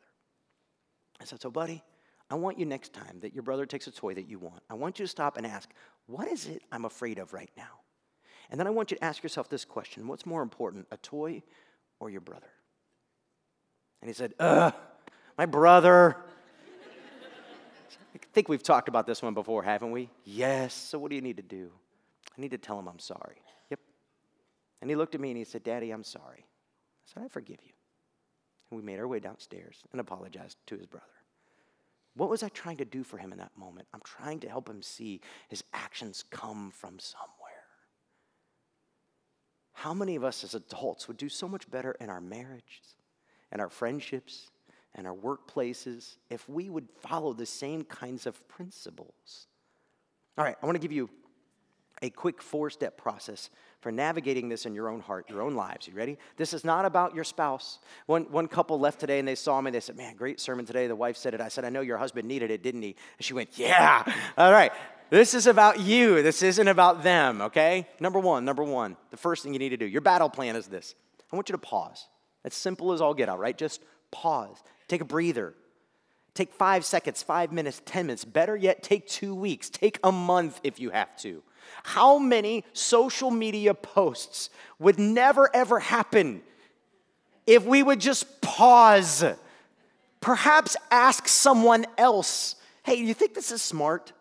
I 1.20 1.24
said, 1.24 1.42
So, 1.42 1.50
buddy, 1.50 1.82
I 2.30 2.36
want 2.36 2.60
you 2.60 2.64
next 2.64 2.92
time 2.92 3.18
that 3.22 3.34
your 3.34 3.42
brother 3.42 3.66
takes 3.66 3.88
a 3.88 3.90
toy 3.90 4.14
that 4.14 4.28
you 4.28 4.38
want, 4.38 4.62
I 4.70 4.74
want 4.74 5.00
you 5.00 5.04
to 5.04 5.08
stop 5.08 5.36
and 5.36 5.44
ask, 5.44 5.68
What 6.06 6.28
is 6.28 6.46
it 6.46 6.62
I'm 6.70 6.84
afraid 6.84 7.18
of 7.18 7.32
right 7.32 7.50
now? 7.56 7.80
And 8.50 8.60
then 8.60 8.68
I 8.68 8.70
want 8.70 8.92
you 8.92 8.98
to 8.98 9.04
ask 9.04 9.24
yourself 9.24 9.48
this 9.48 9.64
question 9.64 10.06
What's 10.06 10.26
more 10.26 10.42
important, 10.42 10.86
a 10.92 10.96
toy 10.98 11.42
or 11.98 12.08
your 12.08 12.20
brother? 12.20 12.46
And 14.00 14.08
he 14.08 14.14
said, 14.14 14.32
Ugh, 14.38 14.74
my 15.36 15.46
brother. 15.46 16.16
I 18.14 18.18
think 18.32 18.48
we've 18.48 18.62
talked 18.62 18.86
about 18.86 19.08
this 19.08 19.22
one 19.22 19.34
before, 19.34 19.64
haven't 19.64 19.90
we? 19.90 20.08
Yes. 20.24 20.72
So, 20.72 21.00
what 21.00 21.10
do 21.10 21.16
you 21.16 21.22
need 21.22 21.38
to 21.38 21.42
do? 21.42 21.72
I 22.38 22.40
need 22.40 22.52
to 22.52 22.58
tell 22.58 22.78
him 22.78 22.86
I'm 22.86 23.00
sorry. 23.00 23.42
And 24.80 24.90
he 24.90 24.96
looked 24.96 25.14
at 25.14 25.20
me 25.20 25.30
and 25.30 25.38
he 25.38 25.44
said, 25.44 25.62
Daddy, 25.62 25.90
I'm 25.90 26.04
sorry. 26.04 26.44
I 26.44 27.12
said, 27.12 27.22
I 27.24 27.28
forgive 27.28 27.58
you. 27.62 27.72
And 28.70 28.78
we 28.78 28.84
made 28.84 28.98
our 28.98 29.08
way 29.08 29.20
downstairs 29.20 29.82
and 29.92 30.00
apologized 30.00 30.58
to 30.66 30.76
his 30.76 30.86
brother. 30.86 31.06
What 32.14 32.30
was 32.30 32.42
I 32.42 32.48
trying 32.48 32.78
to 32.78 32.84
do 32.84 33.04
for 33.04 33.18
him 33.18 33.32
in 33.32 33.38
that 33.38 33.56
moment? 33.56 33.88
I'm 33.92 34.00
trying 34.02 34.40
to 34.40 34.48
help 34.48 34.68
him 34.68 34.82
see 34.82 35.20
his 35.48 35.62
actions 35.72 36.24
come 36.30 36.70
from 36.70 36.98
somewhere. 36.98 37.36
How 39.72 39.92
many 39.92 40.16
of 40.16 40.24
us 40.24 40.42
as 40.42 40.54
adults 40.54 41.06
would 41.06 41.18
do 41.18 41.28
so 41.28 41.46
much 41.46 41.70
better 41.70 41.92
in 42.00 42.08
our 42.08 42.20
marriages 42.20 42.96
and 43.52 43.60
our 43.60 43.68
friendships 43.68 44.50
and 44.94 45.06
our 45.06 45.14
workplaces 45.14 46.16
if 46.30 46.48
we 46.48 46.70
would 46.70 46.88
follow 47.02 47.34
the 47.34 47.44
same 47.44 47.84
kinds 47.84 48.26
of 48.26 48.48
principles? 48.48 49.46
All 50.38 50.44
right, 50.44 50.56
I 50.62 50.66
want 50.66 50.76
to 50.76 50.80
give 50.80 50.92
you 50.92 51.10
a 52.00 52.08
quick 52.08 52.40
four 52.40 52.70
step 52.70 52.96
process 52.96 53.50
for 53.86 53.92
navigating 53.92 54.48
this 54.48 54.66
in 54.66 54.74
your 54.74 54.88
own 54.88 54.98
heart, 54.98 55.30
your 55.30 55.42
own 55.42 55.54
lives. 55.54 55.86
You 55.86 55.94
ready? 55.94 56.18
This 56.36 56.52
is 56.52 56.64
not 56.64 56.84
about 56.84 57.14
your 57.14 57.22
spouse. 57.22 57.78
One, 58.06 58.24
one 58.32 58.48
couple 58.48 58.80
left 58.80 58.98
today 58.98 59.20
and 59.20 59.28
they 59.28 59.36
saw 59.36 59.60
me. 59.60 59.70
They 59.70 59.78
said, 59.78 59.96
Man, 59.96 60.16
great 60.16 60.40
sermon 60.40 60.66
today. 60.66 60.88
The 60.88 60.96
wife 60.96 61.16
said 61.16 61.34
it. 61.34 61.40
I 61.40 61.46
said, 61.46 61.64
I 61.64 61.68
know 61.68 61.82
your 61.82 61.96
husband 61.96 62.26
needed 62.26 62.50
it, 62.50 62.64
didn't 62.64 62.82
he? 62.82 62.96
And 63.16 63.24
she 63.24 63.32
went, 63.32 63.50
Yeah. 63.56 64.02
All 64.36 64.50
right. 64.50 64.72
This 65.08 65.34
is 65.34 65.46
about 65.46 65.78
you. 65.78 66.20
This 66.20 66.42
isn't 66.42 66.66
about 66.66 67.04
them, 67.04 67.40
okay? 67.42 67.86
Number 68.00 68.18
one, 68.18 68.44
number 68.44 68.64
one, 68.64 68.96
the 69.12 69.16
first 69.16 69.44
thing 69.44 69.52
you 69.52 69.60
need 69.60 69.68
to 69.68 69.76
do, 69.76 69.86
your 69.86 70.00
battle 70.00 70.30
plan 70.30 70.56
is 70.56 70.66
this. 70.66 70.96
I 71.32 71.36
want 71.36 71.48
you 71.48 71.52
to 71.52 71.58
pause. 71.58 72.08
As 72.44 72.54
simple 72.54 72.92
as 72.92 73.00
all 73.00 73.14
get 73.14 73.28
out, 73.28 73.38
right? 73.38 73.56
Just 73.56 73.84
pause. 74.10 74.64
Take 74.88 75.00
a 75.00 75.04
breather. 75.04 75.54
Take 76.34 76.52
five 76.52 76.84
seconds, 76.84 77.22
five 77.22 77.52
minutes, 77.52 77.80
10 77.84 78.06
minutes. 78.06 78.24
Better 78.24 78.56
yet, 78.56 78.82
take 78.82 79.06
two 79.06 79.32
weeks. 79.32 79.70
Take 79.70 80.00
a 80.02 80.10
month 80.10 80.60
if 80.64 80.80
you 80.80 80.90
have 80.90 81.16
to. 81.18 81.44
How 81.82 82.18
many 82.18 82.64
social 82.72 83.30
media 83.30 83.74
posts 83.74 84.50
would 84.78 84.98
never 84.98 85.54
ever 85.54 85.78
happen 85.78 86.42
if 87.46 87.64
we 87.64 87.82
would 87.82 88.00
just 88.00 88.40
pause? 88.40 89.24
Perhaps 90.20 90.76
ask 90.90 91.28
someone 91.28 91.86
else, 91.96 92.56
hey, 92.82 92.96
do 92.96 93.04
you 93.04 93.14
think 93.14 93.34
this 93.34 93.52
is 93.52 93.62
smart? 93.62 94.12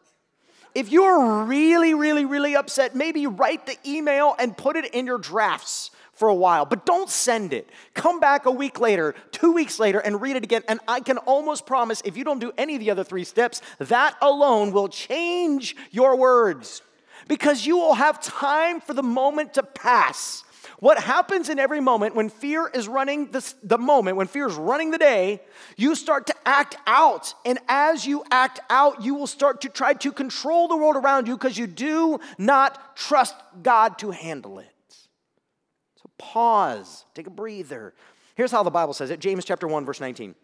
If 0.76 0.92
you're 0.92 1.46
really, 1.46 1.94
really, 1.94 2.26
really 2.26 2.56
upset, 2.56 2.96
maybe 2.96 3.26
write 3.28 3.66
the 3.66 3.78
email 3.86 4.36
and 4.38 4.56
put 4.56 4.76
it 4.76 4.94
in 4.94 5.06
your 5.06 5.18
drafts 5.18 5.90
for 6.16 6.28
a 6.28 6.36
while, 6.36 6.66
but 6.66 6.86
don't 6.86 7.10
send 7.10 7.54
it. 7.54 7.70
Come 7.94 8.20
back 8.20 8.46
a 8.46 8.52
week 8.52 8.80
later, 8.80 9.16
two 9.32 9.52
weeks 9.52 9.80
later, 9.80 10.00
and 10.00 10.22
read 10.22 10.36
it 10.36 10.44
again. 10.44 10.64
And 10.68 10.80
I 10.88 11.00
can 11.00 11.18
almost 11.20 11.66
promise 11.66 12.02
if 12.06 12.18
you 12.18 12.24
don't 12.24 12.40
do 12.40 12.52
any 12.58 12.76
of 12.76 12.82
the 12.82 12.92
other 12.92 13.04
three 13.04 13.24
steps, 13.24 13.62
that 13.80 14.16
alone 14.22 14.72
will 14.72 14.88
change 14.88 15.76
your 15.92 16.16
words 16.18 16.82
because 17.28 17.66
you 17.66 17.78
will 17.78 17.96
have 17.96 18.22
time 18.22 18.82
for 18.82 18.94
the 18.94 19.04
moment 19.04 19.56
to 19.56 19.64
pass. 19.64 20.44
What 20.80 21.00
happens 21.00 21.50
in 21.50 21.60
every 21.60 21.80
moment 21.80 22.16
when 22.16 22.30
fear 22.30 22.68
is 22.68 22.88
running 22.88 23.32
the, 23.32 23.54
the 23.64 23.78
moment, 23.78 24.18
when 24.18 24.28
fear 24.28 24.48
is 24.48 24.56
running 24.56 24.92
the 24.92 24.98
day, 24.98 25.42
you 25.78 25.96
start 25.96 26.28
to 26.28 26.36
act 26.46 26.76
out. 26.86 27.34
And 27.46 27.60
as 27.68 28.06
you 28.06 28.24
act 28.30 28.60
out, 28.70 29.04
you 29.04 29.16
will 29.16 29.28
start 29.28 29.62
to 29.62 29.70
try 29.70 29.94
to 29.94 30.12
control 30.12 30.68
the 30.68 30.76
world 30.76 30.96
around 30.96 31.28
you 31.28 31.38
because 31.38 31.58
you 31.58 31.68
do 31.68 32.20
not 32.38 32.96
trust 32.96 33.36
God 33.62 33.98
to 34.00 34.12
handle 34.12 34.60
it. 34.60 34.68
So 34.90 36.10
pause, 36.18 37.06
take 37.14 37.28
a 37.28 37.32
breather. 37.32 37.94
Here's 38.36 38.52
how 38.52 38.64
the 38.64 38.72
Bible 38.72 38.94
says 38.94 39.12
it 39.12 39.20
James 39.20 39.46
chapter 39.46 39.68
1, 39.68 39.86
verse 39.86 40.02
19. 40.02 40.36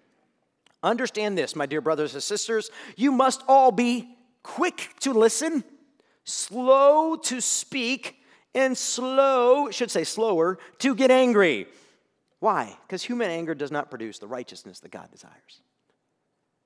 Understand 0.84 1.38
this, 1.38 1.56
my 1.56 1.66
dear 1.66 1.82
brothers 1.82 2.14
and 2.14 2.24
sisters, 2.24 2.72
you 2.96 3.12
must 3.12 3.44
all 3.48 3.72
be 3.72 4.16
quick 4.44 4.90
to 5.02 5.14
listen 5.14 5.64
slow 6.24 7.16
to 7.16 7.42
speak, 7.42 8.18
and 8.54 8.78
slow, 8.78 9.72
should 9.72 9.92
say 9.92 10.04
slower, 10.04 10.60
to 10.80 10.94
get 10.94 11.12
angry. 11.12 11.68
Why? 12.40 12.76
Because 12.88 13.04
human 13.04 13.30
anger 13.30 13.56
does 13.56 13.72
not 13.72 13.90
produce 13.90 14.20
the 14.20 14.28
righteousness 14.28 14.80
that 14.80 14.92
God 14.92 15.10
desires. 15.12 15.62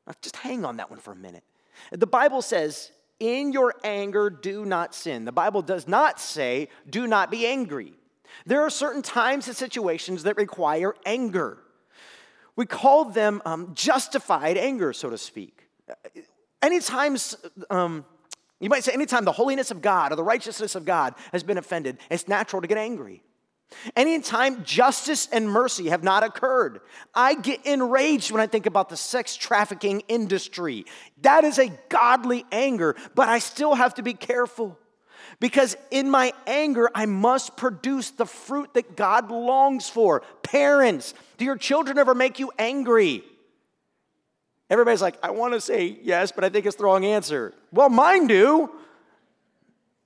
Now, 0.07 0.13
just 0.21 0.37
hang 0.37 0.65
on 0.65 0.77
that 0.77 0.89
one 0.89 0.99
for 0.99 1.11
a 1.11 1.15
minute. 1.15 1.43
The 1.91 2.07
Bible 2.07 2.41
says, 2.41 2.91
in 3.19 3.51
your 3.51 3.75
anger, 3.83 4.29
do 4.29 4.65
not 4.65 4.95
sin. 4.95 5.25
The 5.25 5.31
Bible 5.31 5.61
does 5.61 5.87
not 5.87 6.19
say, 6.19 6.69
do 6.89 7.07
not 7.07 7.31
be 7.31 7.45
angry. 7.45 7.93
There 8.45 8.61
are 8.61 8.69
certain 8.69 9.01
times 9.01 9.47
and 9.47 9.55
situations 9.55 10.23
that 10.23 10.37
require 10.37 10.95
anger. 11.05 11.59
We 12.55 12.65
call 12.65 13.05
them 13.05 13.41
um, 13.45 13.71
justified 13.73 14.57
anger, 14.57 14.93
so 14.93 15.09
to 15.09 15.17
speak. 15.17 15.67
Anytime 16.61 17.17
um, 17.69 18.05
you 18.65 18.69
might 18.69 18.84
say, 18.84 18.93
anytime 18.93 19.25
the 19.25 19.32
holiness 19.32 19.69
of 19.69 19.80
God 19.84 20.12
or 20.12 20.15
the 20.15 20.23
righteousness 20.23 20.73
of 20.73 20.86
God 20.86 21.13
has 21.32 21.43
been 21.43 21.60
offended, 21.60 21.99
it's 22.10 22.28
natural 22.28 22.63
to 22.63 22.67
get 22.67 22.80
angry. 22.80 23.21
Anytime 23.95 24.63
justice 24.63 25.28
and 25.32 25.47
mercy 25.47 25.89
have 25.89 26.04
not 26.04 26.23
occurred, 26.23 26.82
I 27.13 27.36
get 27.36 27.63
enraged 27.67 28.32
when 28.32 28.41
I 28.41 28.47
think 28.47 28.65
about 28.65 28.89
the 28.89 28.97
sex 28.97 29.36
trafficking 29.36 30.01
industry. 30.08 30.88
That 31.21 31.43
is 31.43 31.60
a 31.60 31.69
godly 31.89 32.43
anger, 32.51 32.95
but 33.13 33.30
I 33.30 33.38
still 33.38 33.75
have 33.75 33.93
to 33.95 34.01
be 34.01 34.15
careful 34.15 34.80
because 35.39 35.78
in 35.91 36.10
my 36.10 36.34
anger, 36.47 36.89
I 36.95 37.06
must 37.06 37.58
produce 37.58 38.10
the 38.10 38.25
fruit 38.25 38.73
that 38.73 38.95
God 38.95 39.30
longs 39.30 39.88
for. 39.88 40.23
Parents, 40.41 41.13
do 41.38 41.45
your 41.45 41.58
children 41.58 41.99
ever 41.99 42.15
make 42.15 42.39
you 42.39 42.51
angry? 42.58 43.23
Everybody's 44.69 45.01
like, 45.01 45.17
I 45.21 45.32
want 45.32 45.54
to 45.54 45.62
say 45.62 45.99
yes, 46.01 46.32
but 46.32 46.43
I 46.43 46.49
think 46.49 46.65
it's 46.65 46.75
the 46.75 46.84
wrong 46.84 47.06
answer. 47.06 47.54
Well, 47.71 47.89
mine 47.89 48.28
do. 48.28 48.69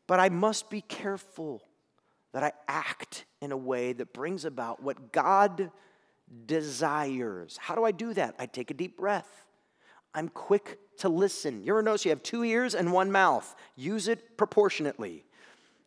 But 0.05 0.19
I 0.19 0.29
must 0.29 0.69
be 0.69 0.81
careful 0.81 1.61
that 2.33 2.43
I 2.43 2.51
act 2.67 3.25
in 3.41 3.51
a 3.51 3.57
way 3.57 3.93
that 3.93 4.11
brings 4.11 4.43
about 4.43 4.81
what 4.81 5.11
God 5.11 5.71
desires. 6.45 7.57
How 7.61 7.75
do 7.75 7.83
I 7.83 7.91
do 7.91 8.13
that? 8.13 8.35
I 8.39 8.45
take 8.45 8.71
a 8.71 8.73
deep 8.73 8.97
breath. 8.97 9.45
I'm 10.13 10.29
quick 10.29 10.79
to 10.97 11.09
listen. 11.09 11.63
You 11.63 11.73
ever 11.73 11.83
notice 11.83 12.05
you 12.05 12.09
have 12.09 12.23
two 12.23 12.43
ears 12.43 12.75
and 12.75 12.91
one 12.91 13.11
mouth? 13.11 13.55
Use 13.75 14.07
it 14.07 14.37
proportionately. 14.37 15.25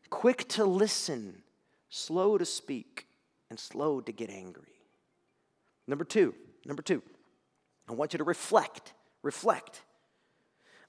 Quick 0.08 0.48
to 0.50 0.64
listen, 0.64 1.42
slow 1.88 2.38
to 2.38 2.44
speak, 2.44 3.06
and 3.50 3.58
slow 3.58 4.00
to 4.00 4.12
get 4.12 4.30
angry. 4.30 4.80
Number 5.86 6.04
two, 6.04 6.34
number 6.64 6.82
two, 6.82 7.02
I 7.92 7.94
want 7.94 8.14
you 8.14 8.18
to 8.18 8.24
reflect. 8.24 8.94
Reflect. 9.22 9.82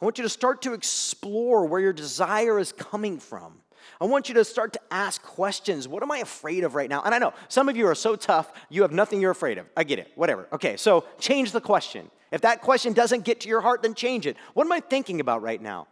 I 0.01 0.05
want 0.05 0.17
you 0.17 0.23
to 0.23 0.29
start 0.29 0.61
to 0.61 0.73
explore 0.73 1.65
where 1.65 1.81
your 1.81 1.91
desire 1.91 2.57
is 2.57 2.71
coming 2.71 3.19
from. 3.19 3.59
I 3.99 4.05
want 4.05 4.29
you 4.29 4.35
to 4.35 4.45
start 4.45 4.71
to 4.73 4.79
ask 4.89 5.21
questions. 5.21 5.85
What 5.85 6.01
am 6.01 6.11
I 6.11 6.19
afraid 6.19 6.63
of 6.63 6.75
right 6.75 6.89
now? 6.89 7.01
And 7.03 7.13
I 7.13 7.19
know 7.19 7.33
some 7.49 7.67
of 7.67 7.75
you 7.75 7.87
are 7.87 7.95
so 7.95 8.15
tough, 8.15 8.53
you 8.69 8.83
have 8.83 8.93
nothing 8.93 9.19
you're 9.19 9.31
afraid 9.31 9.57
of. 9.57 9.65
I 9.75 9.83
get 9.83 9.99
it, 9.99 10.13
whatever. 10.15 10.47
Okay, 10.53 10.77
so 10.77 11.03
change 11.19 11.51
the 11.51 11.59
question. 11.59 12.09
If 12.31 12.39
that 12.41 12.61
question 12.61 12.93
doesn't 12.93 13.25
get 13.25 13.41
to 13.41 13.49
your 13.49 13.59
heart, 13.59 13.81
then 13.81 13.95
change 13.95 14.25
it. 14.25 14.37
What 14.53 14.65
am 14.65 14.71
I 14.71 14.79
thinking 14.79 15.19
about 15.19 15.41
right 15.41 15.61
now? 15.61 15.87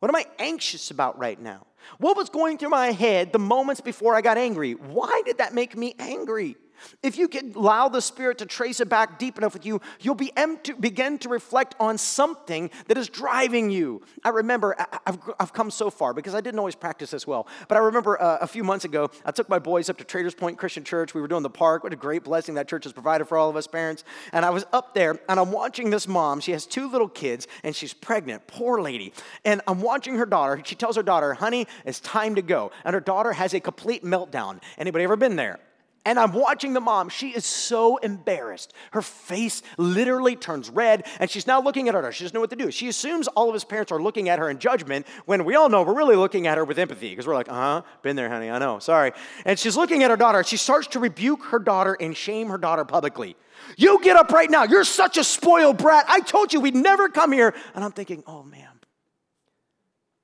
What 0.00 0.08
am 0.08 0.16
I 0.16 0.26
anxious 0.40 0.90
about 0.90 1.16
right 1.16 1.40
now? 1.40 1.64
What 1.98 2.16
was 2.16 2.28
going 2.28 2.58
through 2.58 2.70
my 2.70 2.90
head 2.90 3.32
the 3.32 3.38
moments 3.38 3.80
before 3.80 4.16
I 4.16 4.20
got 4.20 4.36
angry? 4.36 4.72
Why 4.72 5.22
did 5.24 5.38
that 5.38 5.54
make 5.54 5.76
me 5.76 5.94
angry? 6.00 6.56
If 7.02 7.18
you 7.18 7.28
can 7.28 7.52
allow 7.54 7.88
the 7.88 8.00
Spirit 8.00 8.38
to 8.38 8.46
trace 8.46 8.80
it 8.80 8.88
back 8.88 9.18
deep 9.18 9.38
enough 9.38 9.54
with 9.54 9.66
you, 9.66 9.80
you'll 10.00 10.14
be 10.14 10.32
to 10.62 10.74
begin 10.74 11.18
to 11.18 11.28
reflect 11.28 11.74
on 11.80 11.98
something 11.98 12.70
that 12.88 12.96
is 12.98 13.08
driving 13.08 13.70
you. 13.70 14.02
I 14.24 14.30
remember, 14.30 14.76
I've, 15.06 15.18
I've 15.38 15.52
come 15.52 15.70
so 15.70 15.90
far 15.90 16.12
because 16.14 16.34
I 16.34 16.40
didn't 16.40 16.58
always 16.58 16.74
practice 16.74 17.10
this 17.10 17.26
well, 17.26 17.46
but 17.68 17.76
I 17.76 17.80
remember 17.80 18.20
uh, 18.20 18.38
a 18.40 18.46
few 18.46 18.64
months 18.64 18.84
ago, 18.84 19.10
I 19.24 19.30
took 19.30 19.48
my 19.48 19.58
boys 19.58 19.88
up 19.88 19.98
to 19.98 20.04
Traders 20.04 20.34
Point 20.34 20.58
Christian 20.58 20.84
Church. 20.84 21.14
We 21.14 21.20
were 21.20 21.28
doing 21.28 21.42
the 21.42 21.50
park. 21.50 21.84
What 21.84 21.92
a 21.92 21.96
great 21.96 22.24
blessing 22.24 22.54
that 22.56 22.68
church 22.68 22.84
has 22.84 22.92
provided 22.92 23.26
for 23.26 23.38
all 23.38 23.48
of 23.48 23.56
us 23.56 23.66
parents. 23.66 24.04
And 24.32 24.44
I 24.44 24.50
was 24.50 24.64
up 24.72 24.94
there 24.94 25.18
and 25.28 25.40
I'm 25.40 25.52
watching 25.52 25.90
this 25.90 26.06
mom. 26.06 26.40
She 26.40 26.52
has 26.52 26.66
two 26.66 26.90
little 26.90 27.08
kids 27.08 27.48
and 27.62 27.74
she's 27.74 27.94
pregnant, 27.94 28.46
poor 28.46 28.80
lady. 28.80 29.12
And 29.44 29.60
I'm 29.66 29.80
watching 29.80 30.16
her 30.16 30.26
daughter. 30.26 30.60
She 30.64 30.74
tells 30.74 30.96
her 30.96 31.02
daughter, 31.02 31.34
honey, 31.34 31.66
it's 31.84 32.00
time 32.00 32.34
to 32.36 32.42
go. 32.42 32.70
And 32.84 32.94
her 32.94 33.00
daughter 33.00 33.32
has 33.32 33.54
a 33.54 33.60
complete 33.60 34.04
meltdown. 34.04 34.62
Anybody 34.78 35.04
ever 35.04 35.16
been 35.16 35.36
there? 35.36 35.58
And 36.06 36.20
I'm 36.20 36.30
watching 36.30 36.72
the 36.72 36.80
mom. 36.80 37.08
She 37.08 37.30
is 37.30 37.44
so 37.44 37.96
embarrassed. 37.96 38.72
Her 38.92 39.02
face 39.02 39.60
literally 39.76 40.36
turns 40.36 40.70
red, 40.70 41.04
and 41.18 41.28
she's 41.28 41.48
now 41.48 41.60
looking 41.60 41.88
at 41.88 41.96
her 41.96 42.00
daughter. 42.00 42.12
She 42.12 42.22
doesn't 42.22 42.32
know 42.32 42.40
what 42.40 42.50
to 42.50 42.56
do. 42.56 42.70
She 42.70 42.86
assumes 42.86 43.26
all 43.26 43.48
of 43.48 43.54
his 43.54 43.64
parents 43.64 43.90
are 43.90 44.00
looking 44.00 44.28
at 44.28 44.38
her 44.38 44.48
in 44.48 44.60
judgment 44.60 45.04
when 45.24 45.44
we 45.44 45.56
all 45.56 45.68
know 45.68 45.82
we're 45.82 45.96
really 45.96 46.14
looking 46.14 46.46
at 46.46 46.58
her 46.58 46.64
with 46.64 46.78
empathy 46.78 47.10
because 47.10 47.26
we're 47.26 47.34
like, 47.34 47.48
uh 47.48 47.54
huh, 47.54 47.82
been 48.02 48.14
there, 48.14 48.28
honey, 48.28 48.48
I 48.48 48.58
know, 48.58 48.78
sorry. 48.78 49.10
And 49.44 49.58
she's 49.58 49.76
looking 49.76 50.04
at 50.04 50.10
her 50.10 50.16
daughter. 50.16 50.44
She 50.44 50.56
starts 50.56 50.86
to 50.88 51.00
rebuke 51.00 51.42
her 51.46 51.58
daughter 51.58 51.96
and 51.98 52.16
shame 52.16 52.50
her 52.50 52.58
daughter 52.58 52.84
publicly. 52.84 53.34
You 53.76 54.00
get 54.00 54.16
up 54.16 54.30
right 54.30 54.48
now. 54.48 54.62
You're 54.62 54.84
such 54.84 55.18
a 55.18 55.24
spoiled 55.24 55.78
brat. 55.78 56.04
I 56.08 56.20
told 56.20 56.52
you 56.52 56.60
we'd 56.60 56.76
never 56.76 57.08
come 57.08 57.32
here. 57.32 57.52
And 57.74 57.82
I'm 57.82 57.90
thinking, 57.90 58.22
oh, 58.28 58.44
ma'am, 58.44 58.78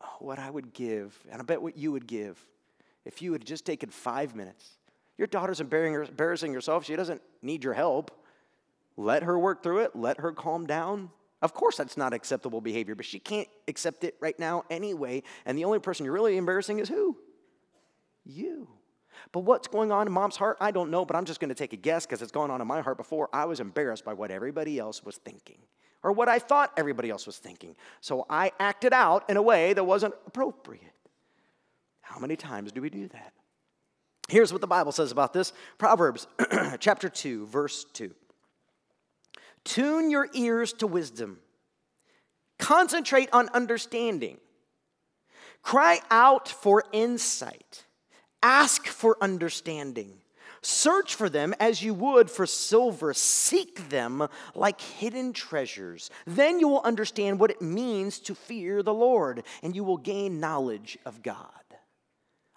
oh, 0.00 0.16
what 0.20 0.38
I 0.38 0.48
would 0.48 0.72
give, 0.72 1.18
and 1.28 1.42
I 1.42 1.44
bet 1.44 1.60
what 1.60 1.76
you 1.76 1.90
would 1.90 2.06
give 2.06 2.38
if 3.04 3.20
you 3.20 3.32
had 3.32 3.44
just 3.44 3.64
taken 3.64 3.90
five 3.90 4.36
minutes 4.36 4.78
your 5.22 5.28
daughter's 5.28 5.60
embarrassing 5.60 6.52
herself. 6.52 6.84
She 6.84 6.96
doesn't 6.96 7.22
need 7.42 7.62
your 7.62 7.74
help. 7.74 8.10
Let 8.96 9.22
her 9.22 9.38
work 9.38 9.62
through 9.62 9.78
it. 9.84 9.94
Let 9.94 10.18
her 10.18 10.32
calm 10.32 10.66
down. 10.66 11.10
Of 11.40 11.54
course, 11.54 11.76
that's 11.76 11.96
not 11.96 12.12
acceptable 12.12 12.60
behavior, 12.60 12.96
but 12.96 13.06
she 13.06 13.20
can't 13.20 13.46
accept 13.68 14.02
it 14.02 14.16
right 14.18 14.36
now 14.36 14.64
anyway. 14.68 15.22
And 15.46 15.56
the 15.56 15.64
only 15.64 15.78
person 15.78 16.04
you're 16.04 16.12
really 16.12 16.36
embarrassing 16.36 16.80
is 16.80 16.88
who? 16.88 17.16
You. 18.24 18.66
But 19.30 19.40
what's 19.40 19.68
going 19.68 19.92
on 19.92 20.08
in 20.08 20.12
mom's 20.12 20.34
heart? 20.34 20.56
I 20.60 20.72
don't 20.72 20.90
know, 20.90 21.04
but 21.04 21.14
I'm 21.14 21.24
just 21.24 21.38
going 21.38 21.50
to 21.50 21.54
take 21.54 21.72
a 21.72 21.76
guess 21.76 22.04
because 22.04 22.20
it's 22.20 22.32
gone 22.32 22.50
on 22.50 22.60
in 22.60 22.66
my 22.66 22.80
heart 22.80 22.96
before. 22.96 23.28
I 23.32 23.44
was 23.44 23.60
embarrassed 23.60 24.04
by 24.04 24.14
what 24.14 24.32
everybody 24.32 24.80
else 24.80 25.04
was 25.04 25.18
thinking 25.18 25.58
or 26.02 26.10
what 26.10 26.28
I 26.28 26.40
thought 26.40 26.72
everybody 26.76 27.10
else 27.10 27.26
was 27.26 27.38
thinking. 27.38 27.76
So 28.00 28.26
I 28.28 28.50
acted 28.58 28.92
out 28.92 29.30
in 29.30 29.36
a 29.36 29.42
way 29.42 29.72
that 29.72 29.84
wasn't 29.84 30.14
appropriate. 30.26 30.82
How 32.00 32.18
many 32.18 32.34
times 32.34 32.72
do 32.72 32.82
we 32.82 32.90
do 32.90 33.06
that? 33.06 33.32
Here's 34.28 34.52
what 34.52 34.60
the 34.60 34.66
Bible 34.66 34.92
says 34.92 35.12
about 35.12 35.32
this 35.32 35.52
Proverbs 35.78 36.26
chapter 36.80 37.08
2, 37.08 37.46
verse 37.46 37.84
2. 37.92 38.14
Tune 39.64 40.10
your 40.10 40.28
ears 40.34 40.72
to 40.74 40.86
wisdom, 40.86 41.38
concentrate 42.58 43.28
on 43.32 43.48
understanding, 43.50 44.38
cry 45.62 46.00
out 46.10 46.48
for 46.48 46.84
insight, 46.92 47.84
ask 48.42 48.86
for 48.86 49.16
understanding. 49.20 50.18
Search 50.64 51.16
for 51.16 51.28
them 51.28 51.54
as 51.58 51.82
you 51.82 51.92
would 51.92 52.30
for 52.30 52.46
silver. 52.46 53.12
Seek 53.14 53.88
them 53.88 54.28
like 54.54 54.80
hidden 54.80 55.32
treasures. 55.32 56.08
Then 56.24 56.60
you 56.60 56.68
will 56.68 56.82
understand 56.82 57.40
what 57.40 57.50
it 57.50 57.60
means 57.60 58.20
to 58.20 58.34
fear 58.36 58.80
the 58.80 58.94
Lord, 58.94 59.42
and 59.64 59.74
you 59.74 59.82
will 59.82 59.96
gain 59.96 60.38
knowledge 60.38 60.98
of 61.04 61.20
God. 61.20 61.61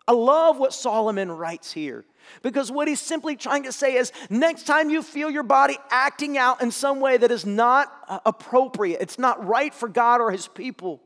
I 0.07 0.11
love 0.11 0.57
what 0.59 0.73
Solomon 0.73 1.31
writes 1.31 1.71
here 1.71 2.05
because 2.41 2.71
what 2.71 2.87
he's 2.87 3.01
simply 3.01 3.35
trying 3.35 3.63
to 3.63 3.71
say 3.71 3.95
is 3.95 4.11
next 4.29 4.63
time 4.67 4.89
you 4.89 5.01
feel 5.01 5.29
your 5.29 5.43
body 5.43 5.77
acting 5.89 6.37
out 6.37 6.61
in 6.61 6.71
some 6.71 6.99
way 6.99 7.17
that 7.17 7.31
is 7.31 7.45
not 7.45 7.91
uh, 8.07 8.19
appropriate, 8.25 9.01
it's 9.01 9.19
not 9.19 9.45
right 9.45 9.73
for 9.73 9.89
God 9.89 10.21
or 10.21 10.31
his 10.31 10.47
people, 10.47 11.01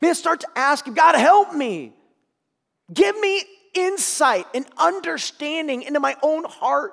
man, 0.00 0.14
start 0.14 0.40
to 0.40 0.48
ask 0.56 0.92
God, 0.92 1.14
help 1.14 1.54
me. 1.54 1.92
Give 2.92 3.18
me 3.20 3.42
insight 3.74 4.46
and 4.52 4.66
understanding 4.76 5.82
into 5.82 6.00
my 6.00 6.16
own 6.22 6.44
heart. 6.44 6.92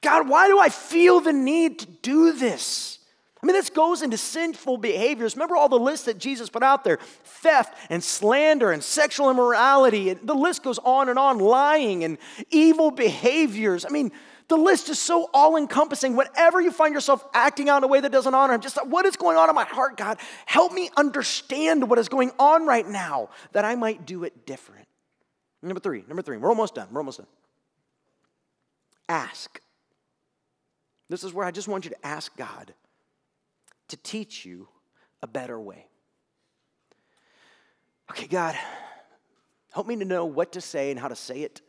God, 0.00 0.28
why 0.28 0.48
do 0.48 0.60
I 0.60 0.68
feel 0.68 1.20
the 1.20 1.32
need 1.32 1.80
to 1.80 1.86
do 1.86 2.32
this? 2.32 2.97
I 3.40 3.46
mean, 3.46 3.54
this 3.54 3.70
goes 3.70 4.02
into 4.02 4.18
sinful 4.18 4.78
behaviors. 4.78 5.36
Remember 5.36 5.56
all 5.56 5.68
the 5.68 5.78
lists 5.78 6.06
that 6.06 6.18
Jesus 6.18 6.50
put 6.50 6.64
out 6.64 6.82
there 6.82 6.98
theft 7.22 7.76
and 7.88 8.02
slander 8.02 8.72
and 8.72 8.82
sexual 8.82 9.30
immorality. 9.30 10.10
And 10.10 10.26
the 10.26 10.34
list 10.34 10.64
goes 10.64 10.78
on 10.78 11.08
and 11.08 11.18
on 11.18 11.38
lying 11.38 12.02
and 12.02 12.18
evil 12.50 12.90
behaviors. 12.90 13.86
I 13.86 13.90
mean, 13.90 14.10
the 14.48 14.56
list 14.56 14.88
is 14.88 14.98
so 14.98 15.30
all 15.32 15.56
encompassing. 15.56 16.16
Whenever 16.16 16.60
you 16.60 16.72
find 16.72 16.94
yourself 16.94 17.24
acting 17.32 17.68
out 17.68 17.78
in 17.78 17.84
a 17.84 17.86
way 17.86 18.00
that 18.00 18.10
doesn't 18.10 18.34
honor 18.34 18.54
Him, 18.54 18.60
just 18.60 18.76
like, 18.76 18.86
what 18.86 19.06
is 19.06 19.14
going 19.14 19.36
on 19.36 19.48
in 19.48 19.54
my 19.54 19.64
heart, 19.64 19.96
God? 19.96 20.18
Help 20.46 20.72
me 20.72 20.90
understand 20.96 21.88
what 21.88 21.98
is 21.98 22.08
going 22.08 22.32
on 22.40 22.66
right 22.66 22.86
now 22.86 23.28
that 23.52 23.64
I 23.64 23.76
might 23.76 24.04
do 24.04 24.24
it 24.24 24.46
different. 24.46 24.86
Number 25.62 25.80
three, 25.80 26.02
number 26.08 26.22
three, 26.22 26.38
we're 26.38 26.48
almost 26.48 26.74
done. 26.74 26.88
We're 26.90 27.00
almost 27.00 27.18
done. 27.18 27.26
Ask. 29.08 29.60
This 31.08 31.22
is 31.24 31.32
where 31.32 31.46
I 31.46 31.50
just 31.50 31.68
want 31.68 31.84
you 31.84 31.90
to 31.90 32.06
ask 32.06 32.34
God 32.36 32.72
to 33.88 33.96
teach 33.96 34.44
you 34.44 34.68
a 35.22 35.26
better 35.26 35.58
way. 35.58 35.86
Okay, 38.10 38.26
God, 38.26 38.56
help 39.72 39.86
me 39.86 39.96
to 39.96 40.04
know 40.04 40.24
what 40.24 40.52
to 40.52 40.60
say 40.60 40.90
and 40.90 40.98
how 40.98 41.08
to 41.08 41.16
say 41.16 41.42
it, 41.42 41.60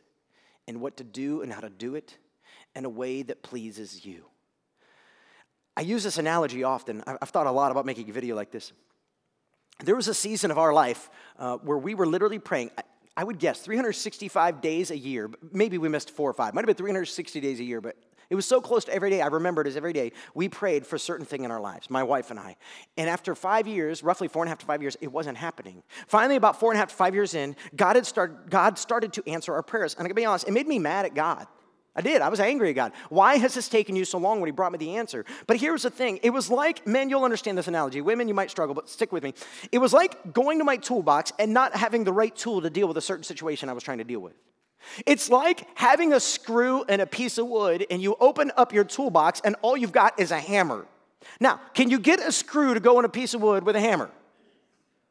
and 0.66 0.80
what 0.80 0.96
to 0.98 1.04
do 1.04 1.42
and 1.42 1.52
how 1.52 1.60
to 1.60 1.70
do 1.70 1.94
it 1.94 2.16
in 2.74 2.84
a 2.84 2.88
way 2.88 3.22
that 3.22 3.42
pleases 3.42 4.04
you. 4.04 4.24
I 5.76 5.82
use 5.82 6.04
this 6.04 6.18
analogy 6.18 6.64
often. 6.64 7.02
I've 7.06 7.30
thought 7.30 7.46
a 7.46 7.50
lot 7.50 7.70
about 7.70 7.86
making 7.86 8.08
a 8.10 8.12
video 8.12 8.36
like 8.36 8.50
this. 8.50 8.72
There 9.82 9.96
was 9.96 10.08
a 10.08 10.14
season 10.14 10.50
of 10.50 10.58
our 10.58 10.72
life 10.72 11.08
uh, 11.38 11.56
where 11.56 11.78
we 11.78 11.94
were 11.94 12.06
literally 12.06 12.38
praying. 12.38 12.70
I 13.16 13.24
would 13.24 13.38
guess 13.38 13.60
365 13.60 14.60
days 14.60 14.90
a 14.90 14.96
year. 14.96 15.30
Maybe 15.52 15.78
we 15.78 15.88
missed 15.88 16.10
four 16.10 16.30
or 16.30 16.34
five. 16.34 16.54
Might 16.54 16.62
have 16.62 16.66
been 16.66 16.76
360 16.76 17.40
days 17.40 17.60
a 17.60 17.64
year, 17.64 17.80
but 17.80 17.96
it 18.30 18.36
was 18.36 18.46
so 18.46 18.60
close 18.60 18.84
to 18.84 18.94
every 18.94 19.10
day. 19.10 19.20
I 19.20 19.26
remember 19.26 19.60
it 19.60 19.66
as 19.66 19.76
every 19.76 19.92
day 19.92 20.12
we 20.34 20.48
prayed 20.48 20.86
for 20.86 20.96
a 20.96 21.00
certain 21.00 21.26
thing 21.26 21.42
in 21.42 21.50
our 21.50 21.60
lives, 21.60 21.90
my 21.90 22.04
wife 22.04 22.30
and 22.30 22.38
I. 22.38 22.56
And 22.96 23.10
after 23.10 23.34
five 23.34 23.66
years, 23.66 24.04
roughly 24.04 24.28
four 24.28 24.44
and 24.44 24.48
a 24.48 24.50
half 24.50 24.58
to 24.60 24.66
five 24.66 24.80
years, 24.80 24.96
it 25.00 25.08
wasn't 25.08 25.36
happening. 25.36 25.82
Finally, 26.06 26.36
about 26.36 26.60
four 26.60 26.70
and 26.70 26.76
a 26.76 26.78
half 26.78 26.90
to 26.90 26.94
five 26.94 27.12
years 27.12 27.34
in, 27.34 27.56
God 27.74 27.96
had 27.96 28.06
started, 28.06 28.48
God 28.48 28.78
started 28.78 29.12
to 29.14 29.28
answer 29.28 29.52
our 29.52 29.64
prayers. 29.64 29.94
And 29.94 30.04
I 30.04 30.08
can 30.08 30.14
be 30.14 30.24
honest, 30.24 30.46
it 30.46 30.52
made 30.52 30.68
me 30.68 30.78
mad 30.78 31.06
at 31.06 31.14
God. 31.14 31.46
I 31.96 32.02
did. 32.02 32.22
I 32.22 32.28
was 32.28 32.38
angry 32.38 32.70
at 32.70 32.76
God. 32.76 32.92
Why 33.08 33.36
has 33.36 33.54
this 33.54 33.68
taken 33.68 33.96
you 33.96 34.04
so 34.04 34.18
long 34.18 34.40
when 34.40 34.46
He 34.46 34.52
brought 34.52 34.70
me 34.70 34.78
the 34.78 34.96
answer? 34.96 35.24
But 35.48 35.56
here's 35.56 35.82
the 35.82 35.90
thing 35.90 36.20
it 36.22 36.30
was 36.30 36.48
like, 36.48 36.86
men, 36.86 37.10
you'll 37.10 37.24
understand 37.24 37.58
this 37.58 37.66
analogy. 37.66 38.00
Women, 38.00 38.28
you 38.28 38.34
might 38.34 38.50
struggle, 38.50 38.76
but 38.76 38.88
stick 38.88 39.10
with 39.10 39.24
me. 39.24 39.34
It 39.72 39.78
was 39.78 39.92
like 39.92 40.32
going 40.32 40.58
to 40.58 40.64
my 40.64 40.76
toolbox 40.76 41.32
and 41.40 41.52
not 41.52 41.74
having 41.74 42.04
the 42.04 42.12
right 42.12 42.34
tool 42.34 42.62
to 42.62 42.70
deal 42.70 42.86
with 42.86 42.96
a 42.96 43.02
certain 43.02 43.24
situation 43.24 43.68
I 43.68 43.72
was 43.72 43.82
trying 43.82 43.98
to 43.98 44.04
deal 44.04 44.20
with. 44.20 44.34
It's 45.06 45.30
like 45.30 45.66
having 45.76 46.12
a 46.12 46.20
screw 46.20 46.84
and 46.88 47.02
a 47.02 47.06
piece 47.06 47.38
of 47.38 47.46
wood, 47.46 47.86
and 47.90 48.02
you 48.02 48.16
open 48.20 48.52
up 48.56 48.72
your 48.72 48.84
toolbox, 48.84 49.40
and 49.44 49.56
all 49.62 49.76
you've 49.76 49.92
got 49.92 50.18
is 50.18 50.30
a 50.30 50.38
hammer. 50.38 50.86
Now, 51.38 51.60
can 51.74 51.90
you 51.90 51.98
get 51.98 52.20
a 52.20 52.32
screw 52.32 52.74
to 52.74 52.80
go 52.80 52.98
in 52.98 53.04
a 53.04 53.08
piece 53.08 53.34
of 53.34 53.42
wood 53.42 53.64
with 53.64 53.76
a 53.76 53.80
hammer? 53.80 54.10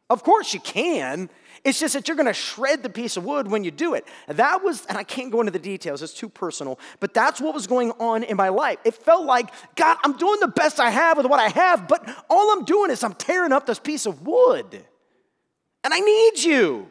Of 0.10 0.24
course 0.24 0.54
you 0.54 0.60
can. 0.60 1.30
It's 1.64 1.80
just 1.80 1.94
that 1.94 2.08
you're 2.08 2.18
going 2.18 2.26
to 2.26 2.34
shred 2.34 2.84
the 2.84 2.90
piece 2.90 3.18
of 3.18 3.26
wood 3.26 3.48
when 3.48 3.64
you 3.64 3.72
do 3.72 3.94
it. 3.94 4.08
That 4.28 4.64
was, 4.64 4.86
and 4.88 4.98
I 4.98 5.04
can't 5.04 5.32
go 5.32 5.42
into 5.42 5.52
the 5.52 5.60
details, 5.60 6.02
it's 6.02 6.14
too 6.14 6.30
personal, 6.30 6.80
but 7.00 7.14
that's 7.14 7.42
what 7.42 7.54
was 7.54 7.68
going 7.68 7.92
on 8.00 8.24
in 8.24 8.38
my 8.38 8.50
life. 8.50 8.80
It 8.86 8.96
felt 8.96 9.26
like, 9.26 9.52
God, 9.76 9.98
I'm 10.04 10.18
doing 10.18 10.40
the 10.40 10.48
best 10.48 10.80
I 10.80 10.90
have 10.90 11.18
with 11.18 11.26
what 11.26 11.40
I 11.40 11.50
have, 11.50 11.88
but 11.88 12.08
all 12.30 12.52
I'm 12.54 12.66
doing 12.66 12.92
is 12.92 13.04
I'm 13.04 13.14
tearing 13.14 13.52
up 13.52 13.66
this 13.66 13.80
piece 13.80 14.06
of 14.06 14.26
wood. 14.26 14.86
And 15.84 15.94
I 15.94 16.00
need 16.00 16.40
you. 16.40 16.88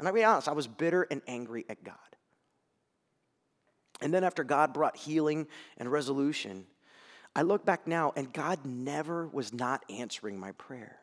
And 0.00 0.08
I'll 0.08 0.14
be 0.14 0.24
honest, 0.24 0.48
I 0.48 0.52
was 0.52 0.66
bitter 0.66 1.06
and 1.10 1.20
angry 1.28 1.66
at 1.68 1.84
God. 1.84 1.94
And 4.00 4.14
then 4.14 4.24
after 4.24 4.42
God 4.44 4.72
brought 4.72 4.96
healing 4.96 5.46
and 5.76 5.92
resolution, 5.92 6.64
I 7.36 7.42
look 7.42 7.66
back 7.66 7.86
now 7.86 8.14
and 8.16 8.32
God 8.32 8.64
never 8.64 9.28
was 9.28 9.52
not 9.52 9.84
answering 9.90 10.40
my 10.40 10.52
prayer. 10.52 10.96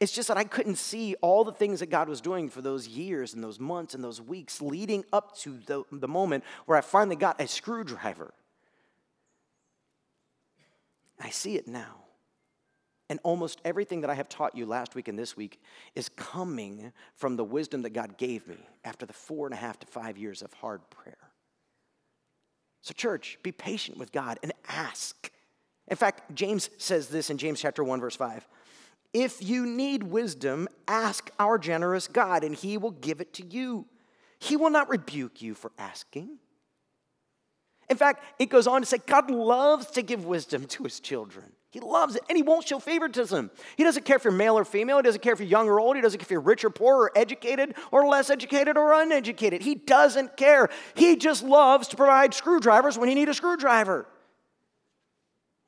It's 0.00 0.12
just 0.12 0.28
that 0.28 0.36
I 0.36 0.44
couldn't 0.44 0.76
see 0.76 1.14
all 1.22 1.44
the 1.44 1.52
things 1.52 1.80
that 1.80 1.88
God 1.88 2.10
was 2.10 2.20
doing 2.20 2.50
for 2.50 2.60
those 2.60 2.86
years 2.86 3.32
and 3.32 3.42
those 3.42 3.58
months 3.58 3.94
and 3.94 4.04
those 4.04 4.20
weeks 4.20 4.60
leading 4.60 5.04
up 5.10 5.36
to 5.38 5.58
the, 5.64 5.84
the 5.90 6.06
moment 6.06 6.44
where 6.66 6.76
I 6.76 6.82
finally 6.82 7.16
got 7.16 7.40
a 7.40 7.48
screwdriver. 7.48 8.34
I 11.18 11.30
see 11.30 11.56
it 11.56 11.66
now. 11.66 12.03
And 13.10 13.20
almost 13.22 13.60
everything 13.64 14.00
that 14.00 14.10
I 14.10 14.14
have 14.14 14.28
taught 14.28 14.56
you 14.56 14.64
last 14.64 14.94
week 14.94 15.08
and 15.08 15.18
this 15.18 15.36
week 15.36 15.60
is 15.94 16.08
coming 16.08 16.92
from 17.14 17.36
the 17.36 17.44
wisdom 17.44 17.82
that 17.82 17.90
God 17.90 18.16
gave 18.16 18.46
me 18.48 18.56
after 18.84 19.04
the 19.04 19.12
four 19.12 19.46
and 19.46 19.52
a 19.52 19.58
half 19.58 19.78
to 19.80 19.86
five 19.86 20.16
years 20.16 20.40
of 20.40 20.52
hard 20.54 20.88
prayer. 20.88 21.18
So, 22.80 22.92
church, 22.94 23.38
be 23.42 23.52
patient 23.52 23.98
with 23.98 24.12
God 24.12 24.38
and 24.42 24.52
ask. 24.68 25.30
In 25.88 25.96
fact, 25.96 26.34
James 26.34 26.70
says 26.78 27.08
this 27.08 27.30
in 27.30 27.38
James 27.38 27.60
chapter 27.60 27.84
1, 27.84 28.00
verse 28.00 28.16
5. 28.16 28.46
If 29.12 29.42
you 29.42 29.64
need 29.64 30.02
wisdom, 30.02 30.66
ask 30.88 31.30
our 31.38 31.56
generous 31.56 32.08
God, 32.08 32.42
and 32.42 32.54
he 32.54 32.78
will 32.78 32.90
give 32.90 33.20
it 33.20 33.32
to 33.34 33.46
you. 33.46 33.86
He 34.38 34.56
will 34.56 34.70
not 34.70 34.88
rebuke 34.88 35.40
you 35.40 35.54
for 35.54 35.72
asking. 35.78 36.38
In 37.88 37.96
fact, 37.96 38.24
it 38.38 38.46
goes 38.46 38.66
on 38.66 38.80
to 38.80 38.86
say 38.86 38.98
God 39.06 39.30
loves 39.30 39.86
to 39.92 40.02
give 40.02 40.24
wisdom 40.24 40.66
to 40.66 40.84
his 40.84 41.00
children. 41.00 41.52
He 41.74 41.80
loves 41.80 42.14
it, 42.14 42.22
and 42.28 42.36
he 42.36 42.44
won't 42.44 42.68
show 42.68 42.78
favoritism. 42.78 43.50
He 43.76 43.82
doesn't 43.82 44.04
care 44.04 44.14
if 44.14 44.22
you're 44.22 44.32
male 44.32 44.56
or 44.56 44.64
female. 44.64 44.98
He 44.98 45.02
doesn't 45.02 45.22
care 45.22 45.32
if 45.32 45.40
you're 45.40 45.48
young 45.48 45.68
or 45.68 45.80
old. 45.80 45.96
He 45.96 46.02
doesn't 46.02 46.20
care 46.20 46.24
if 46.24 46.30
you're 46.30 46.38
rich 46.38 46.64
or 46.64 46.70
poor 46.70 46.94
or 46.94 47.12
educated 47.16 47.74
or 47.90 48.06
less 48.06 48.30
educated 48.30 48.78
or 48.78 48.94
uneducated. 48.94 49.60
He 49.60 49.74
doesn't 49.74 50.36
care. 50.36 50.68
He 50.94 51.16
just 51.16 51.42
loves 51.42 51.88
to 51.88 51.96
provide 51.96 52.32
screwdrivers 52.32 52.96
when 52.96 53.08
you 53.08 53.16
need 53.16 53.28
a 53.28 53.34
screwdriver. 53.34 54.06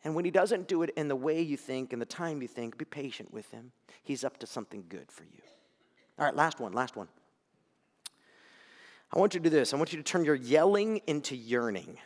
And 0.04 0.14
when 0.14 0.24
he 0.24 0.30
doesn't 0.30 0.68
do 0.68 0.84
it 0.84 0.90
in 0.96 1.08
the 1.08 1.16
way 1.16 1.42
you 1.42 1.56
think 1.56 1.92
and 1.92 2.00
the 2.00 2.06
time 2.06 2.40
you 2.40 2.46
think, 2.46 2.78
be 2.78 2.84
patient 2.84 3.34
with 3.34 3.50
him. 3.50 3.72
He's 4.04 4.22
up 4.22 4.38
to 4.38 4.46
something 4.46 4.84
good 4.88 5.10
for 5.10 5.24
you. 5.24 5.42
All 6.20 6.24
right, 6.24 6.36
last 6.36 6.60
one, 6.60 6.72
last 6.72 6.94
one. 6.94 7.08
I 9.12 9.18
want 9.18 9.34
you 9.34 9.40
to 9.40 9.50
do 9.50 9.50
this. 9.50 9.74
I 9.74 9.76
want 9.76 9.92
you 9.92 9.98
to 9.98 10.04
turn 10.04 10.24
your 10.24 10.36
yelling 10.36 11.00
into 11.08 11.34
yearning. 11.34 11.98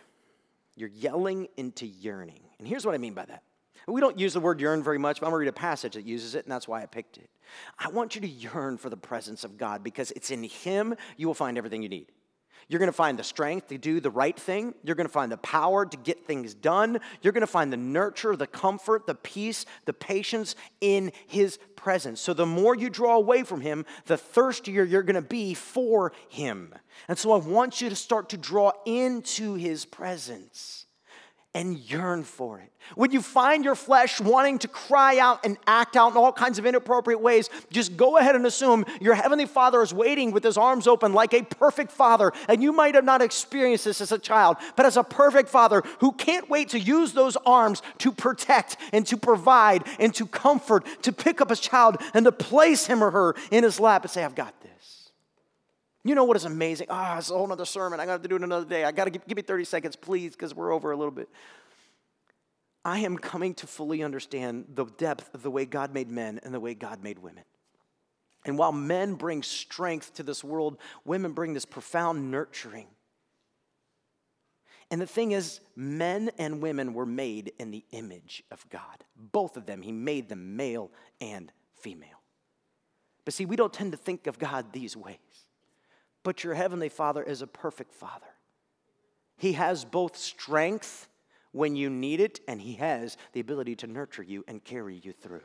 Your 0.75 0.89
yelling 0.89 1.49
into 1.59 1.85
yearning. 1.85 2.41
And 2.59 2.67
here's 2.67 2.87
what 2.87 2.95
I 2.95 2.99
mean 2.99 3.13
by 3.13 3.27
that. 3.27 3.43
We 3.91 4.01
don't 4.01 4.19
use 4.19 4.35
the 4.35 4.41
word 4.41 4.61
yearn 4.61 4.83
very 4.83 4.99
much, 4.99 5.21
but 5.21 5.27
I'm 5.27 5.33
going 5.33 5.41
to 5.41 5.47
read 5.47 5.49
a 5.49 5.53
passage 5.53 5.95
that 5.95 6.07
uses 6.07 6.35
it, 6.35 6.45
and 6.45 6.53
that's 6.53 6.69
why 6.69 6.83
I 6.83 6.87
picked 6.87 7.17
it. 7.17 7.29
I 7.79 7.89
want 7.89 8.15
you 8.15 8.21
to 8.21 8.29
yearn 8.29 8.79
for 8.79 8.89
the 8.89 8.97
presence 8.97 9.45
of 9.45 9.59
God 9.59 9.83
because 9.83 10.11
it's 10.13 10.31
in 10.31 10.43
Him 10.45 10.95
you 11.17 11.27
will 11.27 11.35
find 11.35 11.59
everything 11.59 11.83
you 11.83 11.89
need. 11.89 12.07
You're 12.69 12.79
going 12.79 12.87
to 12.87 12.93
find 12.93 13.19
the 13.19 13.25
strength 13.25 13.69
to 13.69 13.79
do 13.79 13.99
the 13.99 14.11
right 14.11 14.39
thing. 14.39 14.75
You're 14.85 14.95
going 14.95 15.09
to 15.09 15.13
find 15.13 15.33
the 15.33 15.39
power 15.39 15.85
to 15.85 15.97
get 15.97 16.25
things 16.25 16.55
done. 16.55 17.01
You're 17.21 17.33
going 17.33 17.41
to 17.41 17.49
find 17.49 17.73
the 17.73 17.77
nurture, 17.77 18.37
the 18.37 18.47
comfort, 18.47 19.09
the 19.09 19.17
peace, 19.17 19.67
the 19.87 19.93
patience 19.93 20.55
in 20.81 21.11
His 21.27 21.59
presence. 21.75 22.21
So 22.21 22.33
the 22.33 22.47
more 22.47 22.77
you 22.77 22.89
draw 22.89 23.17
away 23.17 23.43
from 23.43 23.61
Him, 23.61 23.85
the 24.07 24.17
thirstier 24.17 24.85
you're 24.85 25.03
going 25.03 25.17
to 25.17 25.23
be 25.23 25.55
for 25.55 26.13
Him. 26.29 26.73
And 27.09 27.19
so 27.19 27.33
I 27.33 27.39
want 27.39 27.81
you 27.81 27.89
to 27.89 27.97
start 27.97 28.29
to 28.29 28.37
draw 28.37 28.71
into 28.87 29.55
His 29.55 29.85
presence 29.85 30.87
and 31.55 31.77
yearn 31.79 32.23
for 32.23 32.61
it. 32.61 32.71
When 32.95 33.11
you 33.11 33.21
find 33.21 33.65
your 33.65 33.75
flesh 33.75 34.21
wanting 34.21 34.61
to 34.61 34.69
cry 34.69 35.19
out 35.19 35.45
and 35.45 35.57
act 35.67 35.97
out 35.97 36.13
in 36.13 36.17
all 36.17 36.33
kinds 36.33 36.61
of 36.61 36.67
inappropriate 36.67 37.21
ways, 37.21 37.51
just 37.71 37.97
go 37.97 38.19
ahead 38.19 38.37
and 38.37 38.47
assume 38.47 38.85
your 39.01 39.15
Heavenly 39.15 39.47
Father 39.47 39.83
is 39.83 39.93
waiting 39.93 40.31
with 40.31 40.45
His 40.45 40.57
arms 40.57 40.87
open 40.87 41.13
like 41.13 41.35
a 41.35 41.43
perfect 41.43 41.91
Father. 41.91 42.33
And 42.49 42.63
you 42.63 42.73
might 42.73 42.95
have 42.95 43.05
not 43.05 43.21
experienced 43.21 43.85
this 43.85 44.01
as 44.01 44.13
a 44.13 44.19
child, 44.19 44.59
but 44.77 44.87
as 44.87 44.97
a 44.97 45.03
perfect 45.03 45.49
Father 45.49 45.83
who 45.99 46.13
can't 46.13 46.49
wait 46.49 46.69
to 46.71 46.79
use 46.79 47.13
those 47.13 47.37
arms 47.45 47.83
to 47.99 48.13
protect 48.13 48.77
and 48.93 49.05
to 49.09 49.17
provide 49.17 49.85
and 49.99 50.15
to 50.15 50.27
comfort, 50.27 50.87
to 51.03 51.13
pick 51.13 51.41
up 51.41 51.51
His 51.51 51.61
child 51.61 51.97
and 52.15 52.25
to 52.25 52.33
place 52.33 52.87
him 52.87 53.03
or 53.03 53.11
her 53.11 53.35
in 53.51 53.65
His 53.65 53.81
lap 53.81 54.03
and 54.03 54.11
say, 54.11 54.25
I've 54.25 54.37
got. 54.37 54.55
You 56.05 56.15
know 56.15 56.25
what 56.25 56.37
is 56.37 56.45
amazing? 56.45 56.87
Ah, 56.89 57.15
oh, 57.15 57.19
it's 57.19 57.31
a 57.31 57.35
whole 57.35 57.53
other 57.53 57.67
sermon. 57.67 58.01
I 58.01 58.07
got 58.07 58.23
to 58.23 58.29
do 58.29 58.37
it 58.37 58.43
another 58.43 58.65
day. 58.65 58.85
I 58.85 58.93
got 58.93 59.05
to 59.05 59.11
give, 59.11 59.27
give 59.27 59.37
me 59.37 59.43
30 59.43 59.65
seconds, 59.65 59.97
please, 59.97 60.33
because 60.33 60.55
we're 60.55 60.73
over 60.73 60.93
a 60.93 60.97
little 60.97 61.11
bit. 61.11 61.29
I 62.85 63.01
am 63.01 63.19
coming 63.19 63.53
to 63.55 63.67
fully 63.67 64.03
understand 64.03 64.65
the 64.75 64.87
depth 64.87 65.35
of 65.35 65.43
the 65.43 65.51
way 65.51 65.67
God 65.67 65.93
made 65.93 66.09
men 66.09 66.41
and 66.43 66.55
the 66.55 66.61
way 66.61 66.73
God 66.73 67.03
made 67.03 67.19
women. 67.19 67.45
And 68.47 68.57
while 68.57 68.73
men 68.73 69.15
bring 69.15 69.43
strength 69.43 70.15
to 70.15 70.23
this 70.23 70.43
world, 70.43 70.79
women 71.05 71.33
bring 71.33 71.53
this 71.53 71.67
profound 71.67 72.31
nurturing. 72.31 72.87
And 74.91 75.01
the 75.01 75.07
thing 75.07 75.33
is, 75.33 75.61
men 75.77 76.31
and 76.39 76.63
women 76.63 76.95
were 76.95 77.07
made 77.07 77.53
in 77.59 77.71
the 77.71 77.85
image 77.93 78.43
of 78.51 78.69
God. 78.71 79.05
Both 79.15 79.59
of 79.59 79.67
them, 79.67 79.83
He 79.83 79.93
made 79.93 80.31
them 80.31 80.57
male 80.57 80.91
and 81.21 81.53
female. 81.75 82.09
But 83.25 83.35
see, 83.35 83.45
we 83.45 83.57
don't 83.57 83.73
tend 83.73 83.93
to 83.93 83.99
think 83.99 84.27
of 84.27 84.39
God 84.39 84.73
these 84.73 84.97
ways. 84.97 85.19
But 86.23 86.45
your 86.45 86.55
heavenly 86.55 86.89
Father 86.89 87.23
is 87.23 87.43
a 87.43 87.47
perfect 87.47 87.93
Father. 87.93 88.27
He 89.37 89.55
has 89.55 89.85
both 89.85 90.17
strength 90.17 91.09
when 91.53 91.75
you 91.77 91.91
need 91.91 92.21
it, 92.21 92.41
and 92.47 92.61
He 92.61 92.75
has 92.75 93.17
the 93.33 93.41
ability 93.41 93.77
to 93.77 93.87
nurture 93.87 94.23
you 94.23 94.45
and 94.47 94.63
carry 94.63 95.01
you 95.03 95.13
through. 95.13 95.43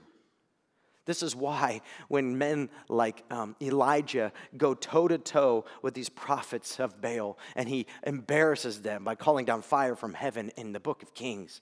This 1.06 1.22
is 1.22 1.36
why 1.36 1.82
when 2.08 2.38
men 2.38 2.70
like 2.90 3.24
um, 3.30 3.56
Elijah 3.62 4.34
go 4.58 4.74
toe 4.74 5.08
to 5.08 5.18
toe 5.18 5.66
with 5.82 5.94
these 5.94 6.10
prophets 6.10 6.80
of 6.80 7.00
Baal 7.00 7.38
and 7.56 7.70
he 7.70 7.86
embarrasses 8.04 8.82
them 8.82 9.04
by 9.04 9.14
calling 9.14 9.46
down 9.46 9.62
fire 9.62 9.96
from 9.96 10.16
heaven 10.16 10.52
in 10.58 10.74
the 10.74 10.80
book 10.80 11.04
of 11.04 11.14
Kings. 11.14 11.62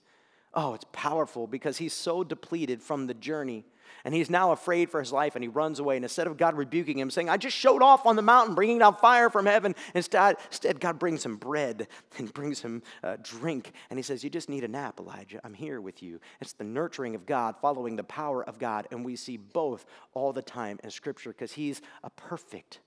Oh, 0.54 0.74
it's 0.74 0.86
powerful 0.94 1.46
because 1.46 1.78
he's 1.78 1.94
so 1.94 2.24
depleted 2.24 2.82
from 2.82 3.08
the 3.08 3.14
journey 3.14 3.66
and 4.06 4.14
he's 4.14 4.30
now 4.30 4.52
afraid 4.52 4.90
for 4.90 5.00
his 5.00 5.12
life 5.12 5.36
and 5.36 5.44
he 5.44 5.48
runs 5.48 5.80
away. 5.80 5.96
And 5.96 6.06
instead 6.06 6.28
of 6.28 6.38
God 6.38 6.56
rebuking 6.56 7.00
him, 7.00 7.10
saying, 7.10 7.30
I 7.30 7.38
just 7.38 7.56
showed 7.56 7.82
off 7.82 8.06
on 8.06 8.16
the 8.16 8.22
mountain, 8.22 8.56
bringing 8.56 8.80
down 8.80 8.96
fire 8.98 9.30
from 9.30 9.46
heaven, 9.46 9.76
instead, 9.94 10.38
instead 10.50 10.80
God 10.80 11.00
brings 11.00 11.26
him 11.26 11.38
bread 11.38 11.88
and 12.18 12.34
brings 12.34 12.62
him 12.62 12.84
uh, 13.04 13.18
drink. 13.22 13.72
And 13.90 13.98
he 13.98 14.04
says, 14.04 14.24
You 14.24 14.30
just 14.30 14.50
need 14.50 14.64
a 14.64 14.68
nap, 14.68 15.00
Elijah. 15.00 15.40
I'm 15.44 15.54
here 15.54 15.82
with 15.82 16.04
you. 16.04 16.20
It's 16.42 16.54
the 16.54 16.64
nurturing 16.64 17.16
of 17.16 17.26
God, 17.26 17.56
following 17.62 17.96
the 17.96 18.04
power 18.04 18.44
of 18.44 18.60
God. 18.60 18.88
And 18.92 19.06
we 19.06 19.16
see 19.16 19.38
both 19.38 19.86
all 20.14 20.34
the 20.34 20.42
time 20.42 20.80
in 20.84 20.92
Scripture 20.92 21.32
because 21.32 21.54
he's 21.54 21.82
a 22.04 22.10
perfect 22.10 22.80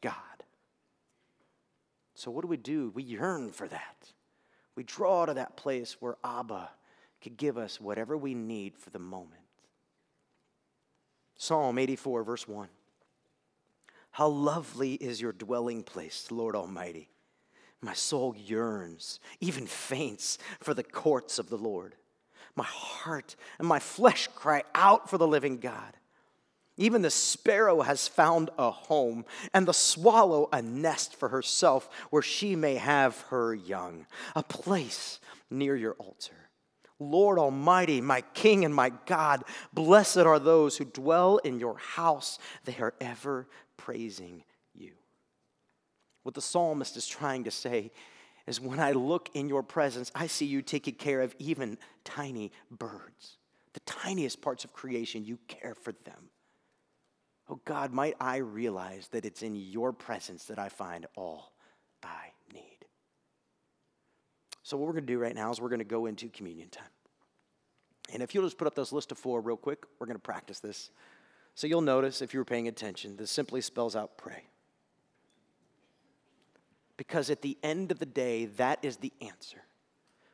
God. 0.00 0.14
So, 2.14 2.30
what 2.30 2.42
do 2.42 2.48
we 2.48 2.56
do? 2.56 2.90
We 2.94 3.02
yearn 3.02 3.50
for 3.50 3.66
that. 3.68 4.12
We 4.76 4.84
draw 4.84 5.26
to 5.26 5.34
that 5.34 5.56
place 5.56 5.96
where 6.00 6.16
Abba 6.24 6.70
could 7.22 7.36
give 7.36 7.58
us 7.58 7.80
whatever 7.80 8.16
we 8.16 8.34
need 8.34 8.76
for 8.76 8.90
the 8.90 8.98
moment. 8.98 9.39
Psalm 11.40 11.78
84, 11.78 12.22
verse 12.22 12.46
1. 12.46 12.68
How 14.10 14.28
lovely 14.28 14.92
is 14.92 15.22
your 15.22 15.32
dwelling 15.32 15.82
place, 15.82 16.30
Lord 16.30 16.54
Almighty. 16.54 17.08
My 17.80 17.94
soul 17.94 18.36
yearns, 18.36 19.20
even 19.40 19.66
faints, 19.66 20.36
for 20.60 20.74
the 20.74 20.82
courts 20.82 21.38
of 21.38 21.48
the 21.48 21.56
Lord. 21.56 21.94
My 22.56 22.66
heart 22.66 23.36
and 23.58 23.66
my 23.66 23.78
flesh 23.78 24.28
cry 24.34 24.64
out 24.74 25.08
for 25.08 25.16
the 25.16 25.26
living 25.26 25.56
God. 25.56 25.96
Even 26.76 27.00
the 27.00 27.08
sparrow 27.08 27.80
has 27.80 28.06
found 28.06 28.50
a 28.58 28.70
home, 28.70 29.24
and 29.54 29.66
the 29.66 29.72
swallow 29.72 30.50
a 30.52 30.60
nest 30.60 31.16
for 31.16 31.30
herself 31.30 31.88
where 32.10 32.20
she 32.20 32.54
may 32.54 32.74
have 32.74 33.18
her 33.30 33.54
young, 33.54 34.04
a 34.36 34.42
place 34.42 35.20
near 35.48 35.74
your 35.74 35.94
altar. 35.94 36.49
Lord 37.00 37.38
Almighty, 37.38 38.00
my 38.00 38.20
King 38.34 38.64
and 38.64 38.74
my 38.74 38.92
God, 39.06 39.42
blessed 39.72 40.18
are 40.18 40.38
those 40.38 40.76
who 40.76 40.84
dwell 40.84 41.38
in 41.38 41.58
your 41.58 41.78
house. 41.78 42.38
They 42.64 42.76
are 42.78 42.94
ever 43.00 43.48
praising 43.76 44.44
you. 44.74 44.92
What 46.22 46.34
the 46.34 46.42
psalmist 46.42 46.96
is 46.96 47.06
trying 47.06 47.44
to 47.44 47.50
say 47.50 47.90
is 48.46 48.60
when 48.60 48.78
I 48.78 48.92
look 48.92 49.30
in 49.34 49.48
your 49.48 49.62
presence, 49.62 50.12
I 50.14 50.26
see 50.26 50.46
you 50.46 50.62
taking 50.62 50.94
care 50.94 51.22
of 51.22 51.34
even 51.38 51.78
tiny 52.04 52.52
birds, 52.70 53.38
the 53.72 53.80
tiniest 53.80 54.42
parts 54.42 54.64
of 54.64 54.72
creation, 54.72 55.24
you 55.24 55.38
care 55.48 55.74
for 55.74 55.92
them. 56.04 56.30
Oh 57.48 57.60
God, 57.64 57.92
might 57.92 58.14
I 58.20 58.36
realize 58.36 59.08
that 59.08 59.24
it's 59.24 59.42
in 59.42 59.56
your 59.56 59.92
presence 59.92 60.44
that 60.44 60.58
I 60.58 60.68
find 60.68 61.06
all 61.16 61.52
I 62.02 62.29
so, 64.70 64.76
what 64.76 64.86
we're 64.86 64.92
going 64.92 65.06
to 65.06 65.12
do 65.12 65.18
right 65.18 65.34
now 65.34 65.50
is 65.50 65.60
we're 65.60 65.68
going 65.68 65.80
to 65.80 65.84
go 65.84 66.06
into 66.06 66.28
communion 66.28 66.68
time. 66.68 66.84
And 68.12 68.22
if 68.22 68.36
you'll 68.36 68.44
just 68.44 68.56
put 68.56 68.68
up 68.68 68.76
those 68.76 68.92
list 68.92 69.10
of 69.10 69.18
four 69.18 69.40
real 69.40 69.56
quick, 69.56 69.84
we're 69.98 70.06
going 70.06 70.16
to 70.16 70.22
practice 70.22 70.60
this. 70.60 70.90
So, 71.56 71.66
you'll 71.66 71.80
notice 71.80 72.22
if 72.22 72.32
you 72.32 72.38
were 72.38 72.44
paying 72.44 72.68
attention, 72.68 73.16
this 73.16 73.32
simply 73.32 73.62
spells 73.62 73.96
out 73.96 74.16
pray. 74.16 74.44
Because 76.96 77.30
at 77.30 77.42
the 77.42 77.58
end 77.64 77.90
of 77.90 77.98
the 77.98 78.06
day, 78.06 78.44
that 78.58 78.78
is 78.84 78.98
the 78.98 79.12
answer. 79.20 79.60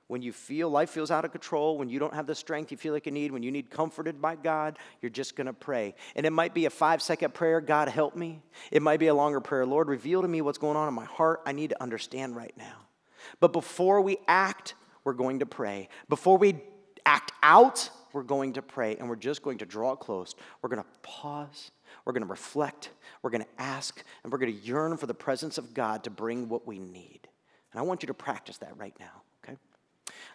When 0.07 0.21
you 0.21 0.35
feel 0.35 0.69
life 0.69 0.91
feels 0.91 1.11
out 1.11 1.25
of 1.25 1.33
control, 1.33 1.79
when 1.79 1.89
you 1.89 1.99
don't 1.99 2.13
have 2.13 2.27
the 2.27 2.35
strength 2.35 2.71
you 2.71 2.77
feel 2.77 2.93
like 2.93 3.07
you 3.07 3.13
need, 3.13 3.33
when 3.33 3.43
you 3.43 3.51
need 3.51 3.71
comforted 3.71 4.21
by 4.21 4.37
God, 4.37 4.79
you're 5.01 5.09
just 5.09 5.35
going 5.35 5.47
to 5.47 5.55
pray. 5.55 5.95
And 6.15 6.27
it 6.27 6.31
might 6.31 6.53
be 6.53 6.67
a 6.67 6.71
five 6.71 7.01
second 7.01 7.33
prayer, 7.33 7.63
God 7.63 7.89
help 7.89 8.15
me. 8.15 8.43
It 8.71 8.83
might 8.83 9.01
be 9.01 9.07
a 9.07 9.15
longer 9.15 9.41
prayer, 9.41 9.65
Lord, 9.65 9.89
reveal 9.89 10.21
to 10.21 10.29
me 10.29 10.43
what's 10.43 10.59
going 10.59 10.77
on 10.77 10.89
in 10.89 10.95
my 10.95 11.07
heart. 11.07 11.41
I 11.47 11.53
need 11.53 11.71
to 11.71 11.83
understand 11.83 12.37
right 12.37 12.55
now. 12.59 12.86
But 13.41 13.53
before 13.53 14.01
we 14.01 14.19
act, 14.29 14.75
we're 15.05 15.13
going 15.13 15.41
to 15.41 15.47
pray. 15.47 15.89
Before 16.09 16.39
we 16.39 16.57
act 17.05 17.33
out, 17.43 17.91
we're 18.13 18.23
going 18.23 18.55
to 18.55 18.63
pray. 18.63 18.97
And 18.97 19.09
we're 19.09 19.17
just 19.17 19.43
going 19.43 19.59
to 19.59 19.67
draw 19.67 19.95
close. 19.95 20.35
We're 20.63 20.69
going 20.69 20.83
to 20.83 20.89
pause. 21.03 21.71
We're 22.05 22.13
going 22.13 22.25
to 22.25 22.31
reflect. 22.31 22.91
We're 23.23 23.31
going 23.31 23.45
to 23.45 23.63
ask. 23.63 24.03
And 24.23 24.33
we're 24.33 24.39
going 24.39 24.53
to 24.53 24.59
yearn 24.67 24.97
for 24.97 25.07
the 25.07 25.15
presence 25.15 25.59
of 25.59 25.75
God 25.75 26.05
to 26.05 26.11
bring 26.11 26.49
what 26.49 26.67
we 26.67 26.79
need. 26.79 27.21
And 27.73 27.81
I 27.81 27.83
want 27.83 28.03
you 28.03 28.07
to 28.07 28.15
practice 28.15 28.57
that 28.59 28.77
right 28.79 28.95
now, 28.99 29.23
okay? 29.45 29.59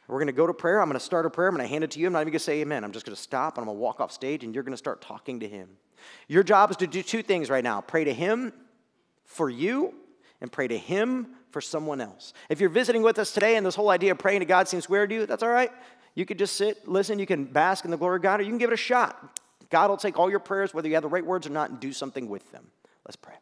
We're 0.07 0.17
going 0.17 0.27
to 0.27 0.33
go 0.33 0.45
to 0.45 0.53
prayer. 0.53 0.81
I'm 0.81 0.87
going 0.87 0.99
to 0.99 1.03
start 1.03 1.25
a 1.25 1.29
prayer. 1.29 1.47
I'm 1.47 1.55
going 1.55 1.67
to 1.67 1.71
hand 1.71 1.83
it 1.83 1.91
to 1.91 1.99
you. 1.99 2.07
I'm 2.07 2.13
not 2.13 2.19
even 2.21 2.31
going 2.31 2.39
to 2.39 2.43
say 2.43 2.61
amen. 2.61 2.83
I'm 2.83 2.91
just 2.91 3.05
going 3.05 3.15
to 3.15 3.21
stop 3.21 3.57
and 3.57 3.63
I'm 3.63 3.67
going 3.67 3.77
to 3.77 3.81
walk 3.81 3.99
off 3.99 4.11
stage 4.11 4.43
and 4.43 4.53
you're 4.53 4.63
going 4.63 4.73
to 4.73 4.77
start 4.77 5.01
talking 5.01 5.39
to 5.39 5.47
Him. 5.47 5.69
Your 6.27 6.43
job 6.43 6.71
is 6.71 6.77
to 6.77 6.87
do 6.87 7.01
two 7.01 7.23
things 7.23 7.49
right 7.49 7.63
now 7.63 7.81
pray 7.81 8.03
to 8.03 8.13
Him 8.13 8.53
for 9.25 9.49
you 9.49 9.93
and 10.39 10.51
pray 10.51 10.67
to 10.67 10.77
Him 10.77 11.27
for 11.51 11.61
someone 11.61 12.01
else. 12.01 12.33
If 12.49 12.59
you're 12.59 12.69
visiting 12.69 13.01
with 13.01 13.19
us 13.19 13.31
today 13.31 13.55
and 13.55 13.65
this 13.65 13.75
whole 13.75 13.89
idea 13.89 14.11
of 14.11 14.17
praying 14.17 14.39
to 14.39 14.45
God 14.45 14.67
seems 14.67 14.89
weird 14.89 15.09
to 15.09 15.15
you, 15.15 15.25
that's 15.25 15.43
all 15.43 15.49
right. 15.49 15.71
You 16.15 16.25
could 16.25 16.39
just 16.39 16.55
sit, 16.55 16.87
listen, 16.87 17.19
you 17.19 17.25
can 17.25 17.45
bask 17.45 17.85
in 17.85 17.91
the 17.91 17.97
glory 17.97 18.17
of 18.17 18.21
God, 18.21 18.39
or 18.39 18.43
you 18.43 18.49
can 18.49 18.57
give 18.57 18.69
it 18.69 18.73
a 18.73 18.77
shot. 18.77 19.39
God 19.69 19.89
will 19.89 19.97
take 19.97 20.19
all 20.19 20.29
your 20.29 20.39
prayers, 20.39 20.73
whether 20.73 20.87
you 20.87 20.95
have 20.95 21.03
the 21.03 21.09
right 21.09 21.25
words 21.25 21.47
or 21.47 21.51
not, 21.51 21.69
and 21.69 21.79
do 21.79 21.93
something 21.93 22.27
with 22.27 22.51
them. 22.51 22.67
Let's 23.05 23.15
pray. 23.15 23.35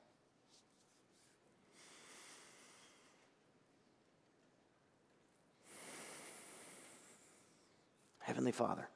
Heavenly 8.20 8.51
Father, 8.51 8.88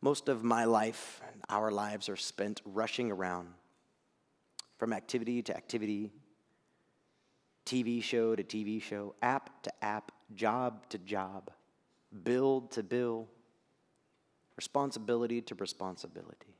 most 0.00 0.28
of 0.28 0.44
my 0.44 0.64
life 0.64 1.20
and 1.32 1.42
our 1.48 1.72
lives 1.72 2.08
are 2.08 2.16
spent 2.16 2.62
rushing 2.64 3.10
around 3.10 3.48
from 4.78 4.92
activity 4.92 5.42
to 5.42 5.56
activity, 5.56 6.12
TV 7.66 8.02
show 8.02 8.34
to 8.34 8.42
TV 8.42 8.80
show, 8.80 9.14
app 9.20 9.62
to 9.64 9.84
app, 9.84 10.12
job 10.34 10.88
to 10.88 10.98
job, 10.98 11.50
build 12.24 12.70
to 12.72 12.82
bill, 12.82 13.28
responsibility 14.56 15.42
to 15.42 15.54
responsibility. 15.56 16.54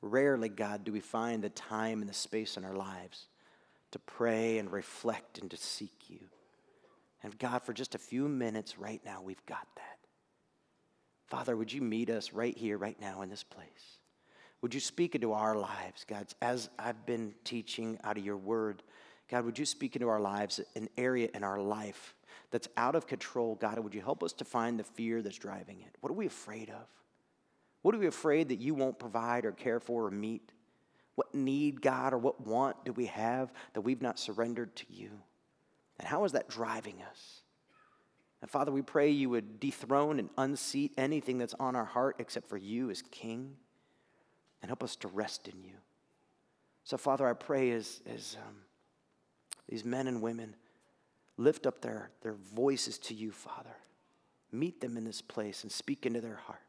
Rarely, 0.00 0.48
God, 0.48 0.84
do 0.84 0.92
we 0.92 1.00
find 1.00 1.42
the 1.42 1.50
time 1.50 2.00
and 2.00 2.08
the 2.08 2.14
space 2.14 2.56
in 2.56 2.64
our 2.64 2.74
lives 2.74 3.26
to 3.90 3.98
pray 3.98 4.58
and 4.58 4.70
reflect 4.70 5.38
and 5.38 5.50
to 5.50 5.56
seek 5.56 6.08
you. 6.08 6.20
And 7.22 7.38
God, 7.38 7.62
for 7.62 7.72
just 7.72 7.94
a 7.94 7.98
few 7.98 8.28
minutes 8.28 8.78
right 8.78 9.00
now, 9.04 9.20
we've 9.22 9.44
got 9.46 9.66
that. 9.76 9.98
Father, 11.26 11.56
would 11.56 11.72
you 11.72 11.82
meet 11.82 12.10
us 12.10 12.32
right 12.32 12.56
here, 12.56 12.78
right 12.78 13.00
now, 13.00 13.22
in 13.22 13.28
this 13.28 13.44
place? 13.44 13.98
Would 14.62 14.74
you 14.74 14.80
speak 14.80 15.14
into 15.14 15.32
our 15.32 15.56
lives, 15.56 16.04
God, 16.06 16.26
as 16.42 16.68
I've 16.78 17.06
been 17.06 17.34
teaching 17.44 17.98
out 18.04 18.18
of 18.18 18.24
your 18.24 18.36
word? 18.36 18.82
God, 19.30 19.44
would 19.44 19.58
you 19.58 19.64
speak 19.64 19.94
into 19.94 20.08
our 20.08 20.20
lives, 20.20 20.60
an 20.74 20.88
area 20.98 21.28
in 21.32 21.44
our 21.44 21.60
life 21.60 22.14
that's 22.50 22.68
out 22.76 22.96
of 22.96 23.06
control? 23.06 23.54
God, 23.54 23.78
would 23.78 23.94
you 23.94 24.02
help 24.02 24.24
us 24.24 24.32
to 24.34 24.44
find 24.44 24.78
the 24.78 24.84
fear 24.84 25.22
that's 25.22 25.38
driving 25.38 25.80
it? 25.80 25.96
What 26.00 26.10
are 26.10 26.14
we 26.14 26.26
afraid 26.26 26.68
of? 26.68 26.86
What 27.82 27.94
are 27.94 27.98
we 27.98 28.08
afraid 28.08 28.48
that 28.48 28.60
you 28.60 28.74
won't 28.74 28.98
provide 28.98 29.44
or 29.44 29.52
care 29.52 29.78
for 29.78 30.06
or 30.06 30.10
meet? 30.10 30.52
What 31.14 31.34
need, 31.34 31.80
God, 31.80 32.12
or 32.12 32.18
what 32.18 32.44
want 32.44 32.84
do 32.84 32.92
we 32.92 33.06
have 33.06 33.52
that 33.74 33.82
we've 33.82 34.02
not 34.02 34.18
surrendered 34.18 34.74
to 34.76 34.84
you? 34.88 35.10
And 35.98 36.08
how 36.08 36.24
is 36.24 36.32
that 36.32 36.48
driving 36.48 37.00
us? 37.08 37.42
And 38.42 38.50
Father, 38.50 38.72
we 38.72 38.82
pray 38.82 39.10
you 39.10 39.30
would 39.30 39.60
dethrone 39.60 40.18
and 40.18 40.30
unseat 40.38 40.92
anything 40.96 41.38
that's 41.38 41.54
on 41.60 41.76
our 41.76 41.84
heart 41.84 42.16
except 42.18 42.48
for 42.48 42.56
you 42.56 42.90
as 42.90 43.02
King 43.02 43.56
and 44.62 44.70
help 44.70 44.82
us 44.82 44.96
to 44.96 45.08
rest 45.08 45.46
in 45.46 45.62
you. 45.62 45.74
So, 46.84 46.96
Father, 46.96 47.28
I 47.28 47.34
pray 47.34 47.70
as, 47.72 48.00
as 48.06 48.36
um, 48.46 48.56
these 49.70 49.84
men 49.84 50.08
and 50.08 50.20
women 50.20 50.56
lift 51.36 51.64
up 51.64 51.80
their, 51.80 52.10
their 52.22 52.34
voices 52.34 52.98
to 52.98 53.14
you, 53.14 53.30
Father, 53.30 53.76
meet 54.52 54.80
them 54.80 54.96
in 54.96 55.04
this 55.04 55.22
place 55.22 55.62
and 55.62 55.70
speak 55.70 56.04
into 56.04 56.20
their 56.20 56.40
hearts. 56.44 56.60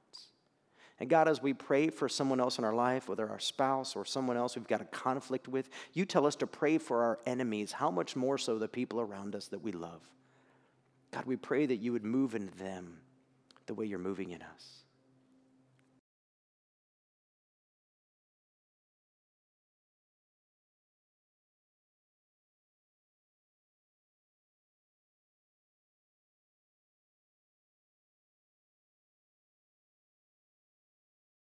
And 0.99 1.09
God, 1.09 1.27
as 1.27 1.41
we 1.41 1.53
pray 1.53 1.89
for 1.89 2.07
someone 2.07 2.39
else 2.39 2.59
in 2.59 2.63
our 2.63 2.75
life, 2.75 3.09
whether 3.09 3.27
our 3.27 3.39
spouse 3.39 3.95
or 3.95 4.05
someone 4.05 4.37
else 4.37 4.55
we've 4.55 4.67
got 4.67 4.81
a 4.81 4.85
conflict 4.85 5.47
with, 5.47 5.67
you 5.93 6.05
tell 6.05 6.27
us 6.27 6.35
to 6.37 6.47
pray 6.47 6.77
for 6.77 7.01
our 7.01 7.19
enemies. 7.25 7.71
How 7.71 7.89
much 7.89 8.15
more 8.15 8.37
so 8.37 8.59
the 8.59 8.67
people 8.67 9.01
around 9.01 9.33
us 9.35 9.47
that 9.47 9.63
we 9.63 9.71
love? 9.71 10.07
God, 11.09 11.25
we 11.25 11.37
pray 11.37 11.65
that 11.65 11.77
you 11.77 11.91
would 11.91 12.05
move 12.05 12.35
in 12.35 12.51
them 12.59 12.99
the 13.65 13.73
way 13.73 13.87
you're 13.87 13.97
moving 13.97 14.29
in 14.29 14.43
us. 14.43 14.80